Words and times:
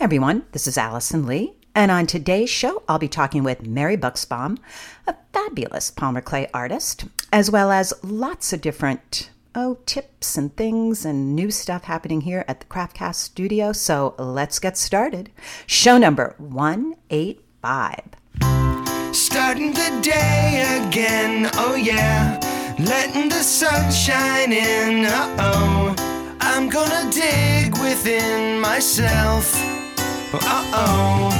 Everyone, 0.00 0.44
this 0.52 0.68
is 0.68 0.78
Allison 0.78 1.26
Lee, 1.26 1.54
and 1.74 1.90
on 1.90 2.06
today's 2.06 2.48
show, 2.48 2.84
I'll 2.88 3.00
be 3.00 3.08
talking 3.08 3.42
with 3.42 3.66
Mary 3.66 3.96
Bucksbaum, 3.96 4.58
a 5.08 5.16
fabulous 5.32 5.90
polymer 5.90 6.22
clay 6.22 6.48
artist, 6.54 7.06
as 7.32 7.50
well 7.50 7.72
as 7.72 7.92
lots 8.04 8.52
of 8.52 8.60
different 8.60 9.30
oh 9.56 9.78
tips 9.86 10.36
and 10.36 10.54
things 10.54 11.04
and 11.04 11.34
new 11.34 11.50
stuff 11.50 11.82
happening 11.82 12.20
here 12.20 12.44
at 12.46 12.60
the 12.60 12.66
Craftcast 12.66 13.16
studio. 13.16 13.72
So 13.72 14.14
let's 14.20 14.60
get 14.60 14.76
started. 14.76 15.32
Show 15.66 15.98
number 15.98 16.36
185. 16.38 17.98
Starting 19.12 19.72
the 19.72 19.98
day 20.00 20.84
again, 20.86 21.50
oh 21.54 21.74
yeah. 21.74 22.38
Letting 22.78 23.30
the 23.30 23.42
sun 23.42 23.90
shine 23.90 24.52
in, 24.52 25.06
uh 25.06 25.36
oh. 25.40 26.36
I'm 26.40 26.68
gonna 26.68 27.10
dig 27.10 27.76
within 27.78 28.60
myself. 28.60 29.77
Uh 30.30 30.40
oh. 30.74 31.30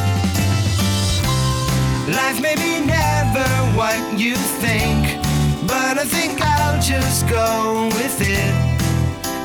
Life 2.09 2.41
may 2.41 2.55
be 2.57 2.87
never 2.87 3.47
what 3.77 4.19
you 4.19 4.35
think, 4.35 5.05
but 5.67 5.99
I 5.99 6.05
think 6.07 6.41
I'll 6.41 6.81
just 6.81 7.29
go 7.29 7.89
with 7.93 8.19
it 8.23 8.55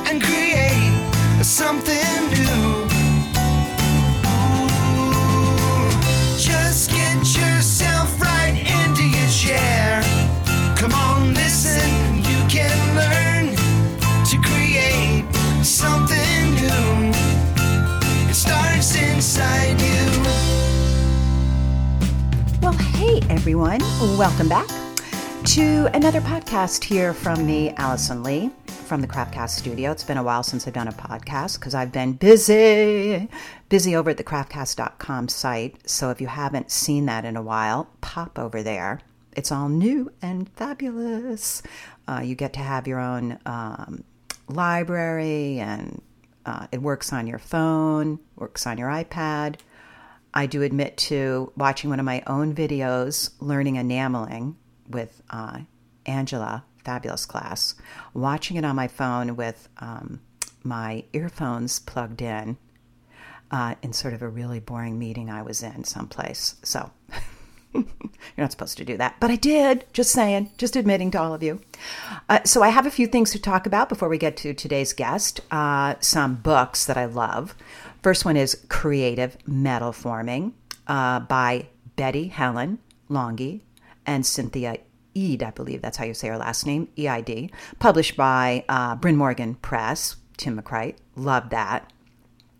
and 0.08 0.22
create 0.22 1.44
something 1.44 2.30
new. 2.30 2.73
Well, 22.64 22.72
hey 22.72 23.20
everyone, 23.28 23.80
welcome 24.16 24.48
back 24.48 24.66
to 24.68 25.86
another 25.92 26.22
podcast 26.22 26.82
here 26.82 27.12
from 27.12 27.44
me, 27.44 27.74
Allison 27.76 28.22
Lee, 28.22 28.50
from 28.86 29.02
the 29.02 29.06
Craftcast 29.06 29.50
studio. 29.50 29.90
It's 29.90 30.02
been 30.02 30.16
a 30.16 30.22
while 30.22 30.42
since 30.42 30.66
I've 30.66 30.72
done 30.72 30.88
a 30.88 30.92
podcast 30.92 31.58
because 31.58 31.74
I've 31.74 31.92
been 31.92 32.14
busy, 32.14 33.28
busy 33.68 33.94
over 33.94 34.08
at 34.08 34.16
the 34.16 34.24
craftcast.com 34.24 35.28
site. 35.28 35.90
So 35.90 36.08
if 36.08 36.22
you 36.22 36.26
haven't 36.26 36.70
seen 36.70 37.04
that 37.04 37.26
in 37.26 37.36
a 37.36 37.42
while, 37.42 37.90
pop 38.00 38.38
over 38.38 38.62
there. 38.62 39.02
It's 39.36 39.52
all 39.52 39.68
new 39.68 40.10
and 40.22 40.48
fabulous. 40.48 41.62
Uh, 42.08 42.22
you 42.24 42.34
get 42.34 42.54
to 42.54 42.60
have 42.60 42.88
your 42.88 42.98
own 42.98 43.40
um, 43.44 44.04
library 44.48 45.58
and 45.58 46.00
uh, 46.46 46.68
it 46.72 46.80
works 46.80 47.12
on 47.12 47.26
your 47.26 47.38
phone, 47.38 48.20
works 48.36 48.66
on 48.66 48.78
your 48.78 48.88
iPad. 48.88 49.56
I 50.34 50.46
do 50.46 50.62
admit 50.62 50.96
to 50.98 51.52
watching 51.56 51.90
one 51.90 52.00
of 52.00 52.04
my 52.04 52.22
own 52.26 52.54
videos, 52.54 53.30
learning 53.40 53.76
enameling 53.76 54.56
with 54.88 55.22
uh, 55.30 55.60
Angela, 56.06 56.64
fabulous 56.84 57.24
class, 57.24 57.76
watching 58.12 58.56
it 58.56 58.64
on 58.64 58.76
my 58.76 58.88
phone 58.88 59.36
with 59.36 59.68
um, 59.78 60.20
my 60.64 61.04
earphones 61.12 61.78
plugged 61.78 62.20
in 62.20 62.58
uh, 63.50 63.76
in 63.82 63.92
sort 63.92 64.14
of 64.14 64.22
a 64.22 64.28
really 64.28 64.58
boring 64.58 64.98
meeting 64.98 65.30
I 65.30 65.42
was 65.42 65.62
in 65.62 65.84
someplace. 65.84 66.56
So 66.64 66.90
you're 67.72 67.84
not 68.36 68.50
supposed 68.50 68.76
to 68.78 68.84
do 68.84 68.96
that, 68.96 69.16
but 69.20 69.30
I 69.30 69.36
did. 69.36 69.84
Just 69.92 70.10
saying, 70.10 70.50
just 70.58 70.74
admitting 70.74 71.10
to 71.12 71.20
all 71.20 71.32
of 71.32 71.42
you. 71.42 71.60
Uh, 72.28 72.42
so 72.44 72.62
I 72.62 72.70
have 72.70 72.86
a 72.86 72.90
few 72.90 73.06
things 73.06 73.30
to 73.32 73.38
talk 73.38 73.66
about 73.66 73.88
before 73.88 74.08
we 74.08 74.18
get 74.18 74.36
to 74.38 74.54
today's 74.54 74.92
guest. 74.92 75.40
Uh, 75.50 75.94
some 76.00 76.34
books 76.34 76.84
that 76.86 76.96
I 76.96 77.04
love. 77.04 77.54
First 78.04 78.26
one 78.26 78.36
is 78.36 78.66
Creative 78.68 79.34
Metal 79.46 79.90
Forming 79.90 80.52
uh, 80.86 81.20
by 81.20 81.68
Betty 81.96 82.28
Helen 82.28 82.78
Longhi 83.08 83.62
and 84.04 84.26
Cynthia 84.26 84.76
Eid, 85.16 85.42
I 85.42 85.50
believe 85.52 85.80
that's 85.80 85.96
how 85.96 86.04
you 86.04 86.12
say 86.12 86.28
her 86.28 86.36
last 86.36 86.66
name, 86.66 86.88
E-I-D, 86.98 87.50
published 87.78 88.14
by 88.14 88.62
uh, 88.68 88.96
Brynmorgen 88.96 89.58
Press, 89.62 90.16
Tim 90.36 90.60
McCreight. 90.60 90.96
Love 91.16 91.48
that. 91.48 91.90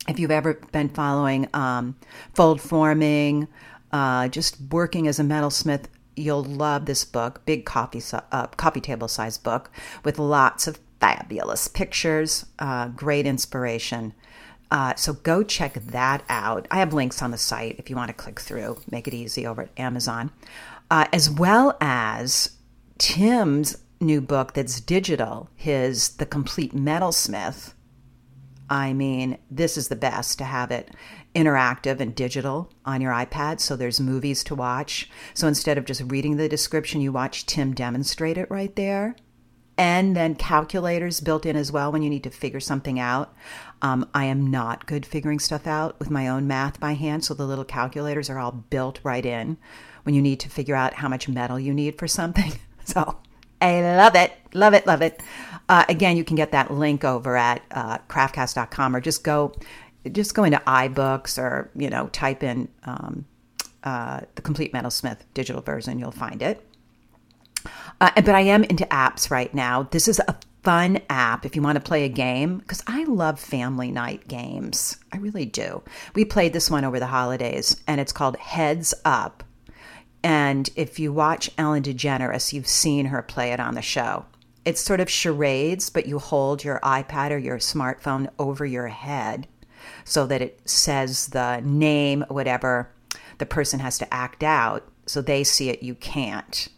If 0.09 0.19
you've 0.19 0.31
ever 0.31 0.55
been 0.73 0.89
following 0.89 1.47
um, 1.53 1.97
fold 2.33 2.63
forming, 2.63 3.47
uh, 3.93 4.29
just 4.29 4.57
working 4.71 5.07
as 5.07 5.21
a 5.21 5.25
metalsmith, 5.25 5.89
you'll 6.17 6.45
love 6.45 6.87
this 6.87 7.05
book. 7.05 7.45
Big 7.45 7.67
coffee 7.67 8.03
uh, 8.33 8.47
coffee 8.47 8.81
table 8.81 9.09
size 9.09 9.37
book 9.37 9.71
with 10.05 10.19
lots 10.19 10.67
of 10.67 10.79
fabulous 11.01 11.69
pictures, 11.69 12.47
uh, 12.59 12.89
great 12.89 13.27
inspiration. 13.27 14.15
Uh, 14.71 14.95
so 14.97 15.13
go 15.13 15.43
check 15.43 15.75
that 15.75 16.25
out. 16.29 16.67
I 16.71 16.79
have 16.79 16.93
links 16.93 17.23
on 17.23 17.31
the 17.31 17.39
site 17.39 17.77
if 17.79 17.91
you 17.91 17.97
want 17.97 18.09
to 18.09 18.15
click 18.15 18.41
through, 18.41 18.81
make 18.91 19.07
it 19.07 19.15
easy 19.15 19.47
over 19.47 19.63
at 19.63 19.79
Amazon, 19.79 20.31
uh, 20.91 21.07
as 21.13 21.31
well 21.31 21.77
as 21.81 22.57
Tim's 22.99 23.79
new 24.01 24.21
book 24.21 24.55
that's 24.55 24.81
digital, 24.81 25.49
his 25.55 26.11
The 26.17 26.27
Complete 26.27 26.75
Metalsmith. 26.75 27.75
I 28.69 28.93
mean, 28.93 29.39
this 29.51 29.77
is 29.77 29.89
the 29.89 29.97
best 29.97 30.39
to 30.39 30.45
have 30.45 30.71
it 30.71 30.91
interactive 31.35 32.01
and 32.01 32.15
digital 32.15 32.71
on 32.85 33.01
your 33.01 33.13
iPad. 33.13 33.61
So 33.61 33.77
there's 33.77 34.01
movies 34.01 34.43
to 34.45 34.55
watch. 34.55 35.11
So 35.35 35.47
instead 35.49 35.77
of 35.79 35.85
just 35.85 36.03
reading 36.07 36.37
the 36.37 36.49
description, 36.49 37.01
you 37.01 37.13
watch 37.13 37.47
Tim 37.47 37.75
demonstrate 37.75 38.39
it 38.39 38.51
right 38.51 38.75
there. 38.75 39.17
And 39.77 40.17
then 40.17 40.37
calculators 40.37 41.21
built 41.21 41.45
in 41.45 41.57
as 41.57 41.73
well 41.73 41.91
when 41.91 42.03
you 42.03 42.11
need 42.11 42.23
to 42.25 42.31
figure 42.31 42.61
something 42.61 43.01
out. 43.01 43.35
Um, 43.83 44.09
I 44.15 44.27
am 44.27 44.51
not 44.51 44.87
good 44.87 45.05
figuring 45.05 45.41
stuff 45.41 45.67
out 45.67 45.99
with 45.99 46.11
my 46.11 46.29
own 46.29 46.47
math 46.47 46.79
by 46.79 46.93
hand. 46.93 47.25
So 47.25 47.35
the 47.35 47.47
little 47.47 47.65
calculators 47.65 48.31
are 48.31 48.39
all 48.39 48.53
built 48.53 49.01
right 49.03 49.27
in 49.27 49.57
when 50.05 50.15
you 50.15 50.23
need 50.23 50.41
to 50.41 50.49
figure 50.49 50.77
out 50.77 50.95
how 50.95 51.09
much 51.09 51.29
metal 51.29 51.59
you 51.59 51.75
need 51.75 51.99
for 51.99 52.09
something. 52.09 52.53
So 52.87 53.17
I 53.63 53.81
love 53.81 54.15
it, 54.15 54.31
love 54.53 54.75
it, 54.75 54.87
love 54.87 55.01
it. 55.01 55.23
Uh, 55.71 55.87
again, 55.89 56.19
you 56.19 56.25
can 56.25 56.37
get 56.37 56.53
that 56.53 56.71
link 56.71 57.03
over 57.03 57.35
at 57.35 57.63
uh, 57.71 57.97
craftcast.com 58.11 58.95
or 58.95 59.01
just 59.01 59.25
go 59.25 59.55
just 60.13 60.35
go 60.35 60.45
into 60.45 60.59
iBooks 60.67 61.39
or 61.39 61.71
you 61.75 61.89
know 61.89 62.09
type 62.09 62.43
in 62.43 62.69
um, 62.85 63.25
uh, 63.85 64.21
the 64.35 64.43
Complete 64.43 64.73
Metalsmith 64.73 65.21
digital 65.33 65.63
version. 65.63 65.99
You'll 65.99 66.11
find 66.11 66.43
it. 66.43 66.63
Uh, 68.01 68.11
but 68.17 68.31
I 68.31 68.41
am 68.41 68.65
into 68.65 68.85
apps 68.87 69.31
right 69.31 69.53
now. 69.55 69.85
This 69.85 70.09
is 70.09 70.21
a 70.27 70.37
fun 70.63 70.99
app 71.11 71.45
if 71.45 71.55
you 71.55 71.63
want 71.63 71.77
to 71.77 71.85
play 71.85 72.05
a 72.05 72.09
game 72.09 72.59
because 72.59 72.83
I 72.87 73.05
love 73.05 73.39
family 73.39 73.91
night 73.91 74.27
games. 74.29 74.97
I 75.13 75.19
really 75.19 75.45
do. 75.45 75.83
We 76.15 76.25
played 76.25 76.55
this 76.55 76.71
one 76.71 76.85
over 76.85 76.99
the 76.99 77.07
holidays 77.07 77.81
and 77.87 78.01
it's 78.01 78.13
called 78.13 78.37
Heads 78.39 78.95
Up. 79.05 79.45
And 80.23 80.71
if 80.75 80.99
you 80.99 81.13
watch 81.13 81.51
Ellen 81.59 81.83
DeGeneres, 81.83 82.55
you've 82.55 82.67
seen 82.67 83.07
her 83.07 83.21
play 83.21 83.53
it 83.53 83.61
on 83.61 83.75
the 83.75 83.83
show. 83.83 84.25
It's 84.65 84.81
sort 84.81 85.01
of 85.01 85.11
charades, 85.11 85.91
but 85.91 86.07
you 86.07 86.19
hold 86.19 86.65
your 86.65 86.81
iPad 86.81 87.31
or 87.31 87.37
your 87.37 87.59
smartphone 87.59 88.29
over 88.39 88.65
your 88.65 88.89
head 88.89 89.47
so 90.07 90.27
that 90.27 90.41
it 90.41 90.61
says 90.65 91.29
the 91.29 91.61
name, 91.63 92.25
whatever 92.29 92.91
the 93.37 93.45
person 93.45 93.81
has 93.81 93.99
to 93.99 94.15
act 94.15 94.43
out. 94.43 94.89
So 95.05 95.21
they 95.21 95.45
see 95.45 95.69
it, 95.69 95.83
you 95.83 95.95
can't. 95.95 96.69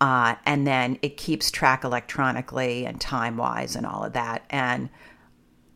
Uh, 0.00 0.34
and 0.44 0.66
then 0.66 0.98
it 1.02 1.16
keeps 1.16 1.50
track 1.50 1.84
electronically 1.84 2.84
and 2.84 3.00
time 3.00 3.36
wise 3.36 3.76
and 3.76 3.86
all 3.86 4.04
of 4.04 4.12
that. 4.12 4.44
And 4.50 4.90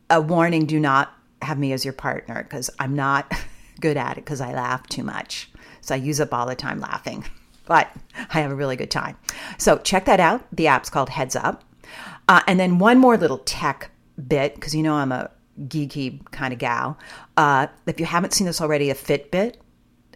a 0.09 0.21
warning 0.21 0.65
do 0.65 0.79
not 0.79 1.11
have 1.41 1.57
me 1.57 1.73
as 1.73 1.83
your 1.83 1.93
partner 1.93 2.43
because 2.43 2.69
I'm 2.79 2.95
not 2.95 3.31
good 3.79 3.97
at 3.97 4.17
it 4.17 4.25
because 4.25 4.41
I 4.41 4.53
laugh 4.53 4.85
too 4.87 5.03
much. 5.03 5.49
So 5.81 5.95
I 5.95 5.97
use 5.97 6.21
up 6.21 6.33
all 6.33 6.45
the 6.45 6.55
time 6.55 6.79
laughing, 6.79 7.25
but 7.65 7.89
I 8.17 8.41
have 8.41 8.51
a 8.51 8.55
really 8.55 8.75
good 8.75 8.91
time. 8.91 9.17
So 9.57 9.77
check 9.79 10.05
that 10.05 10.19
out. 10.19 10.45
The 10.55 10.67
app's 10.67 10.89
called 10.89 11.09
Heads 11.09 11.35
Up. 11.35 11.63
Uh, 12.27 12.41
and 12.47 12.59
then 12.59 12.77
one 12.77 12.99
more 12.99 13.17
little 13.17 13.39
tech 13.39 13.89
bit, 14.27 14.55
because 14.55 14.75
you 14.75 14.83
know 14.83 14.93
I'm 14.93 15.11
a 15.11 15.31
geeky 15.63 16.23
kind 16.31 16.53
of 16.53 16.59
gal. 16.59 16.97
Uh, 17.35 17.67
if 17.87 17.99
you 17.99 18.05
haven't 18.05 18.33
seen 18.33 18.47
this 18.47 18.61
already, 18.61 18.89
a 18.89 18.95
Fitbit. 18.95 19.55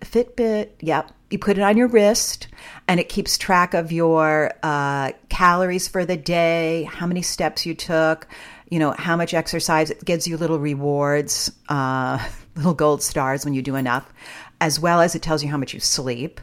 Fitbit, 0.01 0.69
yep. 0.81 1.11
You 1.29 1.39
put 1.39 1.57
it 1.57 1.61
on 1.61 1.75
your 1.77 1.87
wrist 1.87 2.47
and 2.87 2.99
it 2.99 3.09
keeps 3.09 3.37
track 3.37 3.73
of 3.73 3.91
your 3.91 4.51
uh, 4.63 5.11
calories 5.29 5.87
for 5.87 6.05
the 6.05 6.17
day, 6.17 6.83
how 6.83 7.07
many 7.07 7.21
steps 7.21 7.65
you 7.65 7.73
took, 7.73 8.27
you 8.69 8.79
know, 8.79 8.91
how 8.91 9.15
much 9.15 9.33
exercise. 9.33 9.89
It 9.89 10.05
gives 10.05 10.27
you 10.27 10.37
little 10.37 10.59
rewards, 10.59 11.51
uh, 11.67 12.23
little 12.55 12.73
gold 12.73 13.01
stars 13.01 13.43
when 13.43 13.53
you 13.53 13.61
do 13.61 13.75
enough 13.75 14.11
as 14.61 14.79
well 14.79 15.01
as 15.01 15.15
it 15.15 15.21
tells 15.21 15.43
you 15.43 15.49
how 15.49 15.57
much 15.57 15.73
you 15.73 15.79
sleep. 15.79 16.39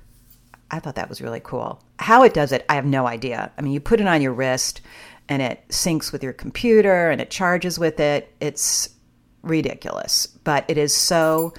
I 0.70 0.78
thought 0.78 0.94
that 0.94 1.08
was 1.08 1.20
really 1.20 1.40
cool. 1.40 1.82
How 1.98 2.22
it 2.22 2.34
does 2.34 2.52
it, 2.52 2.64
I 2.68 2.74
have 2.74 2.86
no 2.86 3.06
idea. 3.06 3.52
I 3.56 3.62
mean, 3.62 3.72
you 3.72 3.80
put 3.80 4.00
it 4.00 4.06
on 4.06 4.22
your 4.22 4.32
wrist 4.32 4.80
and 5.28 5.42
it 5.42 5.66
syncs 5.68 6.12
with 6.12 6.22
your 6.22 6.32
computer 6.32 7.10
and 7.10 7.20
it 7.20 7.30
charges 7.30 7.78
with 7.78 8.00
it. 8.00 8.34
It's 8.40 8.88
ridiculous, 9.42 10.26
but 10.26 10.64
it 10.68 10.78
is 10.78 10.94
so, 10.94 11.52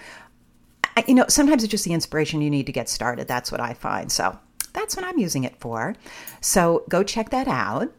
you 1.08 1.16
know, 1.16 1.26
sometimes 1.28 1.64
it's 1.64 1.72
just 1.72 1.86
the 1.86 1.94
inspiration 1.94 2.42
you 2.42 2.50
need 2.50 2.66
to 2.66 2.72
get 2.72 2.90
started. 2.90 3.28
That's 3.28 3.52
what 3.52 3.62
I 3.62 3.74
find. 3.74 4.12
So 4.12 4.38
that's 4.74 4.96
what 4.96 5.06
I'm 5.06 5.20
using 5.20 5.44
it 5.44 5.56
for. 5.60 5.96
So 6.42 6.84
go 6.90 7.04
check 7.04 7.30
that 7.30 7.48
out. 7.48 7.92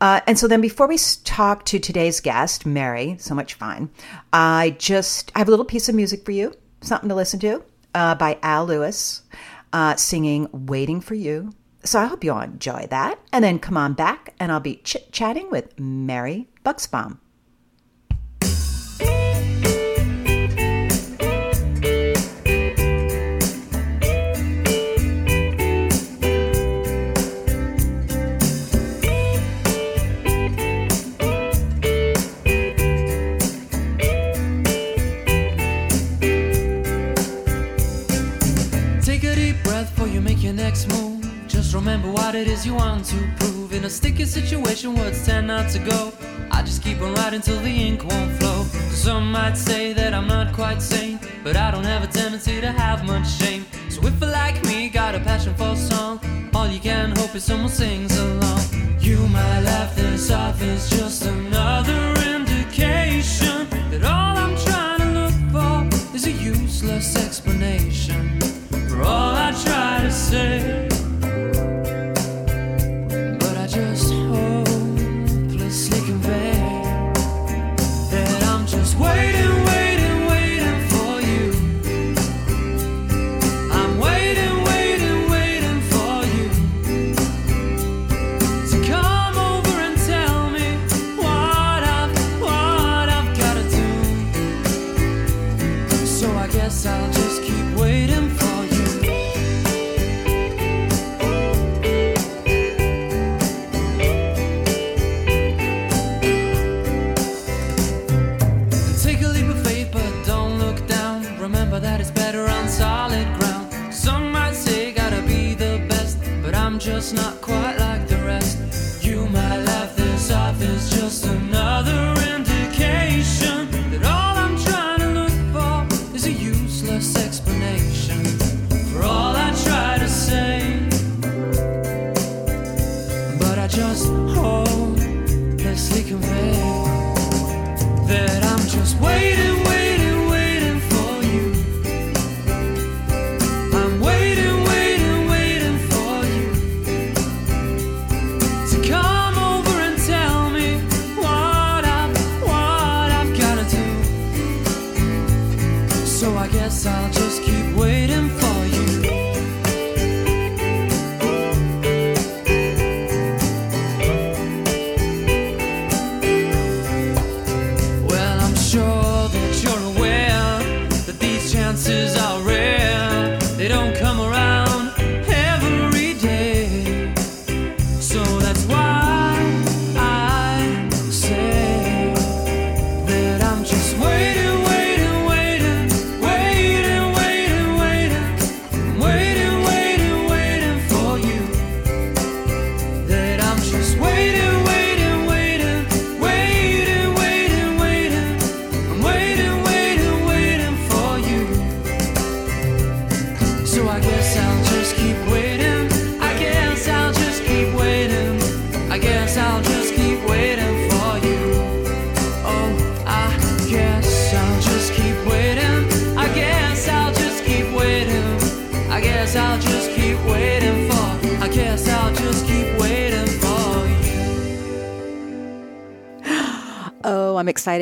Uh, 0.00 0.20
and 0.26 0.38
so 0.38 0.48
then 0.48 0.60
before 0.60 0.86
we 0.86 0.98
talk 1.24 1.64
to 1.66 1.78
today's 1.78 2.20
guest, 2.20 2.66
Mary, 2.66 3.16
so 3.18 3.34
much 3.34 3.54
fun, 3.54 3.90
I 4.32 4.76
just 4.78 5.32
I 5.34 5.38
have 5.38 5.48
a 5.48 5.50
little 5.50 5.64
piece 5.64 5.88
of 5.88 5.94
music 5.94 6.24
for 6.24 6.32
you 6.32 6.52
something 6.84 7.08
to 7.08 7.14
listen 7.14 7.40
to 7.40 7.64
uh, 7.94 8.14
by 8.14 8.38
Al 8.42 8.66
Lewis 8.66 9.22
uh, 9.72 9.96
singing 9.96 10.48
Waiting 10.52 11.00
for 11.00 11.14
You. 11.14 11.52
So 11.82 12.00
I 12.00 12.06
hope 12.06 12.24
you 12.24 12.32
all 12.32 12.40
enjoy 12.40 12.86
that. 12.90 13.18
And 13.32 13.44
then 13.44 13.58
come 13.58 13.76
on 13.76 13.94
back 13.94 14.34
and 14.38 14.50
I'll 14.50 14.60
be 14.60 14.76
chit 14.76 15.12
chatting 15.12 15.50
with 15.50 15.78
Mary 15.78 16.48
Bucksbaum. 16.64 17.18
Want 42.94 43.06
to 43.06 43.28
prove. 43.38 43.72
In 43.72 43.84
a 43.84 43.90
sticky 43.90 44.24
situation, 44.24 44.94
words 44.94 45.26
tend 45.26 45.48
not 45.48 45.68
to 45.70 45.78
go. 45.80 46.12
I 46.52 46.62
just 46.62 46.80
keep 46.82 47.00
on 47.00 47.14
writing 47.14 47.40
till 47.40 47.60
the 47.60 47.74
ink 47.86 48.04
won't 48.04 48.30
flow. 48.38 48.62
Some 49.04 49.32
might 49.32 49.56
say 49.56 49.92
that 49.92 50.14
I'm 50.14 50.28
not 50.28 50.52
quite 50.52 50.80
sane, 50.80 51.18
but 51.42 51.56
I 51.56 51.72
don't 51.72 51.88
have 51.94 52.04
a 52.04 52.06
tendency 52.06 52.60
to 52.60 52.70
have 52.70 53.04
much 53.04 53.28
shame. 53.28 53.66
So 53.90 54.06
if 54.06 54.20
you 54.20 54.28
like 54.28 54.62
me, 54.64 54.88
got 54.88 55.16
a 55.16 55.20
passion 55.20 55.54
for 55.54 55.74
song, 55.74 56.20
all 56.54 56.68
you 56.68 56.78
can 56.78 57.16
hope 57.16 57.34
is 57.34 57.42
someone 57.42 57.68
sings 57.68 58.16
along. 58.16 58.62
You 59.00 59.18
might 59.28 59.60
laugh 59.70 59.96
this 59.96 60.30
off 60.30 60.62
is 60.62 60.88
just 60.88 61.26
another 61.26 62.02
indication 62.36 63.66
that 63.90 64.04
all 64.04 64.36
I'm 64.44 64.56
trying 64.66 65.00
to 65.00 65.10
look 65.20 65.36
for 65.54 66.14
is 66.14 66.26
a 66.26 66.32
useless 66.32 67.16
explanation 67.16 68.38
for 68.88 69.02
all 69.02 69.34
I 69.34 69.50
try 69.64 70.00
to 70.02 70.12
say. 70.12 70.73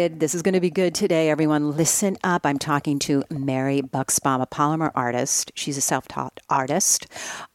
This 0.09 0.35
is 0.35 0.43
going 0.43 0.55
to 0.55 0.61
be 0.61 0.71
good 0.71 0.97
today, 0.97 1.31
everyone. 1.31 1.77
Listen 1.77 2.17
up. 2.25 2.45
I'm 2.45 2.59
talking 2.59 2.99
to 3.01 3.23
Mary 3.31 3.81
Bucksbaum, 3.81 4.43
a 4.43 4.47
polymer 4.47 4.91
artist. 4.97 5.53
She's 5.55 5.77
a 5.77 5.81
self 5.81 6.09
taught 6.09 6.41
artist. 6.51 7.07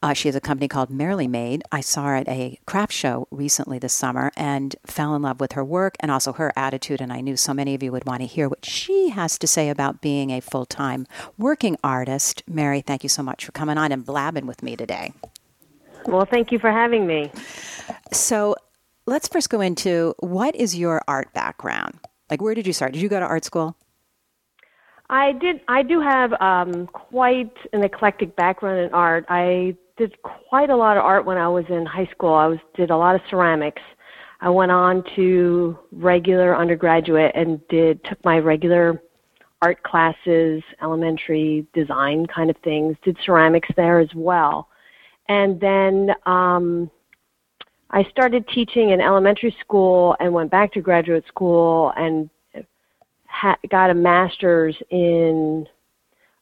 Uh, 0.02 0.14
she 0.14 0.28
has 0.28 0.34
a 0.34 0.40
company 0.40 0.66
called 0.66 0.88
Merrily 0.88 1.28
Made. 1.28 1.62
I 1.70 1.80
saw 1.82 2.04
her 2.04 2.16
at 2.16 2.28
a 2.28 2.58
craft 2.64 2.94
show 2.94 3.28
recently 3.30 3.78
this 3.78 3.92
summer 3.92 4.32
and 4.34 4.74
fell 4.86 5.14
in 5.14 5.20
love 5.20 5.40
with 5.40 5.52
her 5.52 5.64
work 5.64 5.96
and 6.00 6.10
also 6.10 6.32
her 6.32 6.50
attitude. 6.56 7.02
And 7.02 7.12
I 7.12 7.20
knew 7.20 7.36
so 7.36 7.52
many 7.52 7.74
of 7.74 7.82
you 7.82 7.92
would 7.92 8.06
want 8.06 8.22
to 8.22 8.26
hear 8.26 8.48
what 8.48 8.64
she 8.64 9.10
has 9.10 9.38
to 9.40 9.46
say 9.46 9.68
about 9.68 10.00
being 10.00 10.30
a 10.30 10.40
full 10.40 10.64
time 10.64 11.06
working 11.36 11.76
artist. 11.84 12.42
Mary, 12.48 12.80
thank 12.80 13.02
you 13.02 13.10
so 13.10 13.22
much 13.22 13.44
for 13.44 13.52
coming 13.52 13.76
on 13.76 13.92
and 13.92 14.06
blabbing 14.06 14.46
with 14.46 14.62
me 14.62 14.74
today. 14.74 15.12
Well, 16.06 16.24
thank 16.24 16.50
you 16.50 16.58
for 16.58 16.72
having 16.72 17.06
me. 17.06 17.30
So, 18.12 18.56
let's 19.06 19.28
first 19.28 19.50
go 19.50 19.60
into 19.60 20.14
what 20.20 20.56
is 20.56 20.74
your 20.74 21.02
art 21.06 21.34
background? 21.34 21.98
Like, 22.30 22.42
where 22.42 22.54
did 22.54 22.66
you 22.66 22.72
start? 22.72 22.92
Did 22.92 23.02
you 23.02 23.08
go 23.08 23.20
to 23.20 23.26
art 23.26 23.44
school? 23.44 23.76
I 25.10 25.32
did. 25.32 25.60
I 25.68 25.82
do 25.82 26.00
have 26.00 26.32
um, 26.40 26.86
quite 26.88 27.54
an 27.72 27.82
eclectic 27.82 28.36
background 28.36 28.80
in 28.80 28.92
art. 28.92 29.24
I 29.28 29.74
did 29.96 30.20
quite 30.22 30.70
a 30.70 30.76
lot 30.76 30.96
of 30.96 31.04
art 31.04 31.24
when 31.24 31.38
I 31.38 31.48
was 31.48 31.64
in 31.70 31.86
high 31.86 32.08
school. 32.12 32.34
I 32.34 32.46
was 32.46 32.58
did 32.74 32.90
a 32.90 32.96
lot 32.96 33.14
of 33.14 33.22
ceramics. 33.30 33.82
I 34.40 34.50
went 34.50 34.70
on 34.70 35.02
to 35.16 35.78
regular 35.92 36.56
undergraduate 36.56 37.32
and 37.34 37.66
did 37.68 38.04
took 38.04 38.22
my 38.24 38.38
regular 38.38 39.02
art 39.62 39.82
classes, 39.82 40.62
elementary 40.82 41.66
design 41.74 42.26
kind 42.26 42.50
of 42.50 42.56
things. 42.62 42.96
Did 43.02 43.16
ceramics 43.24 43.68
there 43.76 43.98
as 44.00 44.10
well, 44.14 44.68
and 45.28 45.58
then 45.58 46.10
um, 46.26 46.90
I 47.90 48.04
started 48.10 48.46
teaching 48.48 48.90
in 48.90 49.00
elementary 49.00 49.54
school 49.60 50.16
and 50.20 50.32
went 50.32 50.50
back 50.50 50.72
to 50.74 50.80
graduate 50.80 51.24
school 51.26 51.92
and 51.96 52.28
ha- 53.26 53.56
got 53.70 53.90
a 53.90 53.94
master's 53.94 54.76
in 54.90 55.66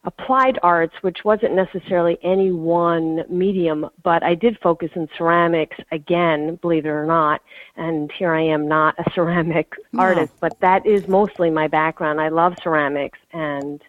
applied 0.03 0.57
arts, 0.63 0.93
which 1.01 1.19
wasn't 1.25 1.53
necessarily 1.53 2.17
any 2.23 2.51
one 2.51 3.23
medium, 3.29 3.89
but 4.03 4.23
I 4.23 4.35
did 4.35 4.57
focus 4.63 4.89
in 4.95 5.07
ceramics 5.17 5.77
again, 5.91 6.57
believe 6.61 6.85
it 6.85 6.89
or 6.89 7.05
not. 7.05 7.41
And 7.75 8.11
here 8.17 8.33
I 8.33 8.41
am, 8.41 8.67
not 8.67 8.95
a 8.97 9.11
ceramic 9.15 9.73
no. 9.91 10.01
artist, 10.01 10.31
but 10.39 10.57
that 10.61 10.85
is 10.85 11.07
mostly 11.07 11.49
my 11.49 11.67
background. 11.67 12.21
I 12.21 12.29
love 12.29 12.53
ceramics 12.63 13.19
and 13.33 13.81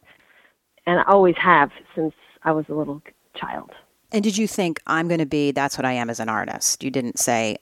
and 0.87 1.00
I 1.00 1.05
always 1.05 1.37
have 1.37 1.71
since 1.95 2.15
I 2.43 2.53
was 2.53 2.65
a 2.71 2.75
little 2.75 3.03
child. 3.35 3.73
And 4.12 4.25
did 4.25 4.38
you 4.38 4.47
think 4.47 4.81
I'm 4.87 5.09
going 5.09 5.21
to 5.21 5.27
be 5.27 5.50
that's 5.50 5.77
what 5.77 5.85
I 5.85 5.93
am 5.93 6.09
as 6.09 6.21
an 6.21 6.29
artist? 6.29 6.83
You 6.83 6.91
didn't 6.91 7.19
say 7.19 7.59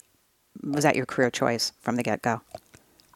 was 0.62 0.85
that 0.85 0.97
your 0.97 1.07
career 1.07 1.31
choice 1.31 1.73
from 1.81 1.97
the 1.97 2.03
get-go? 2.03 2.41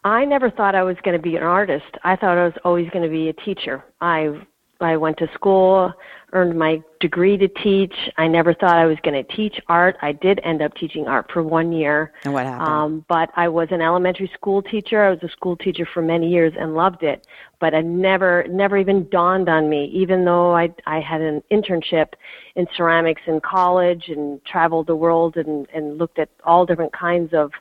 I 0.05 0.25
never 0.25 0.51
thought 0.51 0.75
I 0.75 0.83
was 0.83 0.97
going 1.03 1.17
to 1.17 1.23
be 1.23 1.37
an 1.37 1.43
artist. 1.43 1.97
I 2.05 2.17
thought 2.17 2.39
I 2.39 2.45
was 2.45 2.55
always 2.65 2.89
going 2.91 3.05
to 3.05 3.11
be 3.11 3.29
a 3.29 3.33
teacher. 3.33 3.85
I 4.01 4.41
I 4.81 4.97
went 4.97 5.19
to 5.19 5.29
school, 5.35 5.93
earned 6.33 6.59
my 6.59 6.83
degree 7.01 7.37
to 7.37 7.49
teach. 7.49 7.95
I 8.17 8.29
never 8.29 8.55
thought 8.55 8.77
I 8.77 8.87
was 8.87 8.99
going 9.03 9.25
to 9.25 9.37
teach 9.37 9.61
art. 9.69 9.97
I 10.03 10.13
did 10.13 10.41
end 10.45 10.63
up 10.63 10.75
teaching 10.75 11.07
art 11.07 11.31
for 11.33 11.43
one 11.43 11.73
year. 11.73 12.13
And 12.25 12.33
what 12.33 12.47
happened? 12.47 12.69
Um, 12.69 13.05
but 13.09 13.31
I 13.37 13.49
was 13.49 13.69
an 13.71 13.81
elementary 13.81 14.31
school 14.35 14.63
teacher. 14.63 15.03
I 15.03 15.11
was 15.11 15.19
a 15.23 15.29
school 15.29 15.57
teacher 15.57 15.87
for 15.93 16.03
many 16.03 16.29
years 16.29 16.53
and 16.59 16.75
loved 16.75 17.03
it. 17.03 17.27
But 17.61 17.75
it 17.75 17.85
never, 17.85 18.47
never 18.49 18.77
even 18.77 19.09
dawned 19.11 19.49
on 19.49 19.69
me, 19.69 19.87
even 19.95 20.25
though 20.25 20.55
I, 20.55 20.71
I 20.87 21.01
had 21.01 21.21
an 21.21 21.43
internship 21.51 22.15
in 22.57 22.67
ceramics 22.77 23.23
in 23.27 23.41
college 23.41 24.05
and 24.09 24.45
traveled 24.45 24.87
the 24.87 24.97
world 24.97 25.37
and, 25.37 25.67
and 25.75 25.99
looked 25.99 26.19
at 26.19 26.29
all 26.45 26.67
different 26.67 26.93
kinds 26.93 27.33
of 27.33 27.53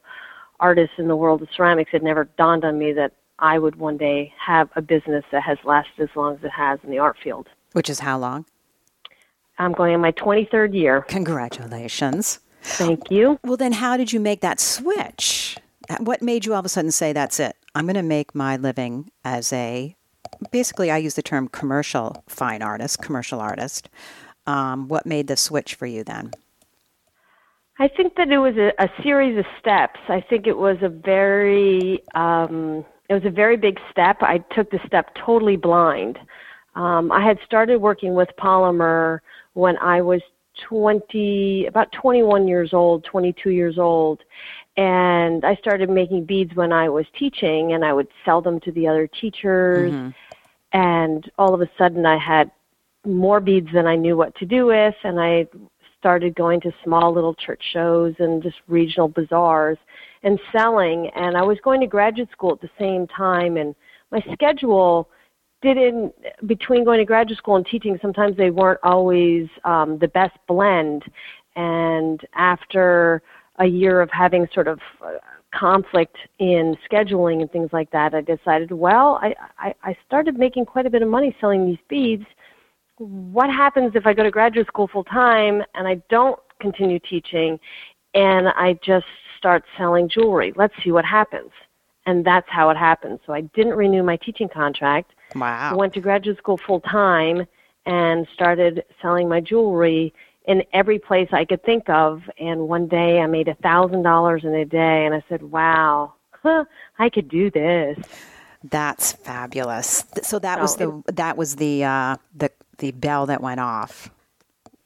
artists 0.60 0.96
in 0.98 1.08
the 1.08 1.16
world 1.16 1.42
of 1.42 1.48
ceramics. 1.56 1.92
It 1.94 2.04
never 2.04 2.26
dawned 2.38 2.66
on 2.66 2.78
me 2.78 2.94
that 2.94 3.14
I 3.40 3.58
would 3.58 3.78
one 3.78 3.98
day 3.98 4.34
have 4.46 4.70
a 4.76 4.82
business 4.82 5.24
that 5.32 5.44
has 5.44 5.58
lasted 5.64 6.04
as 6.04 6.10
long 6.16 6.36
as 6.36 6.44
it 6.44 6.52
has 6.52 6.80
in 6.84 6.92
the 6.92 7.00
art 7.00 7.18
field. 7.24 7.48
Which 7.72 7.90
is 7.90 8.00
how 8.00 8.18
long? 8.18 8.46
I'm 9.60 9.74
going 9.74 9.94
in 9.94 10.01
my 10.01 10.13
23rd 10.13 10.74
year. 10.74 11.01
Congratulations. 11.01 12.39
Thank 12.62 13.12
you. 13.12 13.39
Well, 13.44 13.58
then, 13.58 13.74
how 13.74 13.98
did 13.98 14.12
you 14.13 14.20
make 14.20 14.42
that 14.42 14.60
switch? 14.60 15.58
What 16.00 16.22
made 16.22 16.46
you 16.46 16.54
all 16.54 16.60
of 16.60 16.66
a 16.66 16.70
sudden 16.70 16.92
say, 16.92 17.13
that's 17.13 17.39
it? 17.39 17.56
I'm 17.75 17.86
going 17.86 17.96
to 17.96 18.04
make 18.04 18.34
my 18.34 18.58
living 18.58 19.12
as 19.24 19.51
a, 19.54 19.96
basically, 20.51 20.92
I 20.92 20.98
use 20.98 21.16
the 21.16 21.22
term 21.22 21.48
commercial 21.50 22.24
fine 22.28 22.62
artist, 22.62 23.01
commercial 23.01 23.39
artist. 23.39 23.89
Um, 24.48 24.88
what 24.88 25.06
made 25.06 25.28
the 25.28 25.38
switch 25.38 25.75
for 25.75 25.86
you 25.86 26.04
then? 26.04 26.32
I 27.80 27.88
think 27.88 28.16
that 28.16 28.30
it 28.30 28.39
was 28.39 28.56
a, 28.58 28.72
a 28.84 28.89
series 29.01 29.38
of 29.38 29.46
steps. 29.60 30.00
I 30.10 30.22
think 30.22 30.48
it 30.48 30.58
was 30.58 30.78
a 30.82 30.89
very, 30.89 32.01
um, 32.13 32.86
it 33.10 33.13
was 33.13 33.25
a 33.25 33.30
very 33.30 33.58
big 33.58 33.80
step. 33.89 34.18
I 34.22 34.39
took 34.54 34.72
the 34.72 34.80
step 34.86 35.16
totally 35.16 35.56
blind. 35.56 36.20
Um, 36.75 37.12
I 37.12 37.25
had 37.25 37.39
started 37.46 37.80
working 37.80 38.13
with 38.13 38.30
polymer 38.38 39.20
when 39.60 39.78
I 39.78 40.01
was 40.01 40.22
20, 40.68 41.66
about 41.68 41.92
21 41.92 42.48
years 42.48 42.74
old, 42.74 43.04
22 43.04 43.51
years 43.51 43.78
old. 43.78 44.22
And 44.78 45.44
I 45.44 45.56
started 45.56 45.89
making 45.89 46.25
beads 46.25 46.56
when 46.56 46.72
I 46.72 46.89
was 46.89 47.06
teaching, 47.18 47.74
and 47.74 47.84
I 47.84 47.94
would 47.94 48.08
sell 48.24 48.42
them 48.42 48.60
to 48.62 48.72
the 48.72 48.88
other 48.88 49.08
teachers. 49.08 49.92
Mm-hmm. 49.92 50.10
And 50.72 51.32
all 51.38 51.54
of 51.54 51.62
a 51.62 51.70
sudden, 51.78 52.06
I 52.06 52.18
had 52.18 52.51
more 53.06 53.39
beads 53.39 53.70
than 53.74 53.88
I 53.88 53.96
knew 53.96 54.16
what 54.16 54.36
to 54.36 54.46
do 54.46 54.68
with, 54.68 54.96
and 55.04 55.20
I 55.20 55.48
started 56.00 56.34
going 56.36 56.62
to 56.62 56.72
small 56.84 57.13
little 57.13 57.34
church 57.34 57.62
shows 57.74 58.16
and 58.20 58.42
just 58.42 58.56
regional 58.68 59.10
bazaars 59.10 59.78
and 60.24 60.39
selling. 60.54 61.10
And 61.16 61.36
I 61.36 61.42
was 61.42 61.58
going 61.63 61.82
to 61.82 61.88
graduate 61.88 62.32
school 62.32 62.54
at 62.54 62.62
the 62.62 62.70
same 62.80 63.08
time, 63.08 63.58
and 63.58 63.75
my 64.12 64.24
schedule 64.34 65.10
didn't 65.62 66.13
between 66.48 66.84
going 66.86 67.00
to 67.00 67.06
graduate 67.06 67.38
school 67.38 67.56
and 67.56 67.66
teaching 67.66 67.98
sometimes 68.01 68.38
they 68.38 68.50
weren't 68.50 68.80
always 68.84 69.48
um, 69.66 69.98
the 70.00 70.08
best 70.08 70.38
blend. 70.48 71.04
And 71.56 72.22
after 72.36 73.22
a 73.60 73.66
year 73.66 74.01
of 74.01 74.10
having 74.12 74.48
sort 74.54 74.68
of 74.68 74.80
uh, 75.06 75.13
conflict 75.54 76.16
in 76.39 76.78
scheduling 76.89 77.42
and 77.42 77.51
things 77.51 77.70
like 77.74 77.89
that 77.89 78.13
i 78.13 78.22
decided 78.22 78.72
well 78.72 79.20
I, 79.22 79.34
I 79.58 79.74
i 79.84 79.98
started 80.06 80.38
making 80.38 80.66
quite 80.66 80.86
a 80.86 80.92
bit 80.92 81.01
of 81.01 81.10
money 81.10 81.36
selling 81.42 81.66
these 81.66 81.80
beads. 81.89 82.25
What 82.98 83.50
happens 83.50 83.94
if 83.96 84.06
i 84.06 84.13
go 84.13 84.24
to 84.24 84.30
graduate 84.30 84.68
school 84.68 84.88
full 84.88 85.04
time 85.06 85.63
and 85.74 85.88
i 85.88 85.96
don't 86.10 86.39
continue 86.62 87.00
teaching 87.00 87.60
and 88.13 88.50
i 88.50 88.78
just 88.84 89.08
start 89.38 89.63
selling 89.78 90.08
jewelry? 90.08 90.54
Let's 90.56 90.74
see 90.84 90.92
what 90.92 91.06
happens. 91.06 91.50
And 92.06 92.25
that's 92.25 92.48
how 92.50 92.70
it 92.70 92.78
happened. 92.78 93.20
So 93.25 93.34
i 93.34 93.42
didn't 93.42 93.74
renew 93.74 94.04
my 94.04 94.18
teaching 94.18 94.50
contract 94.50 95.13
Wow. 95.36 95.76
went 95.76 95.94
to 95.94 96.00
graduate 96.00 96.38
school 96.38 96.58
full 96.58 96.82
time 96.82 97.46
and 97.86 98.28
started 98.34 98.84
selling 99.02 99.30
my 99.30 99.40
jewelry 99.42 100.14
in 100.46 100.64
every 100.74 101.00
place 101.00 101.30
I 101.32 101.46
could 101.46 101.64
think 101.64 101.90
of. 101.90 102.24
And 102.40 102.68
one 102.68 102.88
day 102.88 103.20
I 103.20 103.28
made 103.28 103.48
a 103.48 103.56
thousand 103.56 104.04
dollars 104.04 104.44
in 104.44 104.54
a 104.54 104.66
day, 104.66 105.06
and 105.06 105.14
I 105.14 105.24
said, 105.30 105.44
"Wow, 105.44 106.14
huh, 106.32 106.66
I 106.98 107.10
could 107.10 107.30
do 107.30 107.52
this." 107.52 107.98
That's 108.64 109.14
fabulous. 109.14 110.04
So 110.24 110.40
that 110.40 110.58
So 110.58 110.62
was 110.62 110.76
the 110.76 111.14
that 111.14 111.38
was 111.38 111.56
the 111.56 111.84
uh, 111.84 112.18
the 112.36 112.52
the 112.80 112.92
bell 112.92 113.26
that 113.28 113.42
went 113.42 113.60
off. 113.60 114.10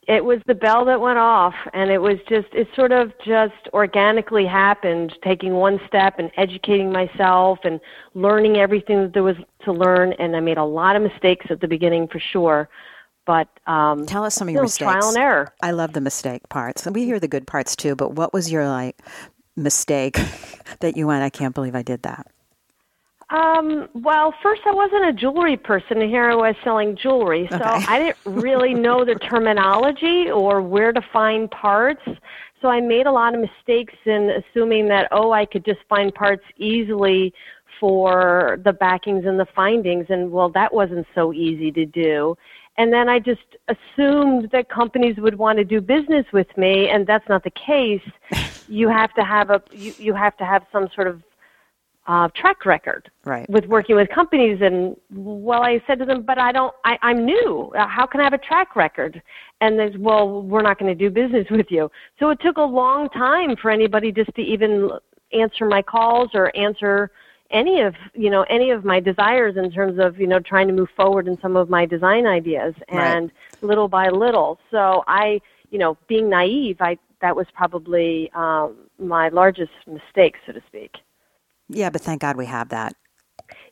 It 0.07 0.25
was 0.25 0.39
the 0.47 0.55
bell 0.55 0.83
that 0.85 0.99
went 0.99 1.17
off, 1.17 1.53
and 1.73 1.89
it 1.89 1.99
was 1.99 2.17
just, 2.27 2.47
it 2.53 2.67
sort 2.75 2.91
of 2.91 3.13
just 3.25 3.69
organically 3.73 4.45
happened, 4.45 5.13
taking 5.23 5.53
one 5.53 5.79
step 5.87 6.19
and 6.19 6.29
educating 6.35 6.91
myself 6.91 7.59
and 7.63 7.79
learning 8.13 8.57
everything 8.57 9.01
that 9.01 9.13
there 9.13 9.23
was 9.23 9.37
to 9.63 9.71
learn. 9.71 10.13
And 10.13 10.35
I 10.35 10.41
made 10.41 10.57
a 10.57 10.63
lot 10.65 10.95
of 10.95 11.01
mistakes 11.01 11.45
at 11.49 11.61
the 11.61 11.67
beginning 11.67 12.07
for 12.09 12.19
sure. 12.19 12.69
But 13.25 13.47
um, 13.67 14.05
Tell 14.05 14.25
us 14.25 14.35
some 14.35 14.49
of 14.49 14.53
your 14.53 14.63
mistakes. 14.63 14.91
trial 14.91 15.07
and 15.07 15.17
error. 15.17 15.53
I 15.61 15.71
love 15.71 15.93
the 15.93 16.01
mistake 16.01 16.49
parts. 16.49 16.85
We 16.85 17.05
hear 17.05 17.19
the 17.19 17.29
good 17.29 17.47
parts 17.47 17.75
too, 17.75 17.95
but 17.95 18.11
what 18.13 18.33
was 18.33 18.51
your 18.51 18.67
like 18.67 19.01
mistake 19.55 20.19
that 20.81 20.97
you 20.97 21.07
went, 21.07 21.23
I 21.23 21.29
can't 21.29 21.55
believe 21.55 21.75
I 21.75 21.83
did 21.83 22.03
that? 22.03 22.27
Um, 23.29 23.87
well, 23.93 24.33
first 24.43 24.61
I 24.65 24.73
wasn't 24.73 25.05
a 25.05 25.13
jewelry 25.13 25.57
person, 25.57 26.01
and 26.01 26.09
here 26.09 26.29
I 26.29 26.35
was 26.35 26.55
selling 26.63 26.95
jewelry, 26.95 27.47
so 27.49 27.55
Okay. 27.57 27.85
I 27.87 27.99
didn't 27.99 28.43
really 28.43 28.73
know 28.73 29.05
the 29.05 29.15
terminology 29.29 30.29
or 30.29 30.61
where 30.61 30.91
to 30.91 31.01
find 31.11 31.49
parts. 31.49 32.01
So 32.61 32.69
I 32.69 32.79
made 32.79 33.07
a 33.07 33.11
lot 33.11 33.33
of 33.33 33.41
mistakes 33.41 33.93
in 34.05 34.29
assuming 34.29 34.87
that 34.87 35.07
oh, 35.11 35.31
I 35.31 35.45
could 35.45 35.65
just 35.65 35.79
find 35.89 36.13
parts 36.13 36.43
easily 36.57 37.33
for 37.79 38.59
the 38.63 38.71
backings 38.71 39.25
and 39.25 39.39
the 39.39 39.47
findings, 39.55 40.05
and 40.09 40.31
well, 40.31 40.49
that 40.49 40.73
wasn't 40.73 41.05
so 41.15 41.33
easy 41.33 41.71
to 41.71 41.85
do. 41.85 42.37
And 42.77 42.91
then 42.91 43.07
I 43.07 43.19
just 43.19 43.41
assumed 43.67 44.49
that 44.51 44.69
companies 44.69 45.17
would 45.17 45.37
want 45.37 45.57
to 45.57 45.63
do 45.63 45.79
business 45.79 46.25
with 46.33 46.47
me, 46.57 46.89
and 46.89 47.05
that's 47.05 47.27
not 47.29 47.43
the 47.43 47.51
case. 47.51 48.01
you 48.67 48.89
have 48.89 49.13
to 49.15 49.23
have 49.23 49.49
a 49.49 49.61
you, 49.71 49.93
you 49.97 50.13
have 50.13 50.35
to 50.37 50.45
have 50.45 50.65
some 50.71 50.87
sort 50.95 51.07
of 51.07 51.21
uh, 52.07 52.27
track 52.35 52.65
record 52.65 53.09
Right. 53.25 53.49
with 53.49 53.65
working 53.65 53.95
with 53.95 54.09
companies 54.09 54.59
and 54.61 54.95
well 55.11 55.63
i 55.63 55.81
said 55.87 55.99
to 55.99 56.05
them 56.05 56.23
but 56.23 56.37
i 56.37 56.51
don't 56.51 56.73
I, 56.83 56.97
i'm 57.01 57.25
new. 57.25 57.71
Uh, 57.77 57.87
how 57.87 58.05
can 58.05 58.19
i 58.19 58.23
have 58.23 58.33
a 58.33 58.37
track 58.37 58.75
record? 58.75 59.21
And 59.61 59.79
they 59.79 59.91
said, 59.91 60.01
well 60.01 60.41
we're 60.41 60.61
not 60.61 60.77
going 60.79 60.95
to 60.95 60.95
do 60.95 61.09
business 61.09 61.47
with 61.51 61.67
you. 61.69 61.89
So 62.19 62.29
it 62.29 62.39
took 62.41 62.57
a 62.57 62.61
long 62.61 63.09
time 63.09 63.55
for 63.61 63.71
anybody 63.71 64.11
just 64.11 64.33
to 64.35 64.41
even 64.41 64.89
answer 65.31 65.65
my 65.65 65.81
calls 65.81 66.29
or 66.33 66.55
answer 66.57 67.11
any 67.51 67.81
of 67.81 67.93
you 68.13 68.29
know 68.29 68.43
any 68.49 68.71
of 68.71 68.83
my 68.83 68.99
desires 68.99 69.55
in 69.57 69.71
terms 69.71 69.99
of 69.99 70.19
you 70.19 70.27
know 70.27 70.39
trying 70.39 70.67
to 70.67 70.73
move 70.73 70.89
forward 70.97 71.27
in 71.27 71.37
some 71.41 71.55
of 71.55 71.69
my 71.69 71.85
design 71.85 72.25
ideas. 72.25 72.73
Right. 72.91 73.15
and 73.15 73.31
little 73.61 73.87
by 73.87 74.09
little. 74.09 74.59
So 74.71 75.03
i 75.07 75.39
you 75.69 75.79
know 75.79 75.97
being 76.07 76.29
naive 76.29 76.77
i 76.81 76.97
that 77.21 77.35
was 77.35 77.47
probably 77.55 78.29
um, 78.35 78.75
my 78.99 79.29
largest 79.29 79.71
mistake 79.87 80.35
so 80.45 80.51
to 80.51 80.61
speak 80.67 80.91
Yeah, 81.69 81.89
but 81.89 82.01
thank 82.01 82.21
God 82.21 82.37
we 82.37 82.45
have 82.45 82.69
that. 82.69 82.95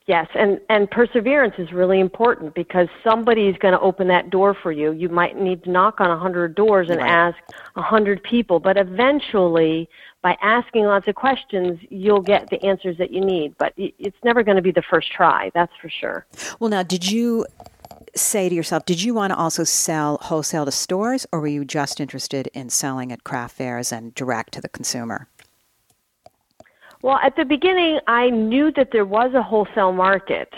Yes, 0.08 0.28
and, 0.34 0.60
and 0.68 0.90
perseverance 0.90 1.54
is 1.60 1.72
really 1.72 2.00
important 2.00 2.56
because 2.56 2.88
somebody's 3.04 3.56
going 3.58 3.74
to 3.74 3.80
open 3.80 4.08
that 4.08 4.32
door 4.32 4.56
for 4.56 4.72
you. 4.72 4.92
You 4.92 5.10
might 5.10 5.40
need 5.40 5.64
to 5.66 5.70
knock 5.70 6.02
on 6.02 6.10
a 6.10 6.18
hundred 6.18 6.56
doors 6.56 6.90
and 6.90 7.00
Right. 7.00 7.10
ask 7.10 7.38
a 7.76 7.82
hundred 7.82 8.24
people, 8.24 8.60
but 8.60 8.78
eventually, 8.78 9.88
by 10.24 10.38
asking 10.42 10.86
lots 10.86 11.08
of 11.08 11.16
questions, 11.16 11.80
you'll 11.90 12.22
get 12.22 12.50
the 12.50 12.62
answers 12.66 12.98
that 12.98 13.12
you 13.12 13.22
need. 13.22 13.56
But 13.60 13.74
it's 13.78 14.18
never 14.24 14.42
going 14.42 14.58
to 14.58 14.64
be 14.64 14.72
the 14.72 14.82
first 14.82 15.12
try, 15.12 15.52
that's 15.54 15.74
for 15.80 15.90
sure. 15.90 16.26
Well, 16.60 16.70
now, 16.72 16.82
did 16.84 17.10
you 17.10 17.46
say 18.16 18.50
to 18.50 18.56
yourself, 18.56 18.86
did 18.86 19.02
you 19.02 19.14
want 19.14 19.32
to 19.32 19.38
also 19.38 19.64
sell 19.64 20.18
wholesale 20.24 20.66
to 20.66 20.72
stores, 20.72 21.26
or 21.32 21.40
were 21.40 21.48
you 21.48 21.64
just 21.64 22.00
interested 22.00 22.48
in 22.54 22.70
selling 22.70 23.12
at 23.12 23.24
craft 23.24 23.56
fairs 23.56 23.92
and 23.92 24.14
direct 24.16 24.54
to 24.54 24.62
the 24.62 24.70
consumer? 24.70 25.28
Well, 27.02 27.20
at 27.24 27.36
the 27.36 27.46
beginning, 27.46 28.00
I 28.08 28.30
knew 28.30 28.72
that 28.74 28.90
there 28.92 29.06
was 29.06 29.34
a 29.34 29.42
wholesale 29.42 29.92
market, 29.92 30.54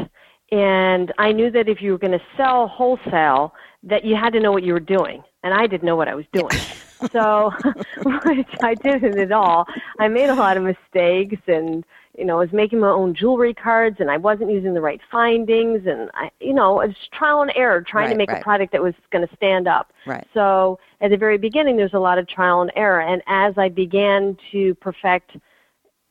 and 0.52 1.14
I 1.18 1.32
knew 1.32 1.50
that 1.52 1.70
if 1.70 1.82
you 1.82 1.92
were 1.92 1.98
going 1.98 2.18
to 2.18 2.26
sell 2.36 2.68
wholesale, 2.68 3.54
that 3.84 4.04
you 4.06 4.16
had 4.16 4.34
to 4.34 4.40
know 4.40 4.52
what 4.52 4.64
you 4.64 4.74
were 4.74 4.80
doing, 4.80 5.24
and 5.44 5.54
I 5.54 5.68
didn't 5.68 5.86
know 5.86 5.96
what 5.96 6.08
I 6.08 6.16
was 6.16 6.26
doing. 6.34 6.50
so, 7.12 7.52
which 8.26 8.48
I 8.62 8.76
didn't 8.76 9.20
at 9.20 9.32
all. 9.32 9.66
I 10.00 10.08
made 10.08 10.30
a 10.30 10.36
lot 10.36 10.58
of 10.58 10.64
mistakes, 10.64 11.42
and 11.48 11.86
you 12.18 12.26
know, 12.26 12.36
I 12.36 12.40
was 12.40 12.54
making 12.54 12.80
my 12.80 12.90
own 12.90 13.16
jewelry 13.16 13.54
cards, 13.54 13.98
and 14.00 14.12
I 14.12 14.18
wasn't 14.18 14.52
using 14.52 14.74
the 14.74 14.82
right 14.82 15.02
findings, 15.12 15.88
and 15.88 16.12
I, 16.14 16.30
you 16.40 16.54
know, 16.54 16.80
it 16.82 16.88
was 16.90 16.96
trial 17.12 17.42
and 17.42 17.52
error 17.56 17.82
trying 17.82 18.12
to 18.12 18.16
make 18.16 18.30
right. 18.30 18.40
a 18.40 18.44
product 18.44 18.72
that 18.74 18.84
was 18.84 18.94
going 19.12 19.28
to 19.28 19.36
stand 19.36 19.68
up. 19.68 19.92
Right. 20.06 20.28
So, 20.34 20.80
at 21.02 21.10
the 21.10 21.18
very 21.18 21.38
beginning, 21.38 21.78
there's 21.78 21.94
a 21.94 22.00
lot 22.00 22.18
of 22.18 22.28
trial 22.28 22.62
and 22.62 22.72
error, 22.76 23.02
and 23.02 23.24
as 23.28 23.58
I 23.58 23.70
began 23.70 24.38
to 24.52 24.76
perfect 24.76 25.38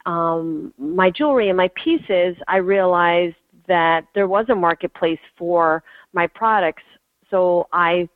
um, 0.06 0.72
my 0.78 1.10
jewelry 1.10 1.48
and 1.48 1.56
my 1.56 1.70
pieces, 1.74 2.36
I 2.48 2.56
realized 2.56 3.36
that 3.68 4.06
there 4.14 4.26
was 4.26 4.46
a 4.48 4.54
marketplace 4.54 5.20
for 5.36 5.82
my 6.12 6.26
products 6.26 6.82
so 7.32 7.66
I 7.72 8.08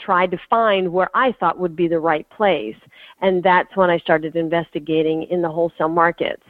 tried 0.00 0.30
to 0.30 0.38
find 0.48 0.92
where 0.92 1.10
I 1.14 1.32
thought 1.32 1.58
would 1.58 1.76
be 1.76 1.88
the 1.88 1.98
right 1.98 2.28
place. 2.30 2.76
And 3.20 3.42
that's 3.42 3.76
when 3.76 3.90
I 3.90 3.98
started 3.98 4.36
investigating 4.36 5.24
in 5.24 5.42
the 5.42 5.50
wholesale 5.50 5.88
markets. 5.88 6.44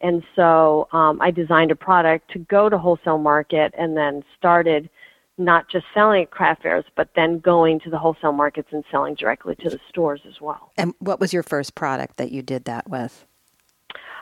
And 0.00 0.22
so 0.36 0.88
um, 0.92 1.20
I 1.20 1.30
designed 1.30 1.72
a 1.72 1.76
product 1.76 2.30
to 2.32 2.38
go 2.38 2.68
to 2.68 2.78
wholesale 2.78 3.18
market 3.18 3.74
and 3.76 3.96
then 3.96 4.22
started 4.38 4.88
not 5.36 5.68
just 5.68 5.86
selling 5.94 6.22
at 6.22 6.30
craft 6.30 6.62
fairs, 6.62 6.84
but 6.96 7.08
then 7.16 7.40
going 7.40 7.80
to 7.80 7.90
the 7.90 7.98
wholesale 7.98 8.32
markets 8.32 8.68
and 8.72 8.84
selling 8.90 9.14
directly 9.14 9.54
to 9.56 9.70
the 9.70 9.78
stores 9.88 10.20
as 10.26 10.40
well. 10.40 10.72
And 10.76 10.94
what 10.98 11.20
was 11.20 11.32
your 11.32 11.42
first 11.42 11.74
product 11.74 12.16
that 12.16 12.30
you 12.30 12.42
did 12.42 12.64
that 12.64 12.88
with? 12.88 13.24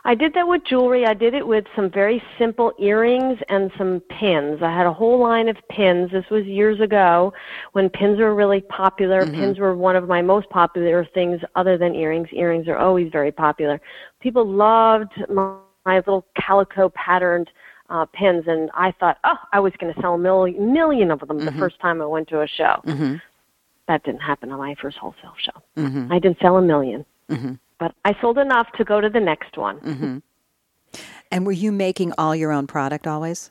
I 0.06 0.14
did 0.14 0.34
that 0.34 0.46
with 0.46 0.62
jewelry. 0.64 1.04
I 1.04 1.14
did 1.14 1.34
it 1.34 1.44
with 1.44 1.64
some 1.74 1.90
very 1.90 2.22
simple 2.38 2.72
earrings 2.78 3.40
and 3.48 3.72
some 3.76 4.00
pins. 4.08 4.62
I 4.62 4.72
had 4.72 4.86
a 4.86 4.92
whole 4.92 5.20
line 5.20 5.48
of 5.48 5.56
pins. 5.68 6.12
This 6.12 6.24
was 6.30 6.44
years 6.44 6.80
ago 6.80 7.32
when 7.72 7.90
pins 7.90 8.20
were 8.20 8.32
really 8.32 8.60
popular. 8.60 9.22
Mm-hmm. 9.22 9.34
Pins 9.34 9.58
were 9.58 9.74
one 9.74 9.96
of 9.96 10.06
my 10.06 10.22
most 10.22 10.48
popular 10.48 11.04
things 11.12 11.40
other 11.56 11.76
than 11.76 11.96
earrings. 11.96 12.28
Earrings 12.30 12.68
are 12.68 12.78
always 12.78 13.10
very 13.10 13.32
popular. 13.32 13.80
People 14.20 14.48
loved 14.48 15.10
my, 15.28 15.56
my 15.84 15.96
little 15.96 16.24
calico 16.40 16.88
patterned 16.90 17.50
uh, 17.90 18.06
pins, 18.06 18.44
and 18.46 18.70
I 18.74 18.92
thought, 19.00 19.18
oh, 19.24 19.38
I 19.52 19.58
was 19.58 19.72
going 19.80 19.92
to 19.92 20.00
sell 20.00 20.14
a 20.14 20.18
million, 20.18 20.72
million 20.72 21.10
of 21.10 21.18
them 21.18 21.30
mm-hmm. 21.30 21.46
the 21.46 21.52
first 21.58 21.80
time 21.80 22.00
I 22.00 22.06
went 22.06 22.28
to 22.28 22.42
a 22.42 22.46
show. 22.46 22.80
Mm-hmm. 22.86 23.16
That 23.88 24.04
didn't 24.04 24.20
happen 24.20 24.52
on 24.52 24.58
my 24.58 24.76
first 24.80 24.98
wholesale 24.98 25.34
show. 25.36 25.62
Mm-hmm. 25.76 26.12
I 26.12 26.20
didn't 26.20 26.38
sell 26.40 26.58
a 26.58 26.62
1000000 26.62 27.04
mm-hmm 27.28 27.54
but 27.78 27.94
I 28.04 28.16
sold 28.20 28.38
enough 28.38 28.68
to 28.78 28.84
go 28.84 29.00
to 29.00 29.08
the 29.08 29.20
next 29.20 29.56
one. 29.56 29.80
Mm-hmm. 29.80 30.18
And 31.30 31.46
were 31.46 31.52
you 31.52 31.72
making 31.72 32.12
all 32.18 32.34
your 32.34 32.52
own 32.52 32.66
product 32.66 33.06
always? 33.06 33.50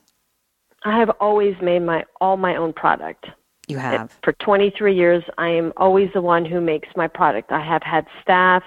I 0.84 0.98
have 0.98 1.10
always 1.20 1.54
made 1.60 1.80
my 1.80 2.04
all 2.20 2.36
my 2.36 2.56
own 2.56 2.72
product. 2.72 3.26
You 3.66 3.78
have. 3.78 4.16
For 4.22 4.32
23 4.34 4.94
years, 4.94 5.24
I 5.38 5.48
am 5.48 5.72
always 5.76 6.08
the 6.14 6.20
one 6.20 6.44
who 6.44 6.60
makes 6.60 6.88
my 6.94 7.08
product. 7.08 7.50
I 7.50 7.64
have 7.64 7.82
had 7.82 8.06
staff 8.22 8.62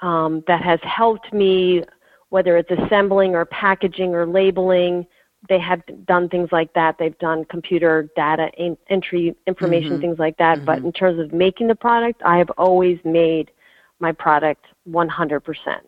um, 0.00 0.42
that 0.46 0.62
has 0.62 0.80
helped 0.82 1.32
me, 1.34 1.82
whether 2.30 2.56
it's 2.56 2.70
assembling 2.70 3.34
or 3.34 3.44
packaging 3.44 4.14
or 4.14 4.26
labeling. 4.26 5.06
They 5.48 5.58
have 5.58 5.82
done 6.06 6.30
things 6.30 6.48
like 6.50 6.72
that. 6.74 6.96
They've 6.98 7.18
done 7.18 7.44
computer 7.44 8.08
data 8.16 8.50
entry 8.88 9.36
information, 9.46 9.92
mm-hmm. 9.92 10.00
things 10.00 10.18
like 10.18 10.38
that. 10.38 10.58
Mm-hmm. 10.58 10.66
But 10.66 10.78
in 10.78 10.92
terms 10.92 11.20
of 11.20 11.32
making 11.34 11.68
the 11.68 11.74
product, 11.74 12.22
I 12.24 12.38
have 12.38 12.50
always 12.56 12.98
made 13.04 13.50
my 14.00 14.12
product 14.12 14.66
100%. 14.88 15.80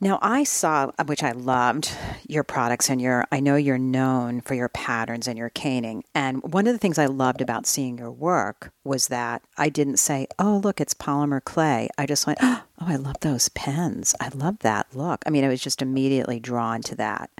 Now 0.00 0.18
I 0.20 0.44
saw, 0.44 0.90
which 1.06 1.22
I 1.22 1.30
loved, 1.32 1.90
your 2.28 2.42
products 2.42 2.90
and 2.90 3.00
your. 3.00 3.24
I 3.32 3.40
know 3.40 3.56
you're 3.56 3.78
known 3.78 4.40
for 4.40 4.54
your 4.54 4.68
patterns 4.68 5.26
and 5.26 5.38
your 5.38 5.48
caning. 5.48 6.04
And 6.14 6.42
one 6.42 6.66
of 6.66 6.74
the 6.74 6.78
things 6.78 6.98
I 6.98 7.06
loved 7.06 7.40
about 7.40 7.66
seeing 7.66 7.96
your 7.96 8.10
work 8.10 8.70
was 8.84 9.08
that 9.08 9.42
I 9.56 9.68
didn't 9.70 9.98
say, 9.98 10.26
"Oh, 10.38 10.60
look, 10.62 10.80
it's 10.80 10.92
polymer 10.94 11.42
clay." 11.42 11.88
I 11.96 12.04
just 12.04 12.26
went, 12.26 12.38
"Oh, 12.42 12.64
I 12.80 12.96
love 12.96 13.16
those 13.20 13.48
pens. 13.50 14.14
I 14.20 14.28
love 14.34 14.58
that 14.58 14.88
look." 14.94 15.22
I 15.26 15.30
mean, 15.30 15.44
I 15.44 15.48
was 15.48 15.62
just 15.62 15.80
immediately 15.80 16.38
drawn 16.38 16.82
to 16.82 16.96
that. 16.96 17.30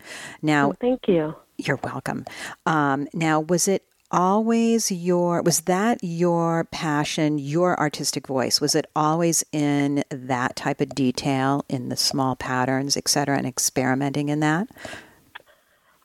Now, 0.41 0.71
oh, 0.71 0.75
thank 0.81 1.09
you. 1.09 1.35
You're 1.59 1.81
welcome. 1.85 2.25
Um, 2.67 3.09
now, 3.13 3.41
was 3.41 3.69
it 3.69 3.85
always 4.11 4.93
your 4.93 5.43
was 5.43 5.63
that 5.63 5.99
your 6.03 6.65
passion 6.71 7.39
your 7.39 7.79
artistic 7.81 8.27
voice 8.27 8.61
was 8.61 8.75
it 8.75 8.87
always 8.95 9.45
in 9.53 10.05
that 10.11 10.55
type 10.57 10.81
of 10.81 10.95
detail 10.95 11.65
in 11.69 11.89
the 11.89 11.97
small 11.97 12.37
patterns 12.37 12.97
et 12.97 13.09
cetera 13.09 13.37
and 13.37 13.47
experimenting 13.47 14.29
in 14.29 14.41
that 14.41 14.69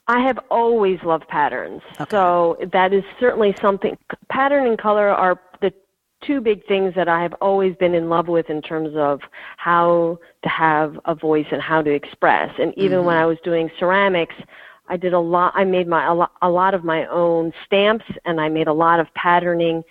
i 0.08 0.18
have 0.18 0.38
always 0.50 0.98
loved 1.04 1.28
patterns 1.28 1.82
okay. 2.00 2.10
so 2.10 2.56
that 2.72 2.92
is 2.92 3.04
certainly 3.18 3.54
something 3.60 3.96
pattern 4.30 4.66
and 4.66 4.78
color 4.78 5.08
are 5.08 5.38
the 5.60 5.72
two 6.26 6.40
big 6.40 6.66
things 6.66 6.94
that 6.96 7.06
i 7.06 7.22
have 7.22 7.34
always 7.34 7.76
been 7.76 7.94
in 7.94 8.08
love 8.08 8.28
with 8.28 8.48
in 8.48 8.62
terms 8.62 8.90
of 8.96 9.20
how 9.58 10.18
to 10.42 10.48
have 10.48 10.98
a 11.04 11.14
voice 11.14 11.46
and 11.52 11.60
how 11.60 11.82
to 11.82 11.90
express 11.90 12.50
and 12.58 12.72
even 12.78 12.98
mm-hmm. 12.98 13.08
when 13.08 13.16
i 13.18 13.26
was 13.26 13.36
doing 13.44 13.70
ceramics 13.78 14.34
I 14.90 14.96
did 14.96 15.14
a 15.14 15.18
lot. 15.18 15.52
I 15.54 15.64
made 15.64 15.86
my 15.86 16.06
a 16.06 16.14
lot, 16.14 16.32
a 16.42 16.50
lot 16.50 16.74
of 16.74 16.84
my 16.84 17.06
own 17.06 17.52
stamps, 17.64 18.04
and 18.24 18.40
I 18.40 18.48
made 18.48 18.66
a 18.66 18.72
lot 18.72 18.98
of 18.98 19.06
patterning 19.14 19.82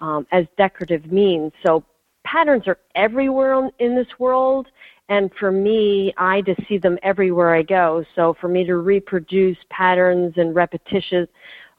um, 0.00 0.26
as 0.32 0.46
decorative 0.56 1.12
means. 1.12 1.52
So 1.64 1.84
patterns 2.24 2.66
are 2.66 2.78
everywhere 2.94 3.70
in 3.78 3.94
this 3.94 4.08
world, 4.18 4.66
and 5.10 5.30
for 5.38 5.52
me, 5.52 6.12
I 6.16 6.40
just 6.40 6.66
see 6.68 6.78
them 6.78 6.98
everywhere 7.02 7.54
I 7.54 7.62
go. 7.62 8.04
So 8.14 8.34
for 8.40 8.48
me 8.48 8.64
to 8.64 8.76
reproduce 8.78 9.58
patterns 9.70 10.32
and 10.36 10.54
repetitious 10.54 11.28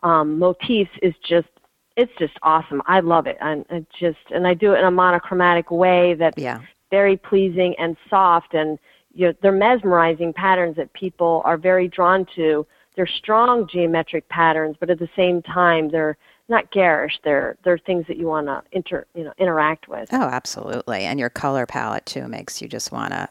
um, 0.04 0.38
motifs 0.38 0.92
is 1.02 1.16
just 1.28 1.48
it's 1.96 2.12
just 2.20 2.34
awesome. 2.44 2.84
I 2.86 3.00
love 3.00 3.26
it, 3.26 3.38
and 3.42 3.66
it 3.72 3.88
just 4.00 4.20
and 4.30 4.46
I 4.46 4.54
do 4.54 4.74
it 4.74 4.80
in 4.80 4.86
a 4.86 4.92
monochromatic 4.92 5.72
way 5.72 6.13
that's 6.13 6.38
yeah. 6.38 6.60
very 6.92 7.18
pleasing 7.18 7.74
and 7.80 7.98
soft 8.08 8.54
and 8.54 8.78
you 9.17 9.27
know, 9.27 9.34
they're 9.41 9.51
mesmerizing 9.51 10.32
patterns 10.32 10.75
that 10.75 10.93
people 10.93 11.41
are 11.43 11.58
very 11.58 11.88
drawn 11.88 12.25
to. 12.36 12.65
They're 12.95 13.08
strong 13.08 13.67
geometric 13.67 14.30
patterns, 14.30 14.77
but 14.80 14.91
at 14.91 14.99
the 14.99 15.10
same 15.15 15.41
time, 15.41 15.89
they're 15.89 16.17
not 16.49 16.71
garish. 16.71 17.19
They're 17.23 17.58
they're 17.63 17.80
things 17.80 18.06
that 18.08 18.17
you 18.17 18.27
want 18.27 18.47
to 18.47 18.62
inter 18.71 19.06
you 19.15 19.23
know 19.23 19.34
interact 19.39 19.88
with. 19.88 20.10
Oh, 20.13 20.21
absolutely. 20.21 20.99
And 20.99 21.19
your 21.19 21.30
color 21.30 21.65
palette 21.65 22.06
too 22.06 22.27
makes 22.27 22.62
you 22.62 22.67
just 22.67 22.91
want 22.91 23.12
to 23.12 23.27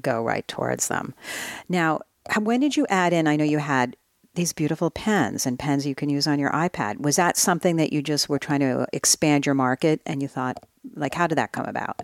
go 0.00 0.22
right 0.22 0.46
towards 0.46 0.88
them. 0.88 1.14
Now, 1.68 2.00
when 2.40 2.60
did 2.60 2.76
you 2.76 2.86
add 2.88 3.12
in? 3.12 3.26
I 3.26 3.36
know 3.36 3.44
you 3.44 3.58
had 3.58 3.96
these 4.34 4.52
beautiful 4.52 4.90
pens 4.90 5.46
and 5.46 5.58
pens 5.58 5.86
you 5.86 5.94
can 5.94 6.08
use 6.08 6.26
on 6.26 6.38
your 6.38 6.50
iPad. 6.50 7.00
Was 7.00 7.16
that 7.16 7.36
something 7.36 7.76
that 7.76 7.92
you 7.92 8.02
just 8.02 8.28
were 8.28 8.38
trying 8.38 8.60
to 8.60 8.86
expand 8.92 9.46
your 9.46 9.54
market 9.54 10.00
and 10.06 10.22
you 10.22 10.28
thought, 10.28 10.64
like, 10.94 11.14
how 11.14 11.26
did 11.26 11.38
that 11.38 11.52
come 11.52 11.66
about? 11.66 12.02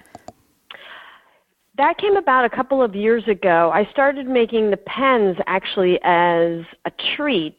That 1.81 1.97
came 1.97 2.17
about 2.17 2.45
a 2.45 2.51
couple 2.51 2.83
of 2.83 2.95
years 2.95 3.27
ago. 3.27 3.71
I 3.73 3.89
started 3.91 4.27
making 4.27 4.71
the 4.71 4.77
pens 4.77 5.39
actually 5.47 5.99
as 6.03 6.63
a 6.85 6.91
treat 7.17 7.59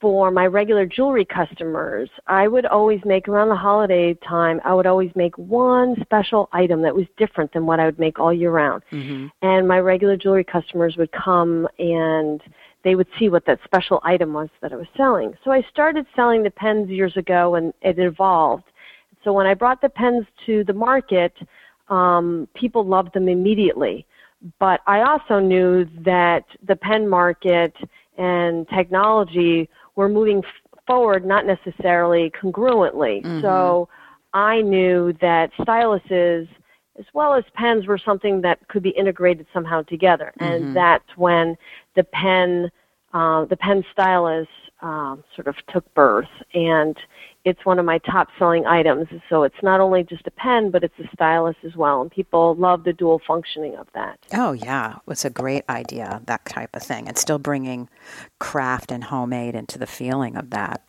for 0.00 0.32
my 0.32 0.46
regular 0.46 0.84
jewelry 0.84 1.24
customers. 1.24 2.10
I 2.26 2.48
would 2.48 2.66
always 2.66 2.98
make 3.04 3.28
around 3.28 3.50
the 3.50 3.56
holiday 3.56 4.14
time, 4.14 4.60
I 4.64 4.74
would 4.74 4.86
always 4.86 5.12
make 5.14 5.38
one 5.38 5.94
special 6.02 6.48
item 6.52 6.82
that 6.82 6.94
was 6.94 7.06
different 7.16 7.52
than 7.52 7.66
what 7.66 7.78
I 7.78 7.84
would 7.84 8.00
make 8.00 8.18
all 8.18 8.34
year 8.34 8.50
round. 8.50 8.82
Mm-hmm. 8.90 9.28
And 9.42 9.68
my 9.68 9.78
regular 9.78 10.16
jewelry 10.16 10.44
customers 10.44 10.96
would 10.98 11.12
come 11.12 11.68
and 11.78 12.42
they 12.82 12.96
would 12.96 13.08
see 13.16 13.28
what 13.28 13.46
that 13.46 13.60
special 13.64 14.00
item 14.02 14.32
was 14.32 14.48
that 14.60 14.72
I 14.72 14.76
was 14.76 14.88
selling. 14.96 15.34
So 15.44 15.52
I 15.52 15.64
started 15.70 16.04
selling 16.16 16.42
the 16.42 16.50
pens 16.50 16.88
years 16.88 17.16
ago 17.16 17.54
and 17.54 17.72
it 17.80 18.00
evolved. 18.00 18.64
So 19.22 19.32
when 19.32 19.46
I 19.46 19.54
brought 19.54 19.80
the 19.80 19.88
pens 19.88 20.26
to 20.46 20.64
the 20.64 20.72
market, 20.72 21.32
um, 21.88 22.48
people 22.54 22.84
loved 22.84 23.12
them 23.14 23.28
immediately. 23.28 24.06
But 24.58 24.80
I 24.86 25.02
also 25.02 25.38
knew 25.38 25.86
that 26.04 26.44
the 26.66 26.76
pen 26.76 27.08
market 27.08 27.74
and 28.18 28.68
technology 28.68 29.68
were 29.94 30.08
moving 30.08 30.38
f- 30.38 30.80
forward 30.86 31.24
not 31.24 31.46
necessarily 31.46 32.30
congruently. 32.30 33.22
Mm-hmm. 33.22 33.40
So 33.40 33.88
I 34.34 34.60
knew 34.60 35.14
that 35.20 35.50
styluses 35.60 36.48
as 36.98 37.04
well 37.12 37.34
as 37.34 37.44
pens 37.54 37.86
were 37.86 37.98
something 37.98 38.40
that 38.42 38.66
could 38.68 38.82
be 38.82 38.90
integrated 38.90 39.46
somehow 39.52 39.82
together. 39.82 40.32
Mm-hmm. 40.40 40.52
And 40.52 40.76
that's 40.76 41.08
when 41.16 41.56
the 41.94 42.04
pen, 42.04 42.70
uh, 43.12 43.44
the 43.46 43.56
pen 43.56 43.84
stylus 43.92 44.48
um, 44.82 45.24
sort 45.34 45.46
of 45.46 45.56
took 45.72 45.92
birth. 45.94 46.28
And 46.54 46.96
it's 47.46 47.64
one 47.64 47.78
of 47.78 47.84
my 47.84 47.98
top 47.98 48.28
selling 48.40 48.66
items. 48.66 49.06
So 49.30 49.44
it's 49.44 49.62
not 49.62 49.80
only 49.80 50.02
just 50.02 50.26
a 50.26 50.32
pen, 50.32 50.72
but 50.72 50.82
it's 50.82 50.98
a 50.98 51.08
stylus 51.14 51.54
as 51.64 51.76
well. 51.76 52.02
And 52.02 52.10
people 52.10 52.56
love 52.56 52.82
the 52.82 52.92
dual 52.92 53.20
functioning 53.24 53.76
of 53.76 53.86
that. 53.94 54.18
Oh, 54.34 54.50
yeah. 54.50 54.96
It's 55.06 55.24
a 55.24 55.30
great 55.30 55.62
idea, 55.68 56.20
that 56.26 56.44
type 56.44 56.74
of 56.74 56.82
thing. 56.82 57.06
And 57.06 57.16
still 57.16 57.38
bringing 57.38 57.88
craft 58.40 58.90
and 58.90 59.04
homemade 59.04 59.54
into 59.54 59.78
the 59.78 59.86
feeling 59.86 60.36
of 60.36 60.50
that. 60.50 60.82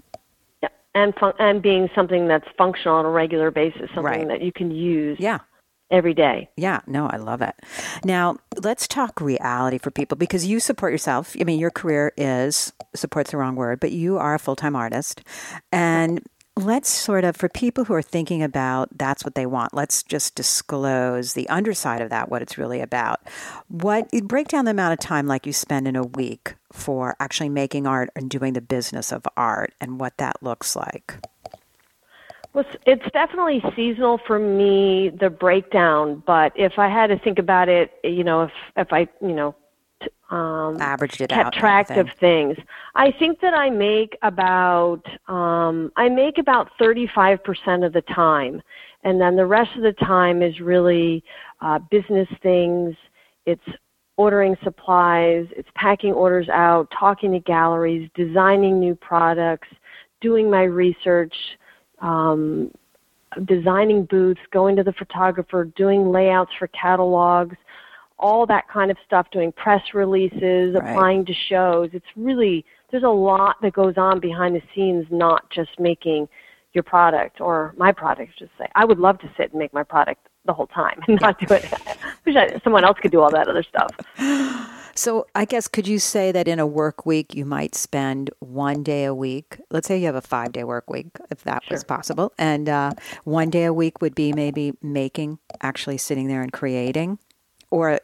Yeah. 0.64 0.70
And, 0.96 1.14
fun- 1.14 1.36
and 1.38 1.62
being 1.62 1.90
something 1.94 2.28
that's 2.28 2.48
functional 2.58 2.98
on 2.98 3.06
a 3.06 3.12
regular 3.12 3.52
basis, 3.52 3.92
something 3.94 4.04
right. 4.04 4.28
that 4.28 4.42
you 4.42 4.52
can 4.52 4.72
use. 4.72 5.18
Yeah 5.20 5.40
every 5.90 6.14
day. 6.14 6.50
Yeah, 6.58 6.82
no, 6.86 7.08
I 7.08 7.16
love 7.16 7.42
it. 7.42 7.56
Now, 8.04 8.36
let's 8.62 8.90
talk 8.90 9.22
reality 9.22 9.78
for 9.78 9.90
people 9.90 10.18
because 10.18 10.46
you 10.46 10.60
support 10.60 10.92
yourself. 10.92 11.34
I 11.40 11.46
mean, 11.46 11.60
your 11.60 11.72
career 11.72 12.12
is 12.18 12.74
support's 12.94 13.32
the 13.32 13.38
wrong 13.38 13.56
word, 13.56 13.80
but 13.80 13.94
you 13.94 14.18
are 14.18 14.36
a 14.36 14.40
full-time 14.40 14.76
artist. 14.76 15.22
And 15.72 16.28
let's 16.58 16.90
sort 16.90 17.24
of, 17.24 17.36
for 17.36 17.50
people 17.50 17.86
who 17.86 17.94
are 17.94 18.02
thinking 18.02 18.42
about 18.42 18.90
that's 18.98 19.24
what 19.24 19.36
they 19.36 19.46
want, 19.46 19.74
let's 19.74 20.04
just 20.04 20.36
disclose 20.36 21.34
the 21.34 21.48
underside 21.50 22.02
of 22.02 22.10
that, 22.10 22.30
what 22.30 22.42
it's 22.42 22.58
really 22.58 22.82
about. 22.82 23.22
What 23.68 24.10
break 24.24 24.48
down 24.48 24.66
the 24.66 24.72
amount 24.72 24.94
of 24.94 25.00
time 25.00 25.28
like 25.28 25.46
you 25.46 25.54
spend 25.54 25.88
in 25.88 25.96
a 25.96 26.04
week 26.04 26.56
for 26.72 27.16
actually 27.20 27.50
making 27.50 27.86
art 27.86 28.10
and 28.16 28.30
doing 28.30 28.54
the 28.54 28.62
business 28.62 29.12
of 29.12 29.26
art 29.38 29.74
and 29.80 30.00
what 30.00 30.18
that 30.18 30.42
looks 30.42 30.76
like. 30.76 31.16
Well, 32.54 32.66
it's 32.86 33.06
definitely 33.14 33.62
seasonal 33.76 34.20
for 34.26 34.40
me, 34.40 35.10
the 35.10 35.30
breakdown. 35.30 36.24
But 36.26 36.54
if 36.56 36.80
I 36.80 36.90
had 36.90 37.08
to 37.08 37.20
think 37.20 37.38
about 37.38 37.70
it, 37.70 37.92
you 38.04 38.24
know, 38.24 38.44
if 38.44 38.52
if 38.76 38.92
I, 38.92 39.08
you 39.22 39.34
know, 39.34 39.56
um, 40.30 40.78
Averaged 40.82 41.22
it 41.22 41.30
kept 41.30 41.48
out. 41.48 41.54
track 41.54 41.90
of 41.92 42.08
things. 42.20 42.58
I 42.96 43.12
think 43.12 43.40
that 43.42 43.54
I 43.54 43.70
make 43.70 44.18
about 44.24 45.02
um, 45.28 45.92
I 45.96 46.10
make 46.10 46.38
about 46.38 46.70
35% 46.82 47.86
of 47.86 47.94
the 47.94 48.02
time, 48.14 48.62
and 49.04 49.22
then 49.22 49.36
the 49.36 49.46
rest 49.46 49.72
of 49.78 49.84
the 49.84 49.94
time 49.94 50.42
is 50.42 50.60
really 50.60 51.24
uh, 51.62 51.80
business 51.90 52.28
things. 52.44 52.96
It's 53.46 53.64
ordering 54.18 54.58
supplies, 54.64 55.46
it's 55.56 55.70
packing 55.76 56.12
orders 56.12 56.50
out, 56.50 56.92
talking 56.98 57.32
to 57.32 57.40
galleries, 57.40 58.10
designing 58.16 58.80
new 58.80 58.96
products, 58.96 59.68
doing 60.22 60.50
my 60.50 60.64
research, 60.64 61.36
um, 62.02 62.72
designing 63.46 64.06
booths, 64.06 64.40
going 64.52 64.76
to 64.76 64.84
the 64.84 64.94
photographer, 64.94 65.66
doing 65.76 66.12
layouts 66.12 66.52
for 66.58 66.68
catalogs, 66.70 67.56
all 68.20 68.46
that 68.48 68.68
kind 68.68 68.90
of 68.92 68.98
stuff, 69.06 69.28
doing 69.32 69.52
press 69.52 69.82
releases, 69.94 70.74
Right. 70.74 70.92
applying 70.92 71.26
to 71.26 71.34
shows. 71.34 71.90
It's 71.94 72.06
really, 72.16 72.66
there's 72.92 73.04
a 73.04 73.10
lot 73.10 73.58
that 73.62 73.74
goes 73.74 73.98
on 73.98 74.20
behind 74.20 74.56
the 74.56 74.62
scenes, 74.74 75.06
not 75.12 75.50
just 75.52 75.80
making 75.80 76.28
your 76.74 76.84
product 76.84 77.42
or 77.42 77.74
my 77.78 77.92
product, 77.92 78.38
just 78.38 78.52
say. 78.58 78.68
I 78.76 78.86
would 78.86 79.00
love 79.00 79.20
to 79.20 79.30
sit 79.38 79.52
and 79.52 79.60
make 79.60 79.74
my 79.74 79.84
product 79.84 80.28
the 80.46 80.54
whole 80.54 80.68
time 80.68 81.02
and 81.08 81.20
not 81.22 81.40
do 81.40 81.54
it. 81.54 81.66
I 81.88 81.96
wish 82.26 82.36
I, 82.36 82.60
someone 82.64 82.84
else 82.84 82.98
could 83.02 83.12
do 83.12 83.22
all 83.22 83.32
that 83.32 83.48
other 83.48 83.64
stuff. 83.64 83.94
So 84.98 85.28
I 85.36 85.46
guess 85.46 85.68
could 85.68 85.88
you 85.88 86.00
say 86.00 86.32
that 86.32 86.48
in 86.48 86.58
a 86.58 86.66
work 86.66 87.06
week 87.06 87.36
you 87.36 87.46
might 87.46 87.76
spend 87.76 88.32
one 88.40 88.82
day 88.82 89.06
a 89.06 89.14
week? 89.14 89.60
Let's 89.70 89.88
say 89.88 90.00
you 90.00 90.08
have 90.08 90.16
a 90.16 90.22
five 90.22 90.52
day 90.52 90.64
work 90.64 90.90
week, 90.90 91.06
if 91.30 91.44
that 91.44 91.62
was 91.70 91.84
possible, 91.84 92.34
and 92.40 92.68
uh, 92.68 92.94
one 93.24 93.52
day 93.52 93.66
a 93.66 93.74
week 93.74 94.02
would 94.02 94.16
be 94.16 94.34
maybe 94.34 94.74
making, 94.82 95.38
actually 95.62 96.00
sitting 96.00 96.28
there 96.28 96.42
and 96.42 96.52
creating, 96.52 97.20
or 97.72 98.00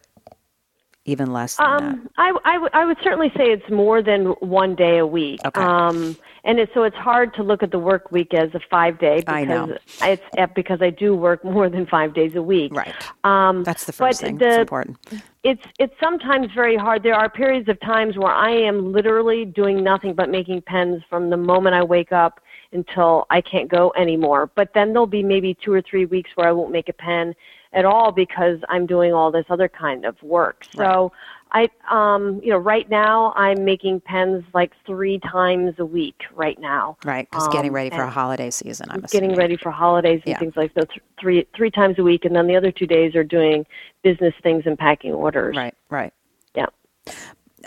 even 1.06 1.34
less 1.34 1.58
than 1.58 1.66
that. 1.70 1.82
Um, 1.84 2.10
I, 2.18 2.32
I, 2.46 2.86
would- 2.86 2.98
certainly 3.04 3.30
say 3.36 3.52
it's 3.52 3.70
more 3.70 4.02
than 4.02 4.28
one 4.40 4.74
day 4.76 5.00
a 5.00 5.06
week. 5.06 5.42
Okay. 5.46 5.60
Um, 5.62 6.16
and 6.46 6.60
it, 6.60 6.70
so 6.74 6.84
it's 6.84 6.96
hard 6.96 7.34
to 7.36 7.44
look 7.44 7.62
at 7.64 7.72
the 7.72 7.80
work 7.80 8.12
week 8.12 8.34
as 8.34 8.54
a 8.54 8.60
five 8.70 9.00
day 9.00 9.18
because 9.20 9.34
I 9.36 9.44
know. 9.44 9.78
it's 10.02 10.22
uh, 10.38 10.48
because 10.56 10.82
I 10.82 10.90
do 10.90 11.14
work 11.16 11.44
more 11.44 11.70
than 11.70 11.86
five 11.86 12.14
days 12.14 12.36
a 12.36 12.42
week. 12.42 12.74
Right. 12.74 12.94
Um, 13.26 13.64
That's 13.64 13.86
the 13.86 13.92
first 13.94 14.22
thing. 14.22 14.38
the- 14.38 14.48
It's 14.48 14.58
important. 14.60 14.98
it's 15.44 15.62
it's 15.80 15.94
sometimes 16.02 16.48
very 16.54 16.78
hard. 16.78 17.04
There 17.04 17.16
are 17.16 17.30
periods 17.30 17.68
of 17.70 17.80
times 17.82 18.18
where 18.18 18.32
I 18.34 18.52
am 18.52 18.92
literally 18.94 19.44
doing 19.46 19.84
nothing 19.84 20.14
but 20.16 20.30
making 20.30 20.62
pens 20.62 21.02
from 21.10 21.30
the 21.30 21.38
moment 21.38 21.76
I 21.76 21.84
wake 21.84 22.12
up 22.14 22.40
until 22.72 23.26
I 23.30 23.42
can't 23.42 23.70
go 23.70 23.94
anymore. 23.98 24.50
But 24.56 24.70
then 24.74 24.94
there'll 24.94 25.06
be 25.08 25.24
maybe 25.24 25.56
two 25.64 25.74
or 25.74 25.82
three 25.82 26.06
weeks 26.06 26.32
where 26.36 26.48
I 26.48 26.52
won't 26.52 26.72
make 26.72 26.88
a 26.90 26.94
pen 26.94 27.36
at 27.74 27.86
all 27.86 28.12
because 28.12 28.60
I'm 28.70 28.86
doing 28.86 29.14
all 29.14 29.32
this 29.32 29.46
other 29.50 29.68
kind 29.68 30.06
of 30.06 30.22
work. 30.24 30.66
So 30.76 31.12
I 31.52 31.70
um 31.92 32.40
you 32.44 32.50
know 32.50 32.58
right 32.58 32.90
now 32.90 33.34
I'm 33.36 33.64
making 33.66 34.02
pens 34.02 34.44
like 34.54 34.72
3 34.88 35.20
times 35.20 35.76
a 35.78 35.86
week 35.86 36.22
right 36.34 36.60
now. 36.60 36.98
Right, 37.04 37.30
because 37.30 37.48
getting 37.50 37.70
Um, 37.72 37.76
ready 37.76 37.90
for 37.92 38.02
a 38.04 38.10
holiday 38.10 38.50
season. 38.50 38.88
I'm 38.90 39.02
getting 39.02 39.32
assuming. 39.32 39.38
ready 39.38 39.58
for 39.58 39.72
holidays 39.72 40.22
and 40.26 40.32
Yeah. 40.32 40.40
things 40.40 40.54
like 40.56 40.74
that 40.76 40.90
th- 40.90 41.02
three 41.20 41.46
three 41.56 41.70
times 41.72 42.00
a 42.00 42.04
week 42.04 42.26
and 42.26 42.36
then 42.36 42.48
the 42.48 42.56
other 42.56 42.72
2 42.72 42.88
days 42.88 43.16
are 43.16 43.24
doing 43.24 43.66
business 44.04 44.34
things 44.42 44.64
and 44.66 44.78
packing 44.78 45.14
orders. 45.14 45.56
Right, 45.56 45.76
right. 45.90 46.14
Yeah. 46.56 46.66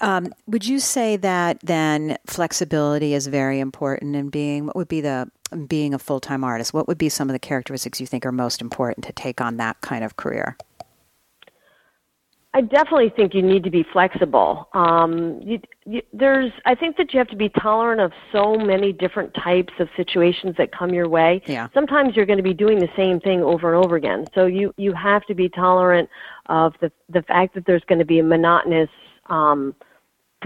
Um, 0.02 0.32
would 0.46 0.66
you 0.66 0.78
say 0.78 1.16
that 1.16 1.58
then 1.62 2.18
flexibility 2.26 3.14
is 3.14 3.26
very 3.28 3.60
important 3.60 4.14
in 4.14 4.28
being? 4.28 4.66
What 4.66 4.76
would 4.76 4.88
be 4.88 5.00
the 5.00 5.30
being 5.66 5.94
a 5.94 5.98
full 5.98 6.20
time 6.20 6.44
artist? 6.44 6.74
What 6.74 6.88
would 6.88 6.98
be 6.98 7.08
some 7.08 7.28
of 7.28 7.32
the 7.32 7.38
characteristics 7.38 8.00
you 8.00 8.06
think 8.06 8.26
are 8.26 8.32
most 8.32 8.60
important 8.60 9.06
to 9.06 9.12
take 9.12 9.40
on 9.40 9.56
that 9.58 9.80
kind 9.80 10.04
of 10.04 10.16
career? 10.16 10.56
I 12.56 12.62
definitely 12.62 13.12
think 13.14 13.34
you 13.34 13.42
need 13.42 13.64
to 13.64 13.70
be 13.70 13.84
flexible. 13.92 14.70
Um, 14.72 15.42
you, 15.44 15.60
you, 15.84 16.00
there's, 16.14 16.50
I 16.64 16.74
think 16.74 16.96
that 16.96 17.12
you 17.12 17.18
have 17.18 17.28
to 17.28 17.36
be 17.36 17.50
tolerant 17.50 18.00
of 18.00 18.12
so 18.32 18.54
many 18.54 18.94
different 18.94 19.34
types 19.34 19.74
of 19.78 19.90
situations 19.94 20.54
that 20.56 20.72
come 20.72 20.94
your 20.94 21.06
way. 21.06 21.42
Yeah. 21.44 21.68
Sometimes 21.74 22.16
you're 22.16 22.24
going 22.24 22.38
to 22.38 22.42
be 22.42 22.54
doing 22.54 22.78
the 22.78 22.88
same 22.96 23.20
thing 23.20 23.42
over 23.42 23.74
and 23.74 23.84
over 23.84 23.96
again. 23.96 24.24
So 24.34 24.46
you 24.46 24.72
you 24.78 24.94
have 24.94 25.26
to 25.26 25.34
be 25.34 25.50
tolerant 25.50 26.08
of 26.46 26.72
the 26.80 26.90
the 27.10 27.20
fact 27.24 27.54
that 27.56 27.66
there's 27.66 27.84
going 27.88 27.98
to 27.98 28.06
be 28.06 28.20
a 28.20 28.24
monotonous 28.24 28.88
um, 29.26 29.74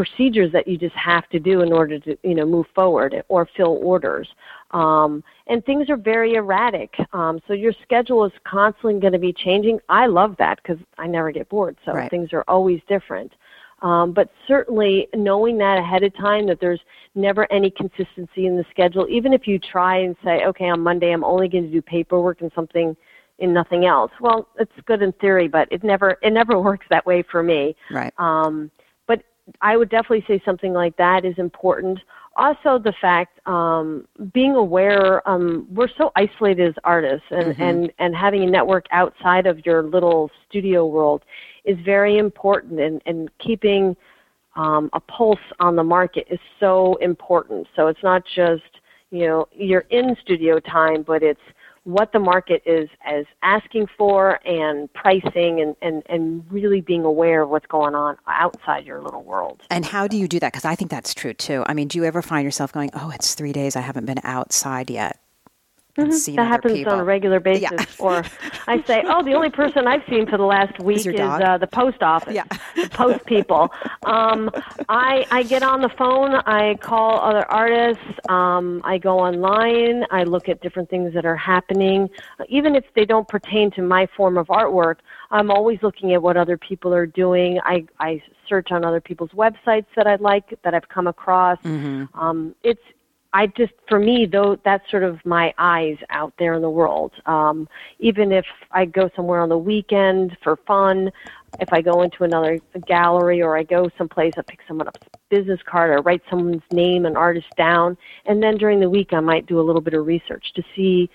procedures 0.01 0.51
that 0.51 0.67
you 0.67 0.79
just 0.79 0.97
have 0.97 1.29
to 1.29 1.39
do 1.39 1.61
in 1.61 1.75
order 1.75 1.99
to 1.99 2.17
you 2.23 2.35
know 2.35 2.47
move 2.47 2.65
forward 2.75 3.23
or 3.29 3.47
fill 3.55 3.79
orders. 3.83 4.27
Um, 4.71 5.23
and 5.47 5.63
things 5.67 5.91
are 5.91 5.99
very 5.99 6.37
erratic. 6.37 6.95
Um, 7.13 7.39
so 7.47 7.53
your 7.53 7.75
schedule 7.83 8.25
is 8.25 8.33
constantly 8.45 8.99
going 8.99 9.13
to 9.13 9.19
be 9.19 9.35
changing. 9.35 9.79
I 9.91 10.07
love 10.07 10.37
that 10.39 10.59
because 10.63 10.79
i 10.97 11.07
never 11.07 11.31
get 11.33 11.51
bored 11.51 11.77
so 11.85 11.93
Right. 11.93 12.11
things 12.11 12.33
are 12.33 12.45
always 12.49 12.81
different. 12.89 13.31
Um, 13.83 14.15
but 14.15 14.31
certainly 14.49 15.07
knowing 15.15 15.59
that 15.59 15.77
ahead 15.79 16.03
of 16.03 16.17
time 16.17 16.47
that 16.47 16.61
there's 16.63 16.81
never 17.15 17.51
any 17.53 17.71
consistency 17.71 18.47
in 18.47 18.57
the 18.57 18.65
schedule 18.71 19.07
even 19.11 19.35
if 19.35 19.47
you 19.47 19.59
try 19.59 19.97
and 19.99 20.15
say 20.23 20.45
okay 20.45 20.69
on 20.69 20.81
monday 20.81 21.11
i'm 21.13 21.25
only 21.25 21.49
going 21.49 21.65
to 21.65 21.71
do 21.73 21.83
paperwork 21.83 22.41
and 22.43 22.53
something 22.55 22.95
and 23.41 23.53
nothing 23.53 23.87
else 23.87 24.13
well 24.21 24.47
it's 24.59 24.71
good 24.87 25.03
in 25.03 25.13
theory 25.13 25.49
but 25.49 25.67
it 25.73 25.83
never 25.83 26.19
it 26.23 26.33
never 26.33 26.61
works 26.71 26.87
that 26.91 27.05
way 27.07 27.25
for 27.33 27.43
me. 27.43 27.75
Right. 27.91 28.13
um, 28.19 28.71
I 29.61 29.77
would 29.77 29.91
definitely 29.91 30.25
say 30.27 30.43
something 30.45 30.73
like 30.73 30.97
that 30.97 31.25
is 31.25 31.35
important. 31.39 31.99
Also, 32.37 32.79
the 32.79 32.95
fact 33.01 33.47
um, 33.47 34.07
being 34.33 34.55
aware 34.55 35.29
um, 35.29 35.67
we're 35.71 35.89
so 35.99 36.13
isolated 36.17 36.69
as 36.69 36.75
artists, 36.85 37.27
and, 37.31 37.59
and 37.61 37.93
and 37.99 38.15
having 38.15 38.43
a 38.45 38.47
network 38.47 38.87
outside 38.93 39.47
of 39.47 39.65
your 39.67 39.83
little 39.83 40.31
studio 40.49 40.87
world 40.87 41.23
is 41.65 41.77
very 41.85 42.19
important. 42.19 42.81
And 42.81 43.03
and 43.07 43.31
keeping 43.39 43.97
um, 44.57 44.91
a 44.93 45.01
pulse 45.01 45.39
on 45.59 45.77
the 45.77 45.85
market 45.85 46.27
is 46.31 46.41
so 46.59 46.97
important. 46.97 47.67
So 47.77 47.89
it's 47.89 48.03
not 48.03 48.23
just 48.25 48.63
you 49.11 49.27
know 49.27 49.49
you're 49.53 49.87
in 49.91 50.17
studio 50.23 50.61
time, 50.61 51.03
but 51.03 51.23
it's 51.23 51.41
what 51.85 52.13
the 52.13 52.19
market 52.19 52.63
is 52.67 52.89
as 53.05 53.25
asking 53.43 53.87
for 53.97 54.39
and 54.47 54.93
pricing 54.93 55.61
and, 55.61 55.77
and, 55.81 56.03
and 56.07 56.45
really 56.51 56.81
being 56.81 57.05
aware 57.05 57.43
of 57.43 57.49
what's 57.49 57.67
going 57.67 57.95
on 57.95 58.17
outside 58.27 58.85
your 58.85 59.03
little 59.03 59.23
world. 59.23 59.63
And 59.71 59.85
how 59.85 60.07
do 60.07 60.17
you 60.17 60.29
do 60.29 60.39
that? 60.41 60.53
Because 60.53 60.65
I 60.65 60.75
think 60.75 60.91
that's 60.91 61.15
true 61.15 61.35
too. 61.35 61.65
I 61.67 61.75
mean, 61.75 61.89
do 61.89 61.99
you 61.99 62.05
ever 62.05 62.23
find 62.23 62.45
yourself 62.45 62.73
going, 62.73 62.91
"Oh, 62.95 63.11
it's 63.15 63.35
three 63.35 63.53
days. 63.53 63.77
I 63.77 63.81
haven't 63.81 64.07
been 64.07 64.21
outside 64.23 64.91
yet." 64.91 65.19
Mm-hmm. 65.97 66.37
That 66.37 66.47
happens 66.47 66.75
people. 66.75 66.93
on 66.93 67.01
a 67.01 67.05
regular 67.05 67.41
basis. 67.41 67.63
Yeah. 67.73 67.85
or 67.99 68.25
I 68.67 68.83
say, 68.85 69.03
oh, 69.07 69.23
the 69.25 69.33
only 69.35 69.51
person 69.51 69.87
I've 69.87 70.03
seen 70.09 70.27
for 70.27 70.37
the 70.37 70.45
last 70.45 70.79
week 70.81 71.05
your 71.05 71.15
is 71.15 71.21
uh, 71.21 71.59
the 71.59 71.67
post 71.67 72.03
office, 72.03 72.35
Yeah. 72.35 72.45
the 72.77 72.89
post 72.91 73.25
people. 73.27 73.71
Um, 74.05 74.51
I 74.89 75.27
I 75.31 75.43
get 75.43 75.63
on 75.63 75.81
the 75.83 75.89
phone. 75.91 76.35
I 76.47 76.77
call 76.77 77.21
other 77.21 77.45
artists. 77.51 78.03
Um, 78.29 78.81
I 78.85 78.99
go 78.99 79.19
online. 79.19 80.05
I 80.11 80.23
look 80.25 80.49
at 80.49 80.61
different 80.61 80.89
things 80.91 81.13
that 81.15 81.27
are 81.27 81.37
happening, 81.37 82.09
even 82.49 82.77
if 82.77 82.85
they 82.95 83.05
don't 83.05 83.27
pertain 83.29 83.71
to 83.73 83.83
my 83.83 84.07
form 84.17 84.39
of 84.39 84.47
artwork. 84.49 84.97
I'm 85.31 85.51
always 85.51 85.79
looking 85.83 86.13
at 86.15 86.23
what 86.23 86.37
other 86.37 86.57
people 86.57 86.95
are 86.95 87.07
doing. 87.07 87.61
I 87.65 87.87
I 87.99 88.23
search 88.49 88.73
on 88.73 88.85
other 88.85 89.01
people's 89.01 89.31
websites 89.31 89.87
that 89.97 90.07
I 90.07 90.17
like 90.17 90.59
that 90.65 90.75
I've 90.75 90.89
come 90.89 91.07
across. 91.07 91.59
Um, 91.65 92.55
it's 92.63 92.81
I 93.33 93.47
just, 93.47 93.73
for 93.89 94.01
me, 94.01 94.27
though, 94.27 94.57
that's 94.65 94.89
sort 94.91 95.05
of 95.05 95.25
my 95.25 95.55
eyes 95.57 95.97
out 96.11 96.33
there 96.39 96.55
in 96.55 96.63
the 96.63 96.71
world. 96.71 97.13
Um, 97.27 97.69
even 98.01 98.33
if 98.33 98.45
I 98.73 98.85
go 98.87 99.09
somewhere 99.15 99.41
on 99.41 99.49
the 99.49 99.59
weekend 99.59 100.37
for 100.43 100.57
fun, 100.67 101.11
if 101.61 101.73
I 101.73 101.81
go 101.81 102.03
into 102.03 102.25
another 102.25 102.59
gallery 102.87 103.41
or 103.43 103.57
I 103.57 103.63
go 103.63 103.89
someplace, 103.97 104.33
I 104.37 104.43
pick 104.43 104.61
someone 104.67 104.89
up's 104.89 105.01
business 105.29 105.61
card 105.65 105.91
or 105.91 106.03
write 106.03 106.23
someone's 106.29 106.63
name 106.73 107.07
and 107.07 107.17
artist 107.17 107.47
down, 107.57 107.97
and 108.27 108.43
then 108.43 108.57
during 108.57 108.81
the 108.81 108.91
week 108.91 109.13
I 109.13 109.21
might 109.21 109.47
do 109.47 109.61
a 109.61 109.63
little 109.63 109.81
bit 109.81 109.95
of 109.95 110.07
research 110.07 110.53
to 110.55 110.63
see 110.75 111.09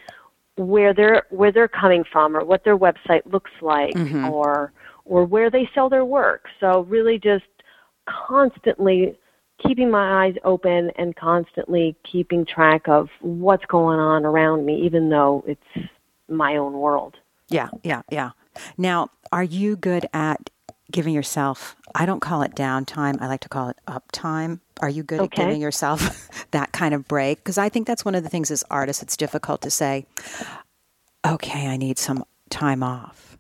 where 0.58 0.94
they're 0.94 1.24
where 1.32 1.52
they're 1.52 1.68
coming 1.68 2.04
from 2.12 2.36
or 2.36 2.46
what 2.46 2.64
their 2.64 2.78
website 2.78 3.22
looks 3.26 3.52
like 3.62 3.94
or 4.32 4.72
or 5.04 5.26
where 5.26 5.50
they 5.50 5.70
sell 5.76 5.90
their 5.90 6.06
work. 6.06 6.46
So 6.60 6.84
really 6.84 7.20
just 7.20 7.44
constantly 8.06 9.18
keeping 9.66 9.90
my 9.92 10.26
eyes 10.26 10.36
open 10.44 10.92
and 10.98 11.16
constantly 11.16 11.96
keeping 12.12 12.46
track 12.46 12.88
of 12.88 13.08
what's 13.22 13.66
going 13.66 14.00
on 14.00 14.26
around 14.26 14.66
me 14.66 14.82
even 14.86 15.10
though 15.10 15.44
it's 15.48 15.88
my 16.28 16.56
own 16.58 16.74
world. 16.74 17.16
Yeah, 17.50 17.70
yeah, 17.84 18.02
yeah. 18.10 18.32
Now, 18.78 19.10
are 19.32 19.44
you 19.44 19.76
good 19.76 20.08
at 20.14 20.50
giving 20.92 21.14
yourself, 21.14 21.76
I 21.94 22.06
don't 22.06 22.20
call 22.20 22.42
it 22.42 22.56
downtime, 22.56 23.22
I 23.22 23.28
like 23.28 23.42
to 23.42 23.50
call 23.50 23.70
it 23.70 23.78
uptime. 23.88 24.60
Are 24.82 24.90
you 24.90 25.04
good 25.04 25.20
Okay. 25.20 25.44
at 25.44 25.48
giving 25.48 25.62
yourself 25.62 26.30
that 26.52 26.72
kind 26.72 26.94
of 26.94 27.08
break? 27.08 27.40
Because 27.40 27.58
I 27.58 27.70
think 27.70 27.88
that's 27.88 28.06
one 28.06 28.16
of 28.16 28.24
the 28.24 28.30
things 28.30 28.52
as 28.52 28.64
artists, 28.70 29.02
it's 29.04 29.18
difficult 29.18 29.62
to 29.64 29.72
say, 29.72 30.06
okay, 31.26 31.68
I 31.68 31.78
need 31.78 31.98
some 31.98 32.24
time 32.50 32.84
off. 32.84 33.35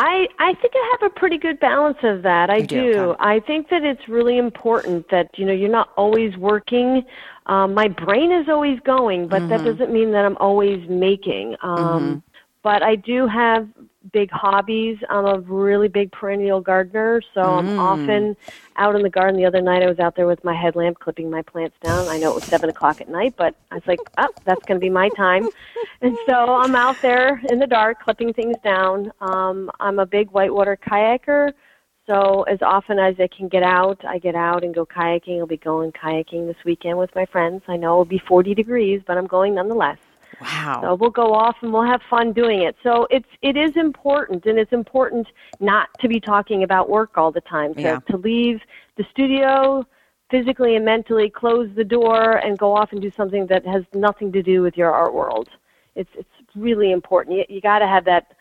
I 0.00 0.26
I 0.38 0.54
think 0.54 0.72
I 0.74 0.96
have 0.98 1.12
a 1.12 1.14
pretty 1.20 1.36
good 1.36 1.60
balance 1.60 1.98
of 2.02 2.22
that. 2.22 2.48
I 2.48 2.60
You 2.60 2.66
do, 2.66 2.76
do. 2.84 3.10
okay. 3.10 3.16
I 3.20 3.40
think 3.40 3.68
that 3.68 3.82
it's 3.84 4.08
really 4.08 4.38
important 4.38 5.06
that 5.10 5.28
you 5.38 5.44
know 5.44 5.52
you're 5.52 5.68
not 5.70 5.90
always 5.96 6.34
working. 6.38 7.02
Um, 7.46 7.74
my 7.74 7.88
brain 7.88 8.32
is 8.32 8.48
always 8.48 8.78
going, 8.80 9.28
but 9.28 9.42
Mm-hmm. 9.42 9.50
that 9.50 9.62
doesn't 9.62 9.92
mean 9.92 10.10
that 10.12 10.24
I'm 10.24 10.36
always 10.38 10.88
making. 10.88 11.56
Um, 11.62 12.22
But 12.62 12.82
I 12.82 12.96
do 12.96 13.26
have 13.26 13.68
big 14.12 14.30
hobbies. 14.30 14.98
I'm 15.08 15.26
a 15.26 15.40
really 15.40 15.88
big 15.88 16.10
perennial 16.12 16.60
gardener, 16.60 17.20
so 17.34 17.40
I'm 17.40 17.78
often 17.78 18.36
out 18.76 18.94
in 18.96 19.02
the 19.02 19.10
garden. 19.10 19.36
The 19.36 19.46
other 19.46 19.60
night, 19.60 19.82
I 19.82 19.86
was 19.86 19.98
out 19.98 20.16
there 20.16 20.26
with 20.26 20.42
my 20.44 20.54
headlamp 20.54 20.98
clipping 20.98 21.30
my 21.30 21.42
plants 21.42 21.76
down. 21.82 22.08
I 22.08 22.18
know 22.18 22.30
it 22.30 22.34
was 22.34 22.44
seven 22.44 22.70
o'clock 22.70 23.00
at 23.00 23.08
night, 23.08 23.34
but 23.36 23.54
I 23.70 23.74
was 23.76 23.86
like, 23.86 24.00
"Oh, 24.18 24.28
that's 24.44 24.64
going 24.64 24.80
to 24.80 24.84
be 24.84 24.90
my 24.90 25.08
time." 25.10 25.48
And 26.02 26.16
so 26.26 26.54
I'm 26.54 26.74
out 26.74 26.96
there 27.02 27.42
in 27.50 27.58
the 27.58 27.66
dark 27.66 28.02
clipping 28.02 28.32
things 28.32 28.56
down. 28.64 29.12
Um, 29.20 29.70
I'm 29.80 29.98
a 29.98 30.06
big 30.06 30.30
whitewater 30.30 30.78
kayaker. 30.78 31.52
So 32.06 32.42
as 32.44 32.62
often 32.62 32.98
as 32.98 33.16
I 33.20 33.26
can 33.28 33.48
get 33.48 33.62
out, 33.62 34.02
I 34.06 34.18
get 34.18 34.34
out 34.34 34.64
and 34.64 34.74
go 34.74 34.86
kayaking. 34.86 35.40
I'll 35.40 35.46
be 35.46 35.58
going 35.58 35.92
kayaking 35.92 36.46
this 36.46 36.56
weekend 36.64 36.96
with 36.96 37.14
my 37.14 37.26
friends. 37.26 37.62
I 37.68 37.76
know 37.76 37.92
it'll 37.92 38.04
be 38.06 38.18
40 38.18 38.54
degrees, 38.54 39.02
but 39.06 39.18
I'm 39.18 39.26
going 39.26 39.54
nonetheless. 39.54 39.98
Wow. 40.40 40.80
So 40.82 40.94
we'll 40.94 41.10
go 41.10 41.34
off 41.34 41.56
and 41.62 41.72
we'll 41.72 41.84
have 41.86 42.00
fun 42.08 42.32
doing 42.32 42.62
it. 42.62 42.76
So 42.82 43.06
it's 43.10 43.28
it 43.42 43.56
is 43.56 43.76
important, 43.76 44.46
and 44.46 44.58
it's 44.58 44.72
important 44.72 45.26
not 45.60 45.88
to 46.00 46.08
be 46.08 46.20
talking 46.20 46.62
about 46.62 46.88
work 46.88 47.16
all 47.18 47.30
the 47.30 47.42
time. 47.42 47.74
To, 47.74 47.80
Yeah. 47.80 47.98
to 48.10 48.16
leave 48.16 48.60
the 48.96 49.04
studio 49.10 49.86
physically 50.30 50.76
and 50.76 50.84
mentally, 50.84 51.28
close 51.28 51.68
the 51.74 51.84
door, 51.84 52.36
and 52.36 52.56
go 52.58 52.74
off 52.74 52.92
and 52.92 53.00
do 53.02 53.10
something 53.16 53.46
that 53.48 53.66
has 53.66 53.82
nothing 53.94 54.32
to 54.32 54.42
do 54.42 54.62
with 54.62 54.76
your 54.76 54.92
art 54.92 55.12
world. 55.14 55.48
It's 55.94 56.10
it's 56.14 56.28
really 56.54 56.92
important. 56.92 57.36
You, 57.36 57.44
you 57.48 57.60
got 57.60 57.80
to 57.80 57.86
have 57.86 58.04
that. 58.06 58.32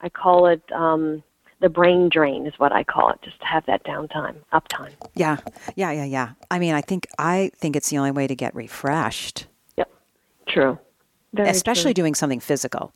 I 0.00 0.08
call 0.08 0.46
it 0.46 0.62
um, 0.72 1.24
the 1.60 1.68
brain 1.68 2.08
drain, 2.08 2.46
is 2.46 2.54
what 2.58 2.70
I 2.72 2.84
call 2.84 3.10
it. 3.10 3.18
Just 3.22 3.40
to 3.40 3.46
have 3.46 3.66
that 3.66 3.82
downtime, 3.84 4.36
uptime. 4.52 4.92
Yeah. 5.14 5.38
Yeah. 5.74 5.90
Yeah. 5.90 6.04
Yeah. 6.04 6.28
I 6.52 6.58
mean, 6.60 6.74
I 6.74 6.82
think 6.82 7.08
I 7.18 7.50
think 7.56 7.74
it's 7.74 7.88
the 7.90 7.98
only 7.98 8.12
way 8.12 8.26
to 8.28 8.36
get 8.36 8.54
refreshed, 8.54 9.46
Yep, 9.76 9.90
true. 10.46 10.78
Very 11.32 11.50
especially 11.50 11.92
true. 11.94 12.02
doing 12.02 12.14
something 12.14 12.40
physical. 12.40 12.92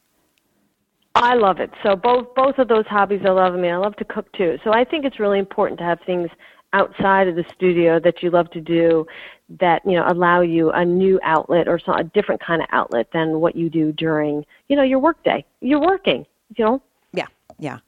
I 1.14 1.34
love 1.34 1.60
it. 1.60 1.70
So 1.82 1.94
both 1.94 2.34
both 2.34 2.58
of 2.58 2.68
those 2.68 2.86
hobbies 2.86 3.20
I 3.24 3.30
love. 3.30 3.54
I 3.54 3.56
mean, 3.58 3.72
I 3.72 3.76
love 3.76 3.96
to 3.96 4.04
cook 4.04 4.32
too. 4.32 4.58
So 4.64 4.72
I 4.72 4.84
think 4.84 5.04
it's 5.04 5.20
really 5.20 5.38
important 5.38 5.78
to 5.78 5.84
have 5.84 5.98
things 6.06 6.30
outside 6.72 7.28
of 7.28 7.36
the 7.36 7.44
studio 7.54 8.00
that 8.00 8.22
you 8.22 8.30
love 8.30 8.50
to 8.50 8.60
do 8.60 9.06
that 9.60 9.82
you 9.84 9.92
know 9.92 10.04
allow 10.06 10.40
you 10.40 10.70
a 10.70 10.84
new 10.84 11.20
outlet 11.22 11.68
or 11.68 11.78
some, 11.78 11.94
a 11.96 12.04
different 12.04 12.40
kind 12.40 12.62
of 12.62 12.68
outlet 12.72 13.08
than 13.12 13.40
what 13.40 13.54
you 13.54 13.68
do 13.68 13.92
during 13.92 14.44
you 14.68 14.76
know 14.76 14.82
your 14.82 14.98
workday. 14.98 15.44
You're 15.60 15.80
working, 15.80 16.26
you 16.56 16.64
know. 16.64 16.82
Yeah, 17.12 17.26
yeah. 17.58 17.78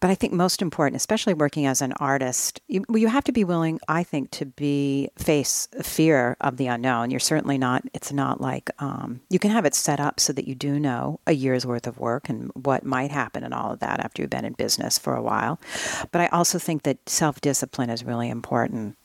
But 0.00 0.10
I 0.10 0.14
think 0.14 0.32
most 0.32 0.62
important, 0.62 0.96
especially 0.96 1.34
working 1.34 1.66
as 1.66 1.82
an 1.82 1.92
artist, 1.94 2.60
you, 2.68 2.84
you 2.90 3.08
have 3.08 3.24
to 3.24 3.32
be 3.32 3.44
willing, 3.44 3.80
I 3.88 4.02
think, 4.02 4.30
to 4.32 4.46
be 4.46 5.08
face 5.16 5.68
fear 5.82 6.36
of 6.40 6.56
the 6.56 6.66
unknown. 6.66 7.10
You're 7.10 7.20
certainly 7.20 7.58
not. 7.58 7.84
It's 7.94 8.12
not 8.12 8.40
like 8.40 8.70
um, 8.78 9.20
you 9.30 9.38
can 9.38 9.50
have 9.50 9.64
it 9.64 9.74
set 9.74 10.00
up 10.00 10.20
so 10.20 10.32
that 10.32 10.46
you 10.48 10.54
do 10.54 10.78
know 10.78 11.20
a 11.26 11.32
year's 11.32 11.66
worth 11.66 11.86
of 11.86 11.98
work 11.98 12.28
and 12.28 12.50
what 12.54 12.84
might 12.84 13.10
happen 13.10 13.44
and 13.44 13.54
all 13.54 13.72
of 13.72 13.80
that 13.80 14.00
after 14.00 14.22
you've 14.22 14.30
been 14.30 14.44
in 14.44 14.54
business 14.54 14.98
for 14.98 15.14
a 15.14 15.22
while. 15.22 15.60
But 16.12 16.20
I 16.20 16.26
also 16.28 16.58
think 16.58 16.82
that 16.82 17.08
self 17.08 17.40
discipline 17.40 17.90
is 17.90 18.04
really 18.04 18.28
important. 18.28 18.96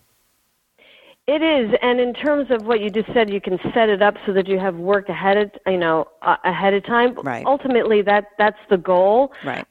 It 1.30 1.44
is, 1.44 1.78
and 1.84 2.00
in 2.00 2.16
terms 2.16 2.50
of 2.50 2.66
what 2.66 2.82
you 2.82 2.90
just 2.90 3.14
said, 3.14 3.30
you 3.30 3.40
can 3.40 3.60
set 3.72 3.88
it 3.88 4.02
up 4.02 4.16
so 4.26 4.34
that 4.34 4.48
you 4.48 4.58
have 4.58 4.78
work 4.78 5.10
ahead 5.10 5.38
of 5.38 5.52
you 5.68 5.78
know 5.78 6.08
uh, 6.24 6.38
ahead 6.44 6.74
of 6.74 6.84
time. 6.84 7.14
Right. 7.22 7.46
Ultimately, 7.46 8.02
that 8.02 8.30
that's 8.40 8.58
the 8.72 8.78
goal. 8.78 9.32
Right. 9.46 9.64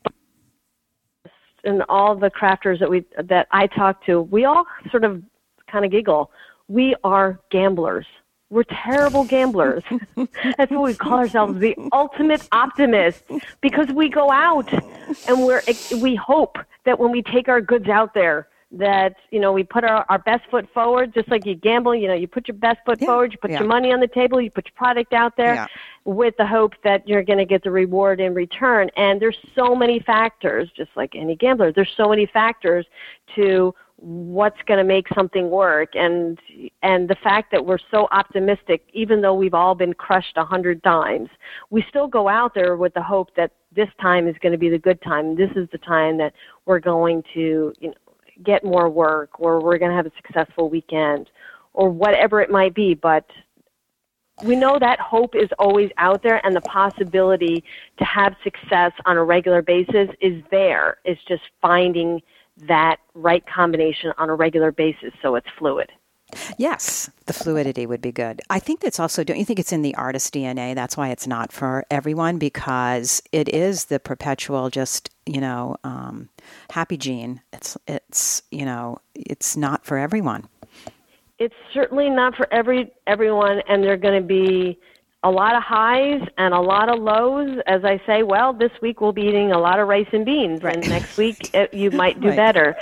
And 1.68 1.84
all 1.88 2.16
the 2.16 2.30
crafters 2.30 2.80
that 2.80 2.90
we 2.90 3.04
that 3.22 3.46
I 3.50 3.66
talk 3.66 4.04
to, 4.06 4.22
we 4.22 4.44
all 4.44 4.64
sort 4.90 5.04
of 5.04 5.22
kind 5.70 5.84
of 5.84 5.90
giggle. 5.90 6.30
We 6.66 6.96
are 7.04 7.38
gamblers. 7.50 8.06
We're 8.50 8.64
terrible 8.64 9.24
gamblers. 9.24 9.82
That's 10.56 10.72
what 10.72 10.82
we 10.82 10.94
call 10.94 11.18
ourselves, 11.18 11.58
the 11.60 11.76
ultimate 11.92 12.48
optimists, 12.50 13.22
because 13.60 13.88
we 13.88 14.08
go 14.08 14.30
out 14.32 14.72
and 15.28 15.44
we're 15.44 15.62
we 16.00 16.14
hope 16.16 16.56
that 16.84 16.98
when 16.98 17.10
we 17.10 17.22
take 17.22 17.48
our 17.48 17.60
goods 17.60 17.88
out 17.88 18.14
there 18.14 18.48
that 18.70 19.14
you 19.30 19.40
know 19.40 19.50
we 19.52 19.62
put 19.62 19.82
our, 19.82 20.04
our 20.10 20.18
best 20.18 20.42
foot 20.50 20.68
forward 20.74 21.14
just 21.14 21.28
like 21.30 21.46
you 21.46 21.54
gamble 21.54 21.94
you 21.94 22.06
know 22.06 22.12
you 22.14 22.28
put 22.28 22.46
your 22.46 22.56
best 22.56 22.78
foot 22.84 22.98
Yeah, 23.00 23.06
forward 23.06 23.32
you 23.32 23.38
put 23.38 23.50
yeah. 23.50 23.60
your 23.60 23.68
money 23.68 23.92
on 23.92 24.00
the 24.00 24.06
table 24.08 24.40
you 24.42 24.50
put 24.50 24.66
your 24.66 24.74
product 24.76 25.14
out 25.14 25.36
there 25.38 25.54
Yeah. 25.54 25.66
with 26.04 26.34
the 26.36 26.46
hope 26.46 26.74
that 26.84 27.08
you're 27.08 27.22
going 27.22 27.38
to 27.38 27.46
get 27.46 27.62
the 27.62 27.70
reward 27.70 28.20
in 28.20 28.34
return. 28.34 28.90
And 28.96 29.20
there's 29.22 29.38
so 29.54 29.74
many 29.74 30.00
factors, 30.00 30.70
just 30.76 30.90
like 30.96 31.14
any 31.14 31.34
gambler, 31.34 31.72
there's 31.72 31.92
so 31.96 32.10
many 32.10 32.26
factors 32.26 32.86
to 33.36 33.74
what's 34.00 34.60
going 34.66 34.78
to 34.78 34.84
make 34.84 35.06
something 35.12 35.50
work 35.50 35.96
and 35.96 36.38
and 36.82 37.08
the 37.08 37.16
fact 37.16 37.50
that 37.50 37.64
we're 37.66 37.78
so 37.90 38.06
optimistic 38.12 38.84
even 38.92 39.20
though 39.20 39.34
we've 39.34 39.54
all 39.54 39.74
been 39.74 39.92
crushed 39.92 40.36
a 40.36 40.44
hundred 40.44 40.80
times 40.84 41.28
we 41.70 41.84
still 41.88 42.06
go 42.06 42.28
out 42.28 42.54
there 42.54 42.76
with 42.76 42.94
the 42.94 43.02
hope 43.02 43.34
that 43.34 43.50
this 43.74 43.88
time 44.00 44.28
is 44.28 44.36
going 44.40 44.52
to 44.52 44.58
be 44.58 44.68
the 44.68 44.78
good 44.78 45.02
time 45.02 45.34
this 45.34 45.50
is 45.56 45.68
the 45.72 45.78
time 45.78 46.16
that 46.16 46.32
we're 46.64 46.78
going 46.78 47.24
to 47.34 47.72
you 47.80 47.88
know 47.88 47.94
get 48.44 48.64
more 48.64 48.88
work 48.88 49.40
or 49.40 49.60
we're 49.60 49.78
going 49.78 49.90
to 49.90 49.96
have 49.96 50.06
a 50.06 50.12
successful 50.16 50.68
weekend 50.68 51.30
or 51.72 51.90
whatever 51.90 52.40
it 52.40 52.50
might 52.50 52.74
be 52.74 52.94
but 52.94 53.26
we 54.44 54.54
know 54.54 54.78
that 54.78 55.00
hope 55.00 55.34
is 55.34 55.48
always 55.58 55.90
out 55.98 56.22
there 56.22 56.44
and 56.46 56.54
the 56.54 56.60
possibility 56.62 57.64
to 57.98 58.04
have 58.04 58.36
success 58.44 58.92
on 59.04 59.16
a 59.16 59.24
regular 59.24 59.62
basis 59.62 60.08
is 60.20 60.42
there. 60.50 60.98
It's 61.04 61.20
just 61.26 61.42
finding 61.60 62.22
that 62.68 62.96
right 63.14 63.44
combination 63.46 64.12
on 64.18 64.30
a 64.30 64.34
regular 64.34 64.72
basis 64.72 65.12
so 65.22 65.34
it's 65.34 65.46
fluid. 65.58 65.90
Yes, 66.58 67.10
the 67.26 67.32
fluidity 67.32 67.86
would 67.86 68.00
be 68.02 68.12
good. 68.12 68.40
I 68.50 68.58
think 68.58 68.80
that's 68.80 69.00
also, 69.00 69.24
don't 69.24 69.38
you 69.38 69.44
think 69.44 69.58
it's 69.58 69.72
in 69.72 69.82
the 69.82 69.94
artist 69.94 70.34
DNA? 70.34 70.74
That's 70.74 70.96
why 70.96 71.08
it's 71.08 71.26
not 71.26 71.52
for 71.52 71.84
everyone 71.90 72.38
because 72.38 73.22
it 73.32 73.48
is 73.48 73.86
the 73.86 73.98
perpetual, 73.98 74.68
just, 74.70 75.10
you 75.26 75.40
know, 75.40 75.76
um, 75.84 76.28
happy 76.70 76.96
gene. 76.96 77.40
It's, 77.52 77.76
it's, 77.86 78.42
you 78.50 78.64
know, 78.64 78.98
it's 79.14 79.56
not 79.56 79.84
for 79.86 79.96
everyone. 79.98 80.48
It's 81.38 81.54
certainly 81.72 82.10
not 82.10 82.34
for 82.34 82.52
every 82.52 82.90
everyone 83.06 83.62
and 83.68 83.82
there're 83.82 83.96
going 83.96 84.20
to 84.20 84.26
be 84.26 84.78
a 85.24 85.30
lot 85.30 85.56
of 85.56 85.62
highs 85.62 86.20
and 86.36 86.52
a 86.54 86.60
lot 86.60 86.88
of 86.88 87.00
lows. 87.00 87.58
As 87.66 87.84
I 87.84 88.00
say, 88.06 88.22
well, 88.22 88.52
this 88.52 88.70
week 88.82 89.00
we'll 89.00 89.12
be 89.12 89.22
eating 89.22 89.52
a 89.52 89.58
lot 89.58 89.78
of 89.78 89.86
rice 89.88 90.06
and 90.12 90.24
beans, 90.24 90.62
Right. 90.62 90.76
and 90.76 90.88
next 90.88 91.16
week 91.16 91.48
it, 91.54 91.72
you 91.72 91.90
might 92.02 92.20
do 92.20 92.28
Right. 92.28 92.36
better. 92.36 92.76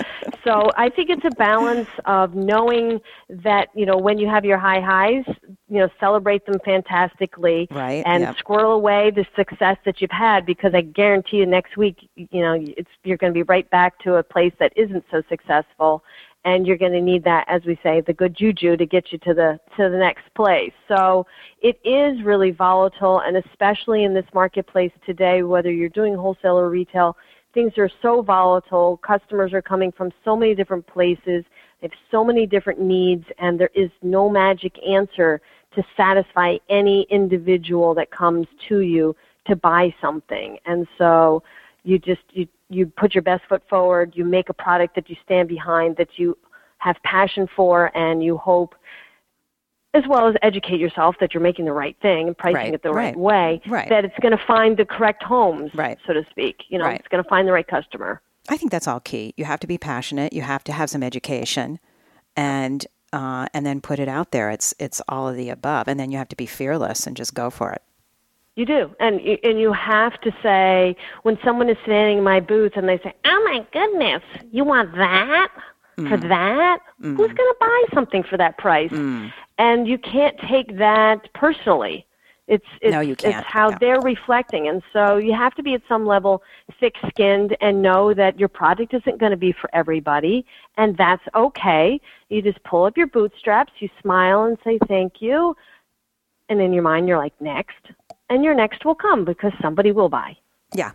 So 0.47 0.71
I 0.77 0.89
think 0.89 1.09
it's 1.09 1.25
a 1.25 1.35
balance 1.35 1.89
of 2.05 2.33
knowing 2.33 3.01
that 3.29 3.67
you 3.75 3.85
know 3.85 3.97
when 3.97 4.17
you 4.17 4.27
have 4.27 4.45
your 4.45 4.57
high 4.57 4.79
highs, 4.79 5.25
you 5.69 5.79
know, 5.79 5.89
celebrate 5.99 6.45
them 6.45 6.59
fantastically, 6.63 7.67
Right, 7.69 8.03
and 8.05 8.23
yep. 8.23 8.37
squirrel 8.37 8.73
away 8.73 9.11
the 9.11 9.25
success 9.35 9.77
that 9.85 9.99
you've 9.99 10.11
had 10.11 10.45
because 10.45 10.73
I 10.73 10.81
guarantee 10.81 11.37
you 11.37 11.45
next 11.45 11.75
week, 11.75 12.09
you 12.15 12.41
know, 12.41 12.57
it's 12.59 12.89
you're 13.03 13.17
going 13.17 13.33
to 13.33 13.37
be 13.37 13.43
right 13.43 13.69
back 13.69 13.99
to 13.99 14.15
a 14.15 14.23
place 14.23 14.53
that 14.59 14.71
isn't 14.77 15.03
so 15.11 15.21
successful 15.29 16.03
and 16.45 16.65
you're 16.65 16.77
going 16.77 16.93
to 16.93 17.01
need 17.01 17.23
that 17.25 17.43
as 17.49 17.61
we 17.65 17.77
say 17.83 18.01
the 18.01 18.13
good 18.13 18.35
juju 18.35 18.77
to 18.77 18.85
get 18.85 19.11
you 19.11 19.17
to 19.17 19.33
the 19.33 19.59
to 19.75 19.89
the 19.89 19.97
next 19.97 20.23
place 20.35 20.71
so 20.87 21.25
it 21.61 21.79
is 21.83 22.23
really 22.23 22.51
volatile 22.51 23.21
and 23.21 23.35
especially 23.37 24.03
in 24.03 24.13
this 24.13 24.25
marketplace 24.33 24.91
today 25.05 25.43
whether 25.43 25.71
you're 25.71 25.89
doing 25.89 26.15
wholesale 26.15 26.57
or 26.57 26.69
retail 26.69 27.17
things 27.53 27.73
are 27.77 27.89
so 28.01 28.21
volatile. 28.21 28.97
Customers 28.97 29.53
are 29.53 29.61
coming 29.61 29.91
from 29.91 30.11
so 30.23 30.35
many 30.35 30.53
different 30.55 30.85
places. 30.87 31.43
They 31.81 31.87
have 31.87 31.91
so 32.11 32.23
many 32.23 32.45
different 32.45 32.79
needs 32.79 33.25
and 33.39 33.59
there 33.59 33.71
is 33.75 33.89
no 34.01 34.29
magic 34.29 34.73
answer 34.87 35.41
to 35.75 35.83
satisfy 35.95 36.57
any 36.69 37.05
individual 37.09 37.93
that 37.95 38.11
comes 38.11 38.47
to 38.67 38.79
you 38.79 39.15
to 39.45 39.55
buy 39.55 39.93
something. 40.01 40.57
And 40.65 40.87
so 40.97 41.43
you 41.87 41.97
just 41.97 42.21
you 42.31 42.47
you 42.69 42.85
put 42.85 43.15
your 43.15 43.21
best 43.21 43.43
foot 43.47 43.63
forward 43.69 44.11
you 44.13 44.25
make 44.25 44.49
a 44.49 44.53
product 44.53 44.93
that 44.95 45.09
you 45.09 45.15
stand 45.23 45.47
behind 45.47 45.95
that 45.95 46.09
you 46.17 46.37
have 46.79 46.97
passion 47.03 47.47
for 47.55 47.95
and 47.97 48.21
you 48.21 48.37
hope 48.37 48.75
as 49.93 50.03
well 50.07 50.27
as 50.27 50.35
educate 50.41 50.79
yourself 50.79 51.15
that 51.19 51.33
you're 51.33 51.41
making 51.41 51.65
the 51.65 51.73
right 51.73 51.95
thing 52.01 52.27
and 52.27 52.37
pricing 52.37 52.55
Right, 52.55 52.73
it 52.73 52.83
the 52.83 52.91
right, 52.91 53.15
right, 53.15 53.15
way 53.15 53.61
right. 53.67 53.89
that 53.89 54.05
it's 54.05 54.17
going 54.21 54.37
to 54.37 54.43
find 54.45 54.77
the 54.77 54.85
correct 54.85 55.23
homes 55.23 55.71
so 56.05 56.13
to 56.13 56.25
speak 56.29 56.63
you 56.69 56.77
know 56.77 56.87
it's 56.87 57.07
going 57.07 57.23
to 57.23 57.29
find 57.29 57.47
the 57.47 57.51
right 57.51 57.67
customer 57.67 58.21
I 58.49 58.57
think 58.57 58.71
that's 58.71 58.87
all 58.87 58.99
key. 58.99 59.33
You 59.37 59.45
have 59.45 59.59
to 59.61 59.67
be 59.67 59.77
passionate. 59.77 60.33
You 60.33 60.41
have 60.41 60.63
to 60.65 60.71
have 60.71 60.89
some 60.89 61.03
education, 61.03 61.79
and 62.35 62.85
uh, 63.13 63.47
and 63.53 63.65
then 63.65 63.81
put 63.81 63.99
it 63.99 64.07
out 64.07 64.31
there. 64.31 64.49
It's 64.49 64.73
it's 64.79 65.01
all 65.07 65.27
of 65.27 65.35
the 65.35 65.49
above, 65.49 65.87
and 65.87 65.99
then 65.99 66.11
you 66.11 66.17
have 66.17 66.29
to 66.29 66.35
be 66.35 66.45
fearless 66.45 67.05
and 67.05 67.15
just 67.15 67.33
go 67.33 67.49
for 67.49 67.73
it. 67.73 67.81
You 68.55 68.65
do, 68.65 68.95
and 68.99 69.19
and 69.19 69.59
you 69.59 69.73
have 69.73 70.19
to 70.21 70.31
say 70.41 70.95
when 71.23 71.37
someone 71.43 71.69
is 71.69 71.77
standing 71.83 72.19
in 72.19 72.23
my 72.23 72.39
booth 72.39 72.73
and 72.75 72.87
they 72.87 72.99
say, 72.99 73.13
"Oh 73.25 73.43
my 73.45 73.65
goodness, 73.71 74.23
you 74.51 74.63
want 74.63 74.95
that 74.95 75.51
for 75.95 76.17
mm. 76.17 76.29
that? 76.29 76.79
Who's 77.01 77.15
mm. 77.15 77.17
going 77.17 77.35
to 77.35 77.55
buy 77.59 77.83
something 77.93 78.23
for 78.23 78.37
that 78.37 78.57
price?" 78.57 78.91
Mm. 78.91 79.31
And 79.57 79.87
you 79.87 79.97
can't 79.97 80.37
take 80.49 80.77
that 80.77 81.33
personally. 81.33 82.05
It's 82.47 82.65
it's, 82.81 82.93
No, 82.93 83.01
you 83.01 83.15
can't. 83.15 83.35
it's 83.35 83.47
how 83.47 83.71
they're 83.77 83.99
reflecting, 83.99 84.69
and 84.69 84.81
so 84.93 85.17
you 85.17 85.33
have 85.33 85.53
to 85.55 85.63
be 85.63 85.73
at 85.73 85.81
some 85.89 86.05
level 86.05 86.41
thick-skinned 86.79 87.57
and 87.59 87.81
know 87.81 88.13
that 88.13 88.39
your 88.39 88.47
product 88.47 88.93
isn't 88.93 89.19
going 89.19 89.31
to 89.31 89.37
be 89.37 89.51
for 89.51 89.69
everybody, 89.73 90.45
and 90.77 90.95
that's 90.95 91.23
okay. 91.35 91.99
You 92.29 92.41
just 92.41 92.63
pull 92.63 92.85
up 92.85 92.95
your 92.95 93.07
bootstraps, 93.07 93.73
you 93.79 93.89
smile 94.01 94.43
and 94.43 94.57
say 94.63 94.79
thank 94.87 95.21
you, 95.21 95.57
and 96.49 96.61
in 96.61 96.73
your 96.73 96.83
mind 96.83 97.07
you're 97.07 97.17
like 97.17 97.33
next 97.41 97.91
and 98.29 98.43
your 98.43 98.53
next 98.53 98.85
will 98.85 98.95
come 98.95 99.25
because 99.25 99.51
somebody 99.61 99.91
will 99.91 100.09
buy 100.09 100.35
Yeah. 100.73 100.91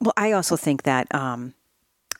Well, 0.00 0.12
I 0.16 0.32
also 0.32 0.56
think 0.56 0.84
that 0.84 1.12
um, 1.14 1.54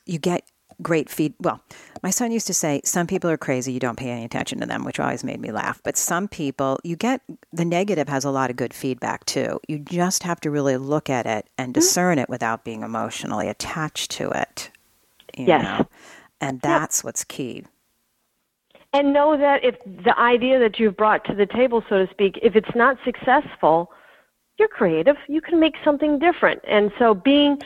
you 0.05 0.19
get 0.19 0.43
great 0.81 1.09
feed. 1.09 1.33
Well, 1.39 1.61
my 2.03 2.09
son 2.11 2.31
used 2.31 2.47
to 2.47 2.53
say, 2.53 2.81
some 2.85 3.07
people 3.07 3.29
are 3.29 3.37
crazy, 3.37 3.71
you 3.73 3.79
don't 3.79 3.97
pay 3.97 4.09
any 4.09 4.25
attention 4.25 4.59
to 4.61 4.65
them, 4.65 4.83
which 4.85 4.99
always 4.99 5.23
made 5.23 5.39
me 5.41 5.51
laugh. 5.51 5.81
But 5.83 5.97
some 5.97 6.27
people, 6.27 6.79
you 6.83 6.95
get 6.95 7.21
the 7.53 7.65
negative 7.65 8.09
has 8.09 8.25
a 8.25 8.31
lot 8.31 8.49
of 8.49 8.55
good 8.55 8.73
feedback 8.73 9.25
too. 9.25 9.59
You 9.67 9.79
just 9.79 10.23
have 10.23 10.39
to 10.41 10.51
really 10.51 10.77
look 10.77 11.09
at 11.09 11.25
it 11.25 11.47
and 11.57 11.73
Mm-hmm. 11.75 11.89
discern 11.89 12.19
it 12.19 12.29
without 12.29 12.63
being 12.63 12.83
emotionally 12.83 13.47
attached 13.49 14.11
to 14.11 14.29
it. 14.31 14.71
You 15.37 15.47
Yes. 15.47 15.63
know? 15.63 15.87
And 16.41 16.61
that's 16.61 17.03
what's 17.03 17.23
key. 17.23 17.65
and 18.93 19.13
know 19.13 19.37
that 19.37 19.63
if 19.63 19.75
the 19.85 20.17
idea 20.19 20.59
that 20.59 20.79
you've 20.79 20.97
brought 20.97 21.23
to 21.25 21.35
the 21.35 21.45
table, 21.45 21.83
so 21.89 22.05
to 22.05 22.11
speak, 22.11 22.39
if 22.41 22.55
it's 22.55 22.75
not 22.75 22.97
successful, 23.05 23.91
you're 24.57 24.67
creative. 24.67 25.15
You 25.27 25.41
can 25.41 25.59
make 25.59 25.75
something 25.83 26.19
different. 26.19 26.61
And 26.67 26.91
so 26.97 27.13
being 27.13 27.59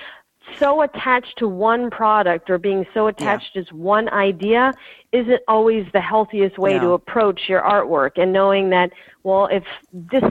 so 0.60 0.82
attached 0.82 1.38
to 1.38 1.48
one 1.48 1.90
product 1.90 2.50
or 2.50 2.58
being 2.58 2.86
so 2.94 3.08
attached 3.08 3.54
to 3.54 3.64
one 3.74 4.10
idea 4.10 4.74
isn't 5.12 5.42
always 5.48 5.86
the 5.94 6.02
healthiest 6.02 6.58
way 6.58 6.78
to 6.80 6.92
approach 6.92 7.42
your 7.48 7.62
artwork. 7.62 8.12
And 8.18 8.34
knowing 8.34 8.70
that, 8.72 8.92
well, 9.24 9.48
if 9.48 9.64
this, 9.92 10.24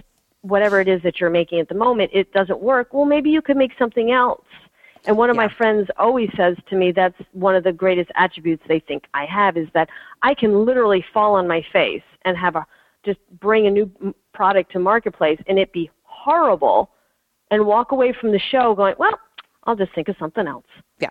whatever 0.43 0.81
it 0.81 0.89
is 0.89 1.03
that 1.03 1.21
you're 1.21 1.31
making 1.31 1.61
at 1.61 1.69
the 1.69 1.75
moment, 1.75 2.11
it 2.13 2.33
doesn't 2.33 2.61
work, 2.61 2.93
well, 2.93 3.05
maybe 3.05 3.31
you 3.31 3.43
could 3.43 3.57
make 3.57 3.73
something 3.79 4.11
else. 4.11 4.45
And 5.05 5.17
one 5.17 5.31
of 5.31 5.37
my 5.37 5.49
friends 5.49 5.89
always 5.99 6.31
says 6.37 6.57
to 6.69 6.77
me 6.77 6.93
that's 6.93 7.21
one 7.33 7.57
of 7.57 7.65
the 7.65 7.73
greatest 7.73 8.11
attributes 8.15 8.63
they 8.69 8.79
think 8.79 9.05
I 9.15 9.25
have 9.25 9.57
is 9.57 9.69
that 9.75 9.89
I 10.23 10.35
can 10.35 10.65
literally 10.65 11.05
fall 11.13 11.35
on 11.35 11.49
my 11.49 11.65
face 11.73 12.05
and 12.25 12.37
have 12.37 12.55
a 12.55 12.67
just 13.05 13.19
bring 13.41 13.67
a 13.67 13.71
new 13.71 13.91
product 14.33 14.71
to 14.73 14.79
marketplace 14.79 15.41
and 15.49 15.59
it 15.59 15.73
be 15.73 15.91
horrible 16.05 16.91
and 17.51 17.67
walk 17.67 17.91
away 17.91 18.15
from 18.19 18.31
the 18.31 18.39
show 18.39 18.75
going, 18.75 18.95
well, 18.97 19.19
I'll 19.65 19.77
just 19.77 19.95
think 19.95 20.09
of 20.09 20.17
something 20.19 20.47
else. 20.47 20.67
Yeah. 20.99 21.09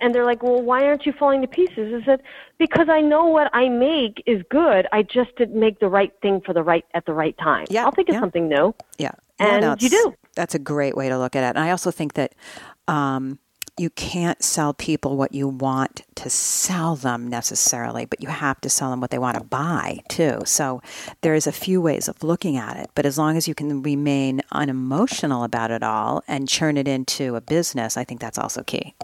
And 0.00 0.14
they're 0.14 0.24
like, 0.24 0.42
well, 0.42 0.62
why 0.62 0.84
aren't 0.84 1.06
you 1.06 1.12
falling 1.12 1.42
to 1.42 1.48
pieces? 1.48 1.92
I 2.02 2.04
said, 2.04 2.22
because 2.58 2.88
I 2.88 3.00
know 3.00 3.26
what 3.26 3.50
I 3.52 3.68
make 3.68 4.22
is 4.24 4.42
good. 4.48 4.86
I 4.92 5.02
just 5.02 5.34
didn't 5.36 5.58
make 5.58 5.80
the 5.80 5.88
right 5.88 6.12
thing 6.22 6.40
for 6.40 6.52
the 6.52 6.62
right 6.62 6.84
at 6.94 7.04
the 7.04 7.12
right 7.12 7.36
time. 7.38 7.66
Yeah, 7.68 7.84
I'll 7.84 7.90
think 7.90 8.08
of 8.08 8.14
yeah. 8.14 8.20
something 8.20 8.48
new. 8.48 8.74
Yeah. 8.98 9.12
And 9.38 9.62
no, 9.62 9.76
you 9.78 9.90
do. 9.90 10.14
That's 10.34 10.54
a 10.54 10.58
great 10.58 10.96
way 10.96 11.08
to 11.08 11.18
look 11.18 11.36
at 11.36 11.44
it. 11.44 11.56
And 11.56 11.58
I 11.58 11.70
also 11.70 11.90
think 11.90 12.14
that 12.14 12.34
um, 12.88 13.38
you 13.78 13.90
can't 13.90 14.42
sell 14.42 14.72
people 14.72 15.16
what 15.16 15.34
you 15.34 15.46
want 15.46 16.02
to 16.14 16.30
sell 16.30 16.96
them 16.96 17.28
necessarily, 17.28 18.06
but 18.06 18.22
you 18.22 18.28
have 18.28 18.60
to 18.62 18.70
sell 18.70 18.90
them 18.90 19.00
what 19.00 19.10
they 19.10 19.18
want 19.18 19.36
to 19.36 19.44
buy 19.44 19.98
too. 20.08 20.40
So 20.46 20.80
there's 21.20 21.46
a 21.46 21.52
few 21.52 21.80
ways 21.82 22.08
of 22.08 22.22
looking 22.22 22.56
at 22.56 22.76
it. 22.78 22.90
But 22.94 23.04
as 23.04 23.18
long 23.18 23.36
as 23.36 23.46
you 23.46 23.54
can 23.54 23.82
remain 23.82 24.40
unemotional 24.50 25.44
about 25.44 25.70
it 25.70 25.82
all 25.82 26.22
and 26.26 26.48
churn 26.48 26.78
it 26.78 26.88
into 26.88 27.36
a 27.36 27.40
business, 27.40 27.96
I 27.98 28.04
think 28.04 28.20
that's 28.20 28.38
also 28.38 28.62
key. 28.62 28.94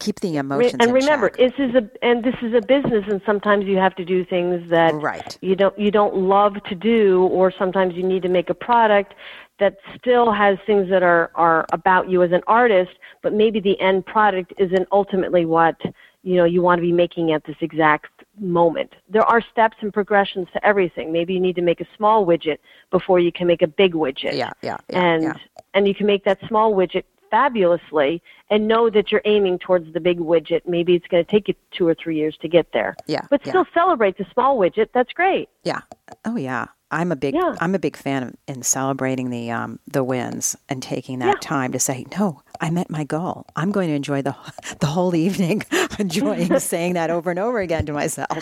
Keep 0.00 0.20
the 0.20 0.36
emotions 0.36 0.74
and 0.74 0.90
in 0.90 0.94
remember, 0.94 1.28
check. 1.28 1.38
this 1.38 1.52
is 1.58 1.74
a 1.74 1.90
and 2.04 2.22
this 2.22 2.36
is 2.40 2.54
a 2.54 2.60
business, 2.60 3.04
and 3.08 3.20
sometimes 3.26 3.66
you 3.66 3.78
have 3.78 3.96
to 3.96 4.04
do 4.04 4.24
things 4.24 4.70
that 4.70 4.94
Right. 4.94 5.36
you 5.40 5.56
don't 5.56 5.76
you 5.76 5.90
don't 5.90 6.14
love 6.16 6.62
to 6.68 6.74
do, 6.76 7.24
or 7.32 7.52
sometimes 7.56 7.94
you 7.96 8.04
need 8.04 8.22
to 8.22 8.28
make 8.28 8.48
a 8.48 8.54
product 8.54 9.14
that 9.58 9.76
still 9.98 10.32
has 10.32 10.58
things 10.66 10.88
that 10.90 11.02
are 11.02 11.30
are 11.34 11.66
about 11.72 12.08
you 12.08 12.22
as 12.22 12.32
an 12.32 12.42
artist, 12.46 12.92
but 13.22 13.32
maybe 13.32 13.60
the 13.60 13.78
end 13.80 14.06
product 14.06 14.52
isn't 14.58 14.88
ultimately 14.92 15.44
what 15.44 15.76
you 16.22 16.36
know 16.36 16.44
you 16.44 16.62
want 16.62 16.78
to 16.78 16.82
be 16.82 16.92
making 16.92 17.32
at 17.32 17.44
this 17.44 17.56
exact 17.60 18.10
moment. 18.40 18.94
There 19.08 19.24
are 19.24 19.40
steps 19.52 19.76
and 19.80 19.92
progressions 19.92 20.48
to 20.52 20.64
everything. 20.66 21.12
Maybe 21.12 21.34
you 21.34 21.40
need 21.40 21.56
to 21.56 21.62
make 21.62 21.80
a 21.80 21.86
small 21.96 22.24
widget 22.26 22.58
before 22.90 23.18
you 23.20 23.32
can 23.32 23.46
make 23.46 23.62
a 23.62 23.66
big 23.66 23.94
widget 23.94 24.34
Yeah, 24.36 24.50
yeah, 24.62 24.76
yeah, 24.88 25.00
and 25.00 25.22
yeah. 25.24 25.34
and 25.74 25.86
you 25.88 25.94
can 25.94 26.06
make 26.06 26.24
that 26.24 26.38
small 26.48 26.74
widget 26.74 27.04
fabulously 27.30 28.22
and 28.50 28.66
know 28.66 28.88
that 28.90 29.12
you're 29.12 29.20
aiming 29.26 29.58
towards 29.58 29.92
the 29.92 30.00
big 30.00 30.18
widget. 30.18 30.62
Maybe 30.66 30.94
it's 30.94 31.06
going 31.08 31.24
to 31.24 31.30
take 31.30 31.48
you 31.48 31.54
two 31.70 31.86
or 31.86 31.94
three 31.94 32.16
years 32.16 32.36
to 32.40 32.48
get 32.48 32.72
there. 32.72 32.96
Yeah, 33.06 33.20
But 33.28 33.42
yeah. 33.44 33.52
still 33.52 33.66
celebrate 33.74 34.16
the 34.16 34.26
small 34.32 34.58
widget. 34.58 34.88
That's 34.94 35.12
great. 35.12 35.48
Yeah. 35.62 35.80
Oh 36.24 36.36
yeah. 36.36 36.66
I'm 36.90 37.12
a 37.12 37.16
big 37.16 37.34
Yeah. 37.34 37.54
I'm 37.60 37.74
a 37.74 37.78
big 37.78 37.96
fan 37.96 38.22
of 38.22 38.34
in 38.46 38.62
celebrating 38.62 39.30
the 39.30 39.50
um 39.50 39.78
the 39.86 40.02
wins 40.02 40.56
and 40.68 40.82
taking 40.82 41.18
that 41.18 41.26
Yeah. 41.26 41.40
time 41.40 41.72
to 41.72 41.78
say, 41.78 42.06
"No, 42.18 42.42
I 42.60 42.70
met 42.70 42.88
my 42.90 43.04
goal. 43.04 43.44
I'm 43.56 43.70
going 43.72 43.88
to 43.88 43.94
enjoy 43.94 44.22
the 44.22 44.34
the 44.80 44.86
whole 44.86 45.14
evening 45.14 45.62
enjoying 45.98 46.58
saying 46.72 46.94
that 46.94 47.10
over 47.10 47.30
and 47.30 47.38
over 47.38 47.60
again 47.60 47.84
to 47.86 47.92
myself." 47.92 48.38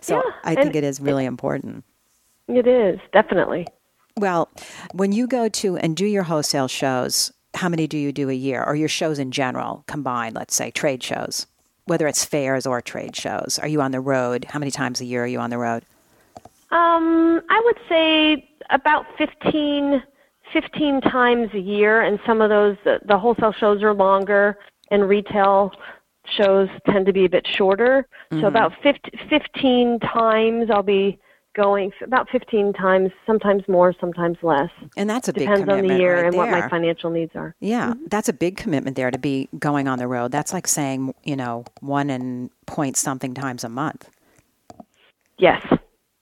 So, 0.00 0.16
Yeah, 0.16 0.22
I 0.44 0.54
think 0.54 0.66
and- 0.68 0.76
it 0.76 0.84
is 0.84 1.00
really 1.00 1.24
important. 1.24 1.84
It 2.46 2.66
is 2.66 2.98
definitely. 3.12 3.66
Well, 4.16 4.48
when 4.92 5.12
you 5.12 5.26
go 5.26 5.48
to 5.48 5.76
and 5.76 5.96
do 5.96 6.04
your 6.06 6.24
wholesale 6.24 6.66
shows, 6.68 7.32
how 7.54 7.68
many 7.68 7.86
do 7.86 7.96
you 7.96 8.10
do 8.12 8.28
a 8.28 8.34
year 8.34 8.64
or 8.64 8.74
your 8.74 8.88
shows 8.88 9.18
in 9.18 9.30
general 9.30 9.84
combined, 9.86 10.34
let's 10.34 10.54
say 10.56 10.70
trade 10.70 11.02
shows, 11.02 11.46
whether 11.84 12.06
it's 12.08 12.24
fairs 12.24 12.66
or 12.66 12.80
trade 12.82 13.14
shows? 13.14 13.58
Are 13.62 13.68
you 13.68 13.80
on 13.80 13.92
the 13.92 14.00
road? 14.00 14.46
How 14.50 14.58
many 14.58 14.70
times 14.70 15.00
a 15.00 15.04
year 15.04 15.22
are 15.24 15.26
you 15.26 15.38
on 15.38 15.50
the 15.50 15.58
road? 15.58 15.84
Um, 16.70 17.40
I 17.48 17.60
would 17.64 17.78
say 17.88 18.50
about 18.70 19.06
15, 19.16 20.02
15 20.52 21.00
times 21.02 21.50
a 21.54 21.58
year, 21.58 22.02
and 22.02 22.18
some 22.26 22.40
of 22.40 22.50
those 22.50 22.76
the, 22.84 23.00
the 23.06 23.18
wholesale 23.18 23.52
shows 23.52 23.82
are 23.82 23.94
longer, 23.94 24.58
and 24.90 25.08
retail 25.08 25.72
shows 26.36 26.68
tend 26.86 27.06
to 27.06 27.12
be 27.12 27.24
a 27.24 27.28
bit 27.28 27.46
shorter. 27.46 28.06
Mm-hmm. 28.30 28.42
So 28.42 28.48
about 28.48 28.72
50, 28.82 29.10
15 29.30 30.00
times 30.00 30.70
I'll 30.70 30.82
be 30.82 31.18
going. 31.54 31.90
About 32.02 32.28
15 32.30 32.72
times, 32.74 33.10
sometimes 33.26 33.62
more, 33.66 33.94
sometimes 33.98 34.36
less. 34.42 34.70
And 34.96 35.08
that's 35.10 35.28
a 35.28 35.32
big 35.32 35.46
commitment. 35.46 35.66
Depends 35.68 35.82
on 35.84 35.96
the 35.96 36.02
year 36.02 36.16
right 36.16 36.26
and 36.26 36.36
what 36.36 36.50
my 36.50 36.68
financial 36.68 37.10
needs 37.10 37.32
are. 37.34 37.54
Yeah, 37.60 37.90
Mm-hmm. 37.90 38.04
that's 38.08 38.28
a 38.28 38.32
big 38.32 38.56
commitment 38.56 38.96
there 38.96 39.10
to 39.10 39.18
be 39.18 39.48
going 39.58 39.88
on 39.88 39.98
the 39.98 40.06
road. 40.06 40.30
That's 40.32 40.52
like 40.52 40.66
saying, 40.66 41.14
you 41.24 41.34
know, 41.36 41.64
one 41.80 42.10
and 42.10 42.50
point 42.66 42.96
something 42.96 43.34
times 43.34 43.64
a 43.64 43.68
month. 43.68 44.08
Yes, 45.38 45.64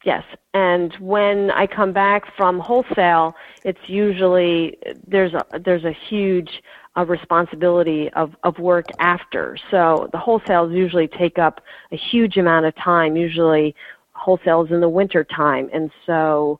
yes. 0.06 0.22
And 0.54 0.94
when 1.00 1.50
I 1.50 1.66
come 1.66 1.92
back 1.92 2.22
from 2.36 2.58
wholesale, 2.60 3.34
it's 3.64 3.86
usually 3.86 4.78
there's 5.06 5.34
a 5.34 5.44
there's 5.62 5.84
a 5.84 5.94
huge 6.08 6.62
uh, 6.96 7.04
responsibility 7.04 8.08
of 8.14 8.34
of 8.42 8.58
work 8.58 8.86
after. 8.98 9.58
So 9.70 10.08
the 10.12 10.18
wholesales 10.18 10.74
usually 10.74 11.08
take 11.08 11.38
up 11.38 11.60
a 11.92 11.96
huge 11.96 12.38
amount 12.38 12.64
of 12.64 12.74
time. 12.76 13.16
Usually, 13.16 13.74
wholesales 14.16 14.70
in 14.70 14.80
the 14.80 14.88
winter 14.88 15.24
time, 15.24 15.68
and 15.74 15.90
so. 16.06 16.58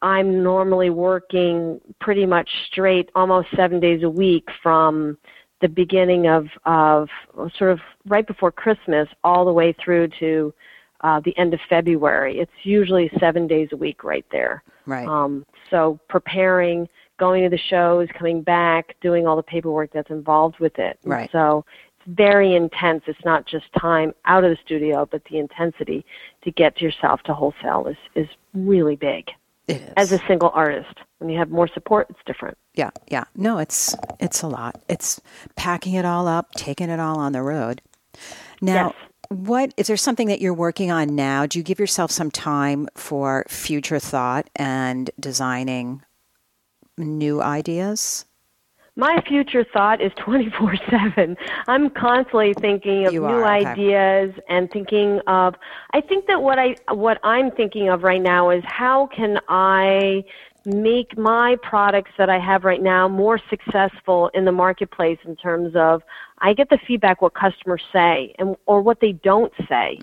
I'm 0.00 0.44
normally 0.44 0.90
working 0.90 1.80
pretty 2.00 2.24
much 2.24 2.48
straight, 2.68 3.10
almost 3.16 3.48
seven 3.56 3.80
days 3.80 4.04
a 4.04 4.08
week 4.08 4.46
from 4.62 5.18
the 5.60 5.66
beginning 5.66 6.28
of, 6.28 6.46
of 6.66 7.08
sort 7.56 7.72
of 7.72 7.80
right 8.06 8.24
before 8.24 8.52
Christmas 8.52 9.08
all 9.24 9.44
the 9.44 9.52
way 9.52 9.74
through 9.84 10.10
to 10.20 10.54
uh, 11.02 11.20
the 11.24 11.36
end 11.38 11.54
of 11.54 11.60
February. 11.68 12.38
It's 12.40 12.50
usually 12.64 13.10
seven 13.20 13.46
days 13.46 13.68
a 13.72 13.76
week 13.76 14.02
right 14.04 14.24
there. 14.32 14.62
Right. 14.86 15.06
Um, 15.06 15.44
so 15.70 15.98
preparing, 16.08 16.88
going 17.18 17.42
to 17.44 17.50
the 17.50 17.58
shows, 17.58 18.08
coming 18.16 18.42
back, 18.42 18.96
doing 19.00 19.26
all 19.26 19.36
the 19.36 19.42
paperwork 19.42 19.92
that's 19.92 20.10
involved 20.10 20.58
with 20.60 20.78
it. 20.78 20.98
Right. 21.04 21.28
So 21.30 21.64
it's 21.98 22.16
very 22.16 22.54
intense. 22.54 23.02
It's 23.06 23.24
not 23.24 23.46
just 23.46 23.66
time 23.78 24.14
out 24.24 24.44
of 24.44 24.50
the 24.50 24.56
studio, 24.64 25.06
but 25.10 25.22
the 25.30 25.38
intensity 25.38 26.04
to 26.42 26.50
get 26.50 26.80
yourself 26.80 27.22
to 27.24 27.34
wholesale 27.34 27.86
is, 27.86 27.96
is 28.14 28.28
really 28.54 28.96
big 28.96 29.28
It 29.66 29.82
is. 29.82 29.92
as 29.96 30.12
a 30.12 30.18
single 30.26 30.50
artist. 30.54 30.94
When 31.18 31.28
you 31.28 31.38
have 31.38 31.50
more 31.50 31.68
support, 31.68 32.06
it's 32.10 32.20
different. 32.26 32.56
yeah, 32.74 32.90
yeah. 33.10 33.24
No, 33.34 33.58
it's 33.58 33.94
it's 34.20 34.42
a 34.42 34.46
lot. 34.46 34.80
It's 34.88 35.20
packing 35.56 35.94
it 35.94 36.04
all 36.04 36.28
up, 36.28 36.52
taking 36.52 36.90
it 36.90 37.00
all 37.00 37.18
on 37.18 37.32
the 37.32 37.42
road. 37.42 37.82
Now, 38.62 38.94
Yes. 38.96 39.07
What 39.28 39.74
is 39.76 39.88
there 39.88 39.96
something 39.96 40.28
that 40.28 40.40
you're 40.40 40.54
working 40.54 40.90
on 40.90 41.14
now? 41.14 41.46
Do 41.46 41.58
you 41.58 41.62
give 41.62 41.78
yourself 41.78 42.10
some 42.10 42.30
time 42.30 42.88
for 42.94 43.44
future 43.48 43.98
thought 43.98 44.48
and 44.56 45.10
designing 45.20 46.02
new 46.96 47.42
ideas? 47.42 48.24
My 48.96 49.22
future 49.28 49.64
thought 49.72 50.00
is 50.00 50.10
24 50.16 50.74
7. 50.90 51.36
I'm 51.68 51.90
constantly 51.90 52.52
thinking 52.54 53.06
of 53.06 53.12
You 53.12 53.20
new 53.20 53.26
are, 53.26 53.56
okay. 53.58 53.66
ideas 53.66 54.34
and 54.48 54.68
thinking 54.72 55.20
of, 55.28 55.54
I 55.92 56.00
think 56.00 56.26
that 56.26 56.42
what, 56.42 56.58
I, 56.58 56.74
what 56.92 57.18
I'm 57.22 57.52
thinking 57.52 57.90
of 57.90 58.02
right 58.02 58.20
now 58.20 58.50
is 58.50 58.64
how 58.66 59.06
can 59.06 59.38
I 59.48 60.24
make 60.64 61.16
my 61.16 61.56
products 61.62 62.10
that 62.18 62.28
I 62.28 62.38
have 62.38 62.64
right 62.64 62.82
now 62.82 63.08
more 63.08 63.38
successful 63.48 64.30
in 64.34 64.44
the 64.44 64.52
marketplace 64.52 65.18
in 65.24 65.36
terms 65.36 65.76
of 65.76 66.02
I 66.40 66.52
get 66.52 66.68
the 66.70 66.78
feedback 66.86 67.22
what 67.22 67.34
customers 67.34 67.82
say 67.92 68.34
and 68.38 68.56
or 68.66 68.80
what 68.82 69.00
they 69.00 69.12
don't 69.12 69.52
say. 69.68 69.98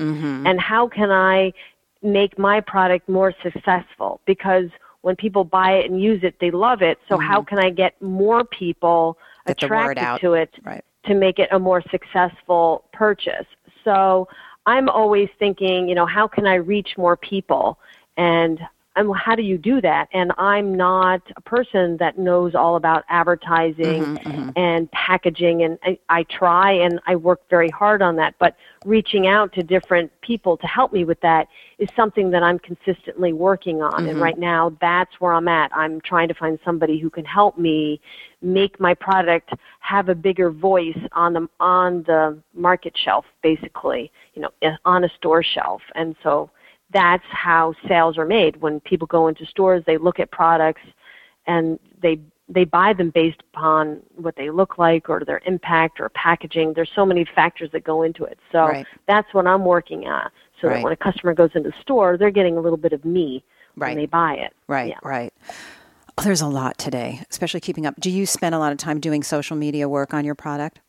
And 0.46 0.60
how 0.60 0.88
can 0.88 1.12
I 1.12 1.54
make 2.02 2.38
my 2.38 2.62
product 2.62 3.10
more 3.10 3.34
successful 3.42 4.22
because 4.26 4.70
when 5.02 5.16
people 5.16 5.44
buy 5.44 5.74
it 5.74 5.90
and 5.90 6.02
use 6.02 6.24
it, 6.24 6.36
they 6.40 6.52
love 6.52 6.82
it. 6.82 6.98
So 7.08 7.18
how 7.18 7.42
can 7.44 7.60
I 7.60 7.70
get 7.70 8.00
more 8.02 8.44
people 8.44 9.18
Get 9.46 9.62
attracted 9.62 10.22
to 10.22 10.34
it 10.34 10.54
Right. 10.64 10.84
to 11.06 11.14
make 11.14 11.38
it 11.40 11.50
a 11.52 11.60
more 11.60 11.82
successful 11.92 12.86
purchase? 12.92 13.46
So 13.84 14.28
I'm 14.66 14.90
always 14.90 15.30
thinking, 15.38 15.88
you 15.88 15.96
know, 15.96 16.08
how 16.08 16.28
can 16.28 16.48
I 16.48 16.56
reach 16.56 16.98
more 16.98 17.16
people? 17.16 17.78
And 18.18 18.60
and 18.96 19.14
how 19.16 19.36
do 19.36 19.44
you 19.44 19.58
do 19.58 19.82
that? 19.82 20.08
And 20.14 20.32
I'm 20.38 20.76
not 20.76 21.22
a 21.36 21.42
person 21.42 21.98
that 21.98 22.18
knows 22.18 22.56
all 22.56 22.76
about 22.76 23.04
advertising 23.10 24.04
mm-hmm, 24.04 24.16
mm-hmm. 24.16 24.50
and 24.56 24.90
packaging, 24.92 25.64
and 25.64 25.78
I, 25.84 26.00
I 26.10 26.24
try 26.24 26.72
and 26.72 27.00
I 27.06 27.16
work 27.16 27.42
very 27.50 27.70
hard 27.70 28.02
on 28.02 28.16
that. 28.18 28.36
But 28.40 28.56
reaching 28.86 29.28
out 29.28 29.52
to 29.54 29.64
different 29.64 30.12
people 30.22 30.58
to 30.58 30.68
help 30.68 30.94
me 30.94 31.04
with 31.04 31.20
that 31.22 31.48
is 31.78 31.90
something 31.96 32.32
that 32.32 32.44
I'm 32.44 32.60
consistently 32.60 33.34
working 33.34 33.82
on. 33.82 34.02
And 34.02 34.14
mm-hmm. 34.14 34.24
right 34.24 34.38
now, 34.38 34.76
that's 34.80 35.20
where 35.20 35.34
I'm 35.34 35.48
at. 35.48 35.76
I'm 35.76 36.00
trying 36.02 36.28
to 36.30 36.34
find 36.34 36.58
somebody 36.64 37.00
who 37.00 37.10
can 37.10 37.26
help 37.26 37.58
me 37.58 38.00
make 38.42 38.80
my 38.80 38.94
product 38.94 39.52
have 39.80 40.08
a 40.10 40.16
bigger 40.16 40.52
voice 40.52 40.98
on 41.12 41.34
the 41.34 41.48
on 41.60 42.04
the 42.04 42.38
market 42.54 42.96
shelf, 42.98 43.26
basically, 43.44 44.12
you 44.34 44.42
know, 44.42 44.50
eh, 44.62 44.76
on 44.86 45.04
a 45.04 45.10
store 45.10 45.44
shelf. 45.44 45.82
And 45.96 46.16
so 46.24 46.50
that's 46.92 47.24
how 47.30 47.74
sales 47.88 48.18
are 48.18 48.26
made. 48.26 48.58
When 48.62 48.80
people 48.82 49.08
go 49.08 49.28
into 49.28 49.46
stores, 49.46 49.84
they 49.86 49.98
look 49.98 50.20
at 50.20 50.32
products 50.32 50.82
and 51.48 51.80
they 52.02 52.20
they 52.48 52.64
buy 52.64 52.94
them 52.94 53.10
based 53.10 53.42
upon 53.54 54.00
what 54.18 54.36
they 54.36 54.52
look 54.52 54.78
like 54.78 55.10
or 55.10 55.24
their 55.26 55.42
impact 55.48 56.00
or 56.00 56.10
packaging. 56.10 56.74
There's 56.74 56.92
so 56.96 57.04
many 57.04 57.26
factors 57.26 57.72
that 57.72 57.84
go 57.84 58.04
into 58.04 58.24
it. 58.24 58.38
So 58.52 58.68
Right. 58.68 58.86
that's 59.08 59.34
what 59.34 59.48
I'm 59.48 59.66
working 59.66 60.06
on. 60.08 60.30
So 60.62 60.68
Right. 60.68 60.76
that 60.76 60.84
when 60.84 60.94
a 60.94 60.96
customer 60.96 61.34
goes 61.34 61.50
into 61.56 61.72
the 61.72 61.76
store, 61.82 62.18
they're 62.18 62.30
getting 62.30 62.56
a 62.56 62.62
little 62.62 62.78
bit 62.78 62.94
of 62.94 63.04
me 63.04 63.44
Right. 63.76 63.90
when 63.90 63.98
they 63.98 64.06
buy 64.06 64.36
it. 64.36 64.54
Right, 64.68 64.90
Yeah. 64.90 65.00
right. 65.02 65.34
Oh, 66.18 66.22
there's 66.24 66.42
a 66.42 66.48
lot 66.48 66.78
today, 66.78 67.22
especially 67.32 67.62
keeping 67.62 67.88
up. 67.88 67.96
Do 68.00 68.12
you 68.12 68.28
spend 68.28 68.54
a 68.54 68.60
lot 68.60 68.72
of 68.72 68.78
time 68.78 69.00
doing 69.00 69.24
social 69.24 69.58
media 69.58 69.90
work 69.90 70.14
on 70.14 70.24
your 70.24 70.36
product? 70.36 70.80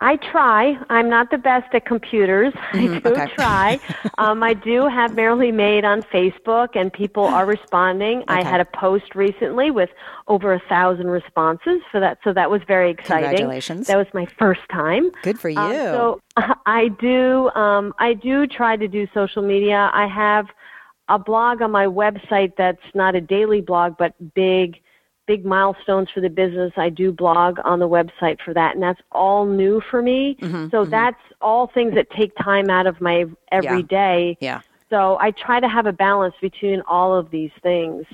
I 0.00 0.14
try. 0.16 0.78
I'm 0.90 1.08
not 1.10 1.30
the 1.32 1.38
best 1.38 1.74
at 1.74 1.84
computers. 1.84 2.52
I 2.72 2.78
do 2.86 3.00
Mm-hmm. 3.00 3.06
okay. 3.08 3.26
try. 3.34 3.80
um, 4.18 4.42
I 4.44 4.54
do 4.54 4.86
have 4.86 5.14
Merrily 5.16 5.50
Made 5.50 5.84
on 5.84 6.02
Facebook, 6.02 6.76
and 6.76 6.92
people 6.92 7.24
are 7.24 7.44
responding. 7.44 8.22
I 8.28 8.42
had 8.44 8.60
a 8.60 8.64
post 8.64 9.14
recently 9.16 9.70
with 9.72 9.90
over 10.28 10.52
a 10.54 10.60
thousand 10.68 11.08
responses 11.08 11.80
for 11.90 11.98
that, 11.98 12.18
so 12.22 12.32
that 12.32 12.48
was 12.50 12.60
very 12.68 12.90
exciting. 12.90 13.24
Congratulations. 13.30 13.88
That 13.88 13.96
was 13.96 14.06
my 14.14 14.26
first 14.38 14.60
time. 14.70 15.10
Good 15.22 15.38
for 15.40 15.48
you. 15.48 15.58
Um, 15.58 15.72
so 15.72 16.20
I 16.66 16.88
do. 17.00 17.50
Um, 17.50 17.92
I 17.98 18.14
do 18.14 18.46
try 18.46 18.76
to 18.76 18.86
do 18.86 19.08
social 19.12 19.42
media. 19.42 19.90
I 19.92 20.06
have 20.06 20.46
a 21.08 21.18
blog 21.18 21.60
on 21.62 21.70
my 21.72 21.86
website 21.86 22.52
that's 22.56 22.82
not 22.94 23.14
a 23.16 23.20
daily 23.20 23.62
blog, 23.62 23.96
but 23.98 24.12
big, 24.34 24.76
big 25.28 25.44
milestones 25.44 26.08
for 26.12 26.20
the 26.20 26.30
business. 26.30 26.72
I 26.76 26.88
do 26.88 27.12
blog 27.12 27.58
on 27.62 27.78
the 27.78 27.88
website 27.88 28.38
for 28.44 28.52
that, 28.54 28.74
and 28.74 28.82
that's 28.82 29.00
all 29.12 29.44
new 29.46 29.80
for 29.90 30.02
me. 30.02 30.36
Mm-hmm, 30.40 30.70
so 30.70 30.84
that's 30.84 31.20
all 31.40 31.70
things 31.72 31.94
that 31.94 32.10
take 32.10 32.32
time 32.42 32.70
out 32.70 32.88
of 32.88 33.00
my 33.00 33.26
everyday. 33.52 34.36
yeah. 34.40 34.62
So 34.90 35.18
I 35.20 35.32
try 35.32 35.60
to 35.60 35.68
have 35.68 35.84
a 35.84 35.92
balance 35.92 36.34
between 36.40 36.80
all 36.88 37.14
of 37.14 37.30
these 37.30 37.50
things. 37.62 38.06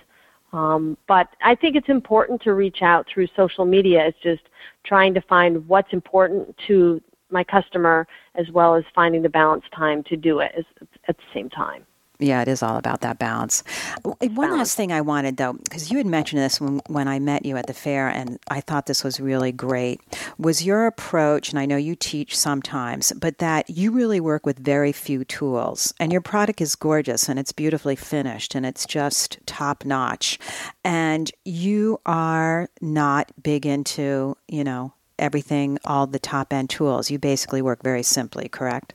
Um, 0.53 0.99
but 1.07 1.29
I 1.41 1.55
think 1.55 1.77
it's 1.77 1.89
important 1.89 2.43
to 2.43 2.55
reach 2.55 2.83
out 2.83 3.07
through 3.13 3.29
social 3.37 3.65
media. 3.65 4.07
It's 4.07 4.19
just 4.21 4.43
trying 4.85 5.15
to 5.15 5.21
find 5.21 5.67
what's 5.69 5.93
important 5.93 6.55
to 6.67 7.01
my 7.31 7.45
customer 7.45 8.07
as 8.35 8.51
well 8.51 8.75
as 8.75 8.85
finding 8.93 9.23
the 9.23 9.29
balance 9.29 9.65
time 9.75 10.03
to 10.05 10.17
do 10.17 10.41
it 10.41 10.53
as, 10.59 10.65
at 11.09 11.17
the 11.17 11.23
same 11.33 11.49
time. 11.49 11.87
Yeah, 12.25 12.41
it 12.41 12.49
is 12.49 12.63
all 12.63 12.79
about 12.79 13.03
that 13.03 13.19
balance. 13.19 13.63
W- 14.03 14.17
eh, 14.23 14.29
One 14.29 14.51
last 14.51 14.77
thing 14.79 14.91
I 14.93 15.03
wanted, 15.03 15.37
though, 15.37 15.53
because 15.53 15.91
you 15.91 15.99
had 15.99 16.07
mentioned 16.07 16.41
this 16.41 16.59
when, 16.59 16.81
when 16.87 17.07
I 17.07 17.19
met 17.19 17.45
you 17.45 17.59
at 17.59 17.67
the 17.67 17.75
fair, 17.75 18.09
and 18.09 18.39
I 18.49 18.63
thought 18.63 18.87
this 18.87 19.05
was 19.05 19.21
really 19.21 19.53
great, 19.53 20.01
was 20.39 20.65
your 20.65 20.87
approach, 20.87 21.51
and 21.51 21.59
I 21.59 21.67
know 21.67 21.77
you 21.77 21.95
teach 21.95 22.35
sometimes, 22.35 23.13
but 23.13 23.39
that 23.39 23.69
you 23.69 23.91
really 23.91 24.21
work 24.21 24.47
with 24.47 24.59
very 24.59 24.91
few 24.91 25.23
tools, 25.27 25.93
and 26.01 26.13
your 26.13 26.23
product 26.23 26.63
is 26.63 26.75
gorgeous, 26.77 27.29
and 27.29 27.39
it's 27.39 27.53
beautifully 27.53 27.95
finished, 27.97 28.55
and 28.55 28.65
it's 28.65 28.87
just 28.87 29.39
top 29.45 29.85
notch. 29.85 30.39
And 30.83 31.31
you 31.45 32.01
are 32.07 32.71
not 32.81 33.33
big 33.43 33.67
into, 33.67 34.35
you 34.49 34.65
know, 34.65 34.95
everything, 35.19 35.79
all 35.85 36.07
the 36.07 36.19
top 36.19 36.55
end 36.55 36.71
tools. 36.71 37.11
You 37.11 37.19
basically 37.19 37.61
work 37.61 37.83
very 37.83 38.03
simply, 38.03 38.49
correct? 38.49 38.95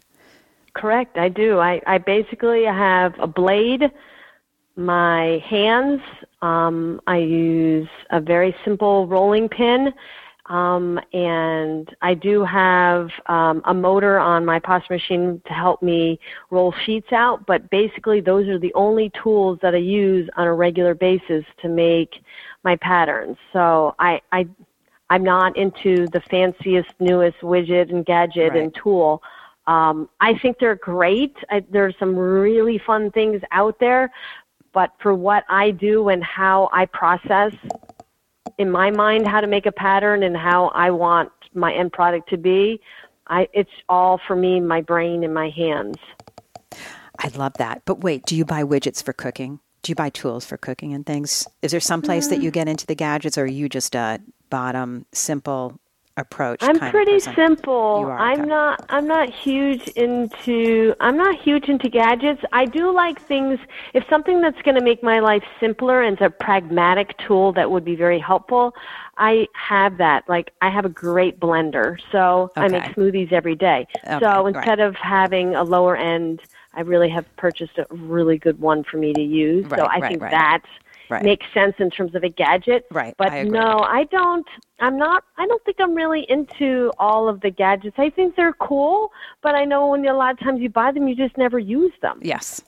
Correct, 0.73 1.17
I 1.17 1.29
do. 1.29 1.59
I, 1.59 1.81
I 1.87 1.97
basically 1.97 2.63
have 2.65 3.13
a 3.19 3.27
blade, 3.27 3.91
my 4.75 5.43
hands. 5.49 6.01
Um, 6.41 7.01
I 7.07 7.17
use 7.17 7.89
a 8.11 8.21
very 8.21 8.55
simple 8.63 9.07
rolling 9.07 9.49
pin, 9.49 9.93
um, 10.45 10.99
and 11.13 11.93
I 12.01 12.13
do 12.13 12.43
have 12.43 13.09
um, 13.27 13.61
a 13.65 13.73
motor 13.73 14.19
on 14.19 14.45
my 14.45 14.59
pasta 14.59 14.93
machine 14.93 15.41
to 15.47 15.53
help 15.53 15.81
me 15.83 16.19
roll 16.49 16.73
sheets 16.85 17.11
out. 17.11 17.45
But 17.45 17.69
basically, 17.69 18.21
those 18.21 18.47
are 18.47 18.59
the 18.59 18.73
only 18.73 19.11
tools 19.21 19.59
that 19.61 19.75
I 19.75 19.79
use 19.79 20.29
on 20.37 20.47
a 20.47 20.53
regular 20.53 20.95
basis 20.95 21.43
to 21.61 21.67
make 21.67 22.13
my 22.63 22.75
patterns. 22.77 23.37
So 23.53 23.95
I, 23.99 24.21
I 24.31 24.47
I'm 25.09 25.23
not 25.23 25.57
into 25.57 26.07
the 26.07 26.21
fanciest, 26.29 26.89
newest 26.99 27.39
widget 27.41 27.89
and 27.89 28.05
gadget 28.05 28.53
Right. 28.53 28.61
and 28.61 28.75
tool. 28.75 29.23
Um, 29.69 30.09
I 30.19 30.31
think 30.41 30.57
they're 30.59 30.81
great. 30.93 31.35
I, 31.51 31.63
there's 31.69 31.95
some 31.99 32.15
really 32.15 32.79
fun 32.79 33.11
things 33.11 33.39
out 33.51 33.79
there, 33.79 34.11
but 34.73 34.89
for 35.01 35.13
what 35.13 35.43
I 35.47 35.69
do 35.69 36.09
and 36.09 36.23
how 36.23 36.69
I 36.73 36.87
process 36.87 37.53
in 38.57 38.71
my 38.71 38.89
mind 38.89 39.27
how 39.27 39.41
to 39.41 39.47
make 39.47 39.67
a 39.67 39.71
pattern 39.71 40.23
and 40.23 40.35
how 40.35 40.69
I 40.69 40.89
want 40.89 41.31
my 41.53 41.71
end 41.71 41.93
product 41.93 42.29
to 42.29 42.37
be, 42.37 42.81
I, 43.27 43.47
it's 43.53 43.69
all 43.87 44.19
for 44.25 44.35
me, 44.35 44.59
my 44.59 44.81
brain 44.81 45.23
and 45.23 45.33
my 45.35 45.49
hands. 45.49 45.97
I 47.19 47.27
love 47.35 47.53
that. 47.59 47.83
But 47.85 47.99
wait, 47.99 48.25
do 48.25 48.35
you 48.35 48.45
buy 48.45 48.63
widgets 48.63 49.03
for 49.03 49.13
cooking? 49.13 49.59
Do 49.83 49.91
you 49.91 49.95
buy 49.95 50.09
tools 50.09 50.45
for 50.45 50.57
cooking 50.57 50.93
and 50.95 51.05
things? 51.05 51.47
Is 51.61 51.71
there 51.71 51.79
some 51.79 52.01
place 52.01 52.25
Mm. 52.27 52.29
that 52.31 52.41
you 52.41 52.49
get 52.49 52.67
into 52.67 52.87
the 52.87 52.95
gadgets, 52.95 53.37
or 53.37 53.43
are 53.43 53.47
you 53.47 53.69
just 53.69 53.93
a 53.93 54.19
bottom 54.49 55.05
simple 55.11 55.79
approach? 56.19 56.59
I'm 56.61 56.79
pretty 56.79 57.19
simple. 57.19 57.73
Are, 57.73 58.17
I'm 58.17 58.41
okay. 58.41 58.49
not 58.49 58.85
I'm 58.89 59.07
not 59.07 59.29
huge 59.29 59.87
into 59.89 60.95
I'm 60.99 61.17
not 61.17 61.39
huge 61.39 61.69
into 61.69 61.89
gadgets. 61.89 62.41
I 62.51 62.65
do 62.65 62.93
like 62.93 63.21
things 63.21 63.59
if 63.93 64.03
something 64.09 64.41
that's 64.41 64.61
going 64.61 64.75
to 64.75 64.83
make 64.83 65.01
my 65.03 65.19
life 65.19 65.43
simpler 65.59 66.03
and 66.03 66.13
it's 66.13 66.21
a 66.21 66.29
pragmatic 66.29 67.17
tool 67.19 67.53
that 67.53 67.69
would 67.69 67.85
be 67.85 67.95
very 67.95 68.19
helpful. 68.19 68.73
I 69.17 69.47
have 69.53 69.97
that. 69.97 70.27
Like 70.29 70.53
I 70.61 70.69
have 70.69 70.85
a 70.85 70.89
great 70.89 71.39
blender. 71.39 71.97
So 72.11 72.51
I 72.55 72.67
make 72.67 72.83
smoothies 72.95 73.31
every 73.31 73.55
day. 73.55 73.87
Okay, 74.05 74.19
so 74.19 74.43
right. 74.43 74.55
instead 74.55 74.79
of 74.79 74.95
having 74.95 75.55
a 75.55 75.63
lower 75.63 75.95
end, 75.95 76.41
I 76.73 76.81
really 76.81 77.09
have 77.09 77.25
purchased 77.35 77.77
a 77.77 77.85
really 77.89 78.37
good 78.37 78.59
one 78.59 78.83
for 78.83 78.97
me 78.97 79.13
to 79.13 79.21
use. 79.21 79.65
so 79.69 79.83
I 79.83 79.99
right, 79.99 80.09
think 80.09 80.21
right. 80.21 80.31
that 80.31 80.63
Right. 81.09 81.23
makes 81.23 81.45
sense 81.53 81.75
in 81.79 81.89
terms 81.89 82.13
of 82.15 82.23
a 82.23 82.29
gadget. 82.29 82.85
Right, 82.91 83.15
But 83.17 83.31
I 83.31 83.43
no, 83.43 83.79
I 83.79 84.03
don't. 84.05 84.45
I'm 84.79 84.97
not. 84.97 85.23
I 85.37 85.47
don't 85.47 85.63
think 85.65 85.77
I'm 85.79 85.95
really 85.95 86.25
into 86.29 86.91
all 86.99 87.27
of 87.27 87.41
the 87.41 87.49
gadgets. 87.49 87.95
I 87.97 88.09
think 88.09 88.35
they're 88.35 88.53
cool, 88.53 89.11
but 89.41 89.55
I 89.55 89.65
know 89.65 89.87
when 89.87 90.05
a 90.05 90.13
lot 90.13 90.33
of 90.33 90.39
times 90.39 90.61
you 90.61 90.69
buy 90.69 90.91
them, 90.91 91.07
you 91.07 91.15
just 91.15 91.37
never 91.37 91.57
use 91.57 91.93
them. 92.01 92.19
Yes. 92.21 92.61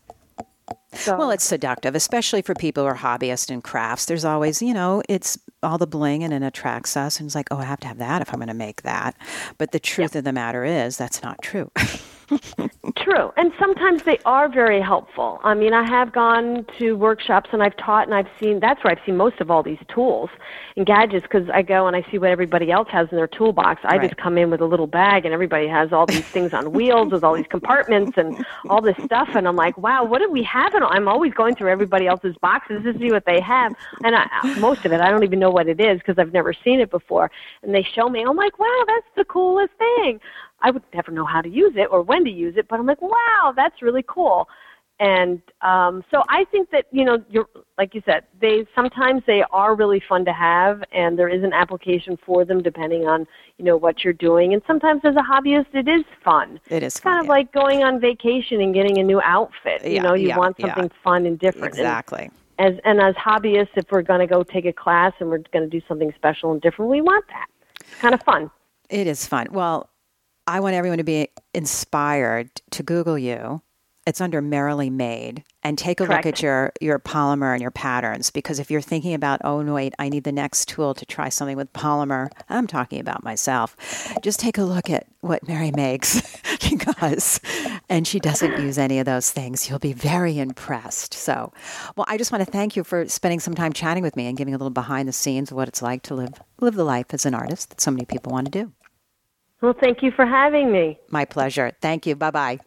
So, 0.94 1.18
Well, 1.18 1.32
it's 1.32 1.46
seductive, 1.46 1.96
especially 1.96 2.42
for 2.42 2.54
people 2.54 2.84
who 2.84 2.90
are 2.90 2.98
hobbyists 2.98 3.50
in 3.50 3.62
crafts. 3.62 4.06
There's 4.06 4.26
always, 4.26 4.62
you 4.62 4.74
know, 4.74 5.02
it's 5.08 5.38
all 5.64 5.78
the 5.78 5.88
bling 5.88 6.24
and 6.24 6.34
it 6.34 6.44
attracts 6.44 6.98
us. 6.98 7.20
And 7.20 7.28
it's 7.28 7.36
like, 7.36 7.48
oh, 7.50 7.58
I 7.58 7.64
have 7.64 7.80
to 7.82 7.88
have 7.88 7.98
that 8.00 8.22
if 8.22 8.34
I'm 8.34 8.40
going 8.40 8.48
to 8.50 8.54
make 8.54 8.82
that. 8.82 9.16
But 9.58 9.72
the 9.72 9.80
truth 9.80 10.16
of 10.16 10.26
the 10.26 10.34
matter 10.34 10.66
is, 10.66 10.98
that's 10.98 11.24
not 11.24 11.42
true. 11.42 11.72
True. 12.98 13.32
And 13.38 13.52
sometimes 13.60 14.04
they 14.04 14.20
are 14.26 14.50
very 14.50 14.82
helpful. 14.82 15.40
I 15.44 15.54
mean, 15.54 15.74
I 15.74 15.84
have 15.88 16.12
gone 16.12 16.66
to 16.80 16.94
workshops 16.98 17.50
and 17.54 17.64
I've 17.64 17.78
taught 17.78 18.08
and 18.08 18.16
I've 18.16 18.28
seen 18.40 18.60
that's 18.60 18.84
where 18.84 18.92
I've 18.92 19.06
seen 19.06 19.18
most 19.18 19.40
of 19.40 19.52
all 19.52 19.64
these 19.64 19.80
tools 19.94 20.30
and 20.76 20.86
gadgets 20.86 21.24
because 21.24 21.50
I 21.54 21.62
go 21.62 21.88
and 21.88 21.96
I 21.96 22.06
see 22.12 22.18
what 22.18 22.30
everybody 22.32 22.72
else 22.72 22.88
has 22.92 23.08
in 23.12 23.18
their 23.18 23.28
toolbox. 23.28 23.82
I 23.84 23.98
Right. 23.98 24.10
just 24.10 24.18
come 24.18 24.38
in 24.38 24.50
with 24.50 24.62
a 24.62 24.66
little 24.66 24.88
bag 24.88 25.26
and 25.26 25.34
everybody 25.34 25.68
has 25.68 25.94
all 25.94 26.08
these 26.08 26.26
things 26.34 26.54
on 26.54 26.72
wheels 26.74 27.12
with 27.12 27.24
all 27.24 27.36
these 27.36 27.48
compartments 27.48 28.18
and 28.18 28.36
all 28.70 28.82
this 28.82 28.98
stuff. 29.06 29.30
And 29.36 29.48
I'm 29.48 29.56
like, 29.56 29.78
wow, 29.78 30.04
what 30.04 30.20
do 30.20 30.30
we 30.32 30.44
have? 30.44 30.74
And 30.74 30.84
I'm 30.84 31.08
always 31.08 31.34
going 31.34 31.56
through 31.56 31.72
everybody 31.72 32.08
else's 32.08 32.36
boxes 32.42 32.84
to 32.84 32.98
see 33.00 33.12
what 33.12 33.26
they 33.26 33.40
have. 33.42 33.74
And 34.04 34.16
I, 34.16 34.28
most 34.56 34.86
of 34.86 34.92
it, 34.92 35.02
I 35.02 35.10
don't 35.12 35.24
even 35.24 35.40
know 35.40 35.52
what 35.52 35.68
it 35.68 35.80
is 35.80 36.00
because 36.00 36.18
I've 36.20 36.34
never 36.34 36.54
seen 36.54 36.80
it 36.80 36.90
before. 36.92 37.32
And 37.64 37.74
they 37.74 37.84
show 37.84 38.10
me, 38.10 38.24
I'm 38.24 38.36
like, 38.38 38.60
wow, 38.60 38.84
that's 38.88 39.08
the 39.16 39.26
coolest 39.26 39.74
thing. 39.78 40.20
I 40.62 40.72
would 40.72 40.84
never 40.94 41.12
know 41.12 41.26
how 41.26 41.42
to 41.42 41.50
use 41.50 41.74
it 41.76 41.88
or 41.92 42.02
when 42.02 42.24
to 42.26 42.32
use 42.32 42.56
it, 42.58 42.68
but 42.70 42.80
I'm 42.80 42.86
like, 42.86 43.02
wow, 43.02 43.54
that's 43.56 43.82
really 43.82 44.04
cool. 44.08 44.48
And 45.00 45.42
um, 45.62 46.04
so 46.12 46.22
I 46.30 46.46
think 46.52 46.70
that 46.70 46.86
you 46.92 47.04
know, 47.04 47.24
you're 47.28 47.48
like 47.80 47.96
you 47.96 48.04
said, 48.06 48.26
they 48.40 48.66
sometimes 48.76 49.24
they 49.26 49.44
are 49.52 49.76
really 49.76 50.00
fun 50.08 50.26
to 50.26 50.34
have, 50.34 50.84
and 50.92 51.18
there 51.18 51.28
is 51.28 51.44
an 51.44 51.54
application 51.54 52.18
for 52.24 52.46
them 52.46 52.62
depending 52.62 53.08
on 53.08 53.26
you 53.58 53.66
know 53.66 53.78
what 53.78 54.04
you're 54.04 54.14
doing. 54.14 54.54
And 54.54 54.62
sometimes 54.68 55.02
as 55.04 55.16
a 55.16 55.22
hobbyist, 55.24 55.74
it 55.74 55.88
is 55.88 56.04
fun. 56.24 56.60
It 56.70 56.84
is 56.84 56.96
It's 56.96 57.00
kind 57.00 57.18
fun, 57.18 57.20
of 57.20 57.26
yeah. 57.26 57.32
like 57.32 57.52
going 57.52 57.84
on 57.84 58.00
vacation 58.00 58.62
and 58.62 58.76
getting 58.76 59.00
a 59.00 59.04
new 59.04 59.20
outfit. 59.22 59.82
You 59.88 59.98
Yeah, 59.98 60.02
know, 60.02 60.14
you 60.14 60.30
yeah, 60.30 60.38
want 60.38 60.58
something 60.60 60.92
fun 61.04 61.26
and 61.26 61.40
different. 61.40 61.78
And 61.78 61.88
exactly. 61.88 62.30
as 62.60 62.74
and 62.86 63.02
as 63.02 63.16
hobbyists, 63.16 63.70
if 63.76 63.86
we're 63.92 64.04
going 64.04 64.20
to 64.20 64.28
go 64.28 64.44
take 64.44 64.66
a 64.66 64.74
class 64.74 65.14
and 65.20 65.30
we're 65.30 65.40
going 65.52 65.70
to 65.70 65.80
do 65.80 65.82
something 65.88 66.14
special 66.16 66.52
and 66.52 66.62
different, 66.62 66.92
we 66.92 67.02
want 67.02 67.26
that. 67.30 67.48
It's 67.82 67.96
kind 67.96 68.14
of 68.14 68.22
fun. 68.24 68.52
It 68.90 69.08
is 69.08 69.26
fun. 69.26 69.48
Well, 69.52 69.90
I 70.48 70.60
want 70.60 70.76
everyone 70.76 70.98
to 70.98 71.04
be 71.04 71.30
inspired 71.54 72.50
to 72.72 72.84
Google 72.84 73.18
you 73.18 73.62
It's 74.08 74.20
under 74.20 74.42
Merrily 74.42 74.90
Made. 74.90 75.44
And 75.64 75.78
take 75.78 76.00
a 76.00 76.08
Correct. 76.08 76.26
look 76.26 76.34
at 76.34 76.42
your, 76.42 76.74
your 76.82 76.98
polymer 76.98 77.54
and 77.54 77.62
your 77.62 77.70
patterns 77.70 78.32
because 78.32 78.58
if 78.58 78.72
you're 78.72 78.82
thinking 78.82 79.14
about, 79.14 79.42
oh, 79.44 79.62
no, 79.62 79.76
wait, 79.76 79.94
I 80.00 80.10
need 80.10 80.24
the 80.24 80.32
next 80.32 80.68
tool 80.68 80.96
to 80.96 81.06
try 81.06 81.30
something 81.30 81.56
with 81.56 81.72
polymer, 81.74 82.30
I'm 82.50 82.66
talking 82.66 83.00
about 83.00 83.24
myself. 83.24 83.78
Just 84.24 84.40
take 84.40 84.58
a 84.58 84.64
look 84.64 84.90
at 84.90 85.06
what 85.20 85.48
Mary 85.48 85.70
makes 85.70 86.20
because, 86.70 87.40
and 87.90 88.08
she 88.08 88.20
doesn't 88.20 88.60
use 88.60 88.80
any 88.80 88.98
of 88.98 89.06
those 89.06 89.30
things. 89.30 89.70
You'll 89.70 89.78
be 89.78 89.94
very 89.94 90.40
impressed. 90.40 91.14
So, 91.14 91.54
well, 91.96 92.06
I 92.10 92.18
just 92.18 92.32
want 92.32 92.44
to 92.44 92.52
thank 92.52 92.76
you 92.76 92.84
for 92.84 93.08
spending 93.08 93.40
some 93.40 93.54
time 93.54 93.72
chatting 93.72 94.02
with 94.02 94.16
me 94.16 94.26
and 94.26 94.36
giving 94.36 94.56
a 94.56 94.58
little 94.58 94.72
behind 94.72 95.08
the 95.08 95.14
scenes 95.14 95.52
of 95.52 95.58
what 95.58 95.68
it's 95.68 95.84
like 95.84 96.02
to 96.04 96.16
live, 96.16 96.42
live 96.60 96.74
the 96.74 96.84
life 96.84 97.14
as 97.14 97.28
an 97.28 97.36
artist 97.36 97.70
that 97.70 97.82
so 97.82 97.92
many 97.92 98.06
people 98.06 98.32
want 98.32 98.52
to 98.52 98.64
do. 98.64 98.72
Well, 99.62 99.76
thank 99.80 100.02
you 100.02 100.12
for 100.12 100.26
having 100.26 100.72
me. 100.72 101.00
My 101.10 101.26
pleasure. 101.26 101.72
Thank 101.82 102.06
you. 102.06 102.16
Bye 102.16 102.32
bye. 102.32 102.60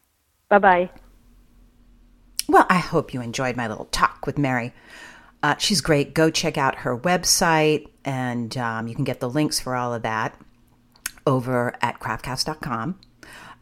Bye 0.49 0.59
bye. 0.59 0.91
Well, 2.49 2.67
I 2.69 2.79
hope 2.79 3.13
you 3.13 3.21
enjoyed 3.21 3.57
my 3.57 3.67
little 3.67 3.87
talk 3.87 4.27
with 4.27 4.39
Mary. 4.39 4.73
Uh, 5.43 5.57
she's 5.59 5.81
great. 5.81 6.15
Go 6.15 6.31
check 6.31 6.57
out 6.57 6.77
her 6.77 6.97
website, 6.97 7.89
and 8.05 8.57
um, 8.57 8.87
you 8.87 8.95
can 8.95 9.05
get 9.05 9.21
the 9.21 9.29
links 9.29 9.61
for 9.61 9.75
all 9.75 9.93
of 9.93 10.03
that 10.03 10.39
over 11.27 11.75
at 11.83 12.01
craftcast.com. 12.01 12.99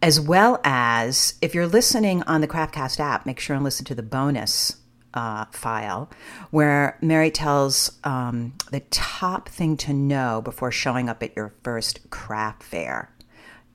As 0.03 0.21
well 0.21 0.61
as 0.65 1.35
if 1.41 1.55
you're 1.55 1.67
listening 1.67 2.23
on 2.25 2.41
the 2.41 2.49
Craftcast 2.49 2.99
app, 2.99 3.25
make 3.25 3.39
sure 3.39 3.55
and 3.55 3.65
listen 3.65 3.85
to 3.87 3.95
the 3.95 4.03
bonus 4.03 4.77
uh, 5.15 5.45
file 5.51 6.11
where 6.51 6.99
Mary 7.01 7.31
tells 7.31 7.99
um, 8.05 8.55
the 8.71 8.81
top 8.81 9.49
thing 9.49 9.77
to 9.77 9.93
know 9.93 10.41
before 10.43 10.73
showing 10.73 11.09
up 11.09 11.23
at 11.23 11.37
your 11.37 11.55
first 11.63 12.11
craft 12.11 12.63
fair. 12.63 13.12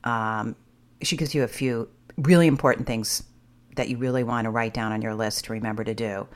Um, 0.08 0.56
she 1.02 1.16
gives 1.16 1.34
you 1.34 1.44
a 1.44 1.48
few 1.48 1.88
really 2.16 2.46
important 2.46 2.86
things 2.86 3.22
that 3.76 3.88
you 3.88 3.96
really 3.96 4.24
want 4.24 4.46
to 4.46 4.50
write 4.50 4.74
down 4.74 4.92
on 4.92 5.02
your 5.02 5.14
list 5.14 5.44
to 5.44 5.52
remember 5.52 5.84
to 5.84 5.94
do. 5.94 6.26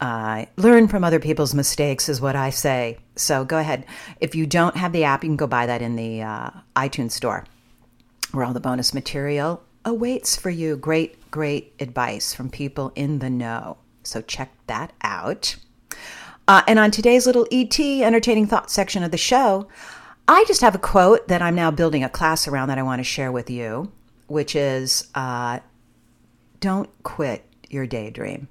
Uh, 0.00 0.44
learn 0.56 0.88
from 0.88 1.04
other 1.04 1.18
people's 1.18 1.54
mistakes 1.54 2.08
is 2.08 2.20
what 2.20 2.36
I 2.36 2.50
say. 2.50 2.98
So 3.16 3.44
go 3.44 3.58
ahead. 3.58 3.86
If 4.20 4.34
you 4.34 4.46
don't 4.46 4.76
have 4.76 4.92
the 4.92 5.04
app, 5.04 5.24
you 5.24 5.30
can 5.30 5.36
go 5.36 5.46
buy 5.46 5.66
that 5.66 5.82
in 5.82 5.96
the 5.96 6.22
uh, 6.22 6.50
iTunes 6.76 7.12
store 7.12 7.44
where 8.32 8.44
all 8.44 8.52
the 8.52 8.60
bonus 8.60 8.92
material 8.92 9.62
awaits 9.84 10.36
for 10.36 10.50
you. 10.50 10.76
Great, 10.76 11.30
great 11.30 11.72
advice 11.80 12.34
from 12.34 12.50
people 12.50 12.92
in 12.94 13.18
the 13.18 13.30
know. 13.30 13.78
So 14.02 14.20
check 14.22 14.52
that 14.66 14.92
out. 15.02 15.56
Uh, 16.48 16.62
and 16.68 16.78
on 16.78 16.90
today's 16.90 17.26
little 17.26 17.46
ET 17.50 17.78
entertaining 17.80 18.46
thought 18.46 18.70
section 18.70 19.02
of 19.02 19.10
the 19.10 19.18
show, 19.18 19.66
I 20.28 20.44
just 20.48 20.60
have 20.60 20.74
a 20.74 20.78
quote 20.78 21.28
that 21.28 21.42
I'm 21.42 21.54
now 21.54 21.70
building 21.70 22.02
a 22.02 22.08
class 22.08 22.48
around 22.48 22.68
that 22.68 22.78
I 22.78 22.82
want 22.82 22.98
to 23.00 23.04
share 23.04 23.30
with 23.30 23.48
you, 23.48 23.92
which 24.26 24.56
is 24.56 25.08
uh, 25.14 25.60
don't 26.60 26.90
quit 27.04 27.44
your 27.70 27.86
daydream. 27.86 28.48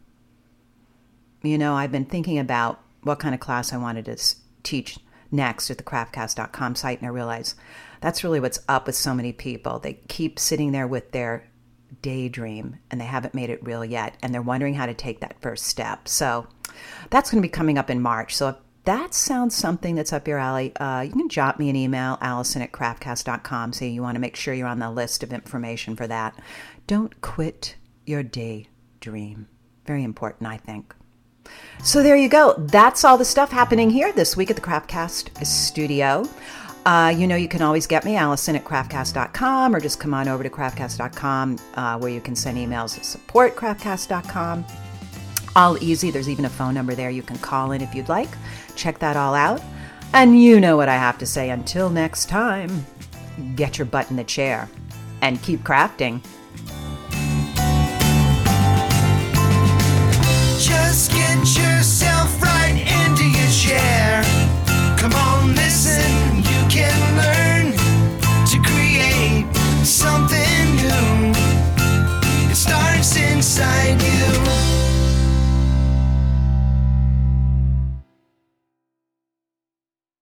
You 1.41 1.57
know, 1.57 1.75
I've 1.75 1.91
been 1.91 2.05
thinking 2.05 2.39
about 2.39 2.79
what 3.03 3.19
kind 3.19 3.35
of 3.35 3.41
class 3.41 3.73
I 3.73 3.77
wanted 3.77 4.05
to 4.05 4.17
teach 4.63 4.97
next 5.31 5.69
at 5.69 5.77
the 5.77 5.83
craftcast.com 5.83 6.75
site, 6.75 6.99
and 6.99 7.07
I 7.07 7.11
realize 7.11 7.55
that's 7.99 8.23
really 8.23 8.39
what's 8.39 8.59
up 8.69 8.87
with 8.87 8.95
so 8.95 9.13
many 9.13 9.33
people. 9.33 9.79
They 9.79 9.99
keep 10.07 10.39
sitting 10.39 10.71
there 10.71 10.87
with 10.87 11.11
their 11.11 11.47
daydream 12.01 12.77
and 12.89 12.99
they 12.99 13.05
haven't 13.05 13.33
made 13.33 13.49
it 13.49 13.63
real 13.63 13.83
yet, 13.83 14.15
and 14.21 14.33
they're 14.33 14.41
wondering 14.41 14.75
how 14.75 14.85
to 14.85 14.93
take 14.93 15.19
that 15.19 15.41
first 15.41 15.65
step. 15.65 16.07
So 16.07 16.47
that's 17.09 17.29
going 17.29 17.41
to 17.41 17.47
be 17.47 17.51
coming 17.51 17.77
up 17.77 17.89
in 17.89 18.01
March. 18.01 18.35
So 18.35 18.55
that 18.85 19.13
sounds 19.13 19.55
something 19.55 19.95
that's 19.95 20.13
up 20.13 20.27
your 20.27 20.37
alley, 20.37 20.75
uh, 20.77 21.01
you 21.01 21.11
can 21.11 21.29
jot 21.29 21.59
me 21.59 21.69
an 21.69 21.75
email, 21.75 22.17
alison 22.21 22.61
at 22.61 22.71
craftcast.com, 22.71 23.73
So 23.73 23.85
you 23.85 24.01
want 24.01 24.15
to 24.15 24.21
make 24.21 24.35
sure 24.35 24.53
you're 24.53 24.67
on 24.67 24.79
the 24.79 24.91
list 24.91 25.23
of 25.23 25.33
information 25.33 25.95
for 25.95 26.07
that. 26.07 26.39
Don't 26.87 27.19
quit 27.21 27.75
your 28.05 28.23
daydream. 28.23 29.47
Very 29.85 30.03
important, 30.03 30.47
I 30.49 30.57
think. 30.57 30.95
So 31.83 32.01
there 32.01 32.15
you 32.15 32.29
go. 32.29 32.55
That's 32.57 33.03
all 33.03 33.17
the 33.17 33.25
stuff 33.25 33.51
happening 33.51 33.89
here 33.89 34.11
this 34.11 34.35
week 34.35 34.49
at 34.49 34.55
the 34.55 34.61
Craftcast 34.61 35.45
studio. 35.45 36.27
Uh, 36.85 37.13
you 37.15 37.25
know, 37.25 37.35
you 37.35 37.47
can 37.47 37.63
always 37.63 37.87
get 37.87 38.05
me, 38.05 38.15
Alison 38.15 38.55
at 38.55 38.63
craftcast.com, 38.63 39.75
or 39.75 39.79
just 39.79 39.99
come 39.99 40.13
on 40.13 40.27
over 40.27 40.43
to 40.43 40.49
craftcast.com 40.49 41.57
uh, 41.73 41.97
where 41.97 42.11
you 42.11 42.21
can 42.21 42.35
send 42.35 42.57
emails 42.57 42.95
at 42.97 43.05
support 43.05 43.55
craftcast.com. 43.55 44.63
All 45.55 45.81
easy. 45.81 46.11
There's 46.11 46.29
even 46.29 46.45
a 46.45 46.49
phone 46.49 46.73
number 46.73 46.93
there 46.93 47.09
you 47.09 47.23
can 47.23 47.37
call 47.37 47.71
in 47.71 47.81
if 47.81 47.95
you'd 47.95 48.09
like. 48.09 48.29
Check 48.75 48.99
that 48.99 49.15
all 49.15 49.33
out. 49.33 49.61
And 50.13 50.41
you 50.41 50.59
know 50.59 50.77
what 50.77 50.89
I 50.89 50.95
have 50.95 51.17
to 51.19 51.25
say. 51.25 51.49
Until 51.49 51.89
next 51.89 52.29
time, 52.29 52.85
get 53.55 53.77
your 53.77 53.85
butt 53.85 54.09
in 54.09 54.15
the 54.15 54.23
chair 54.23 54.69
and 55.21 55.41
keep 55.41 55.61
crafting. 55.61 56.21
Just 60.59 61.11
get 61.11 61.37
yourself 61.57 62.41
right 62.41 62.77
into 63.05 63.25
your 63.27 63.51
chair. 63.51 64.23
Come 64.97 65.13
on, 65.13 65.55
listen, 65.55 66.37
you 66.37 66.61
can 66.69 66.97
learn 67.17 67.71
to 68.47 68.57
create 68.61 69.45
something 69.85 70.75
new. 70.75 71.31
It 72.49 72.55
starts 72.55 73.17
inside 73.17 74.01
you. 74.01 74.64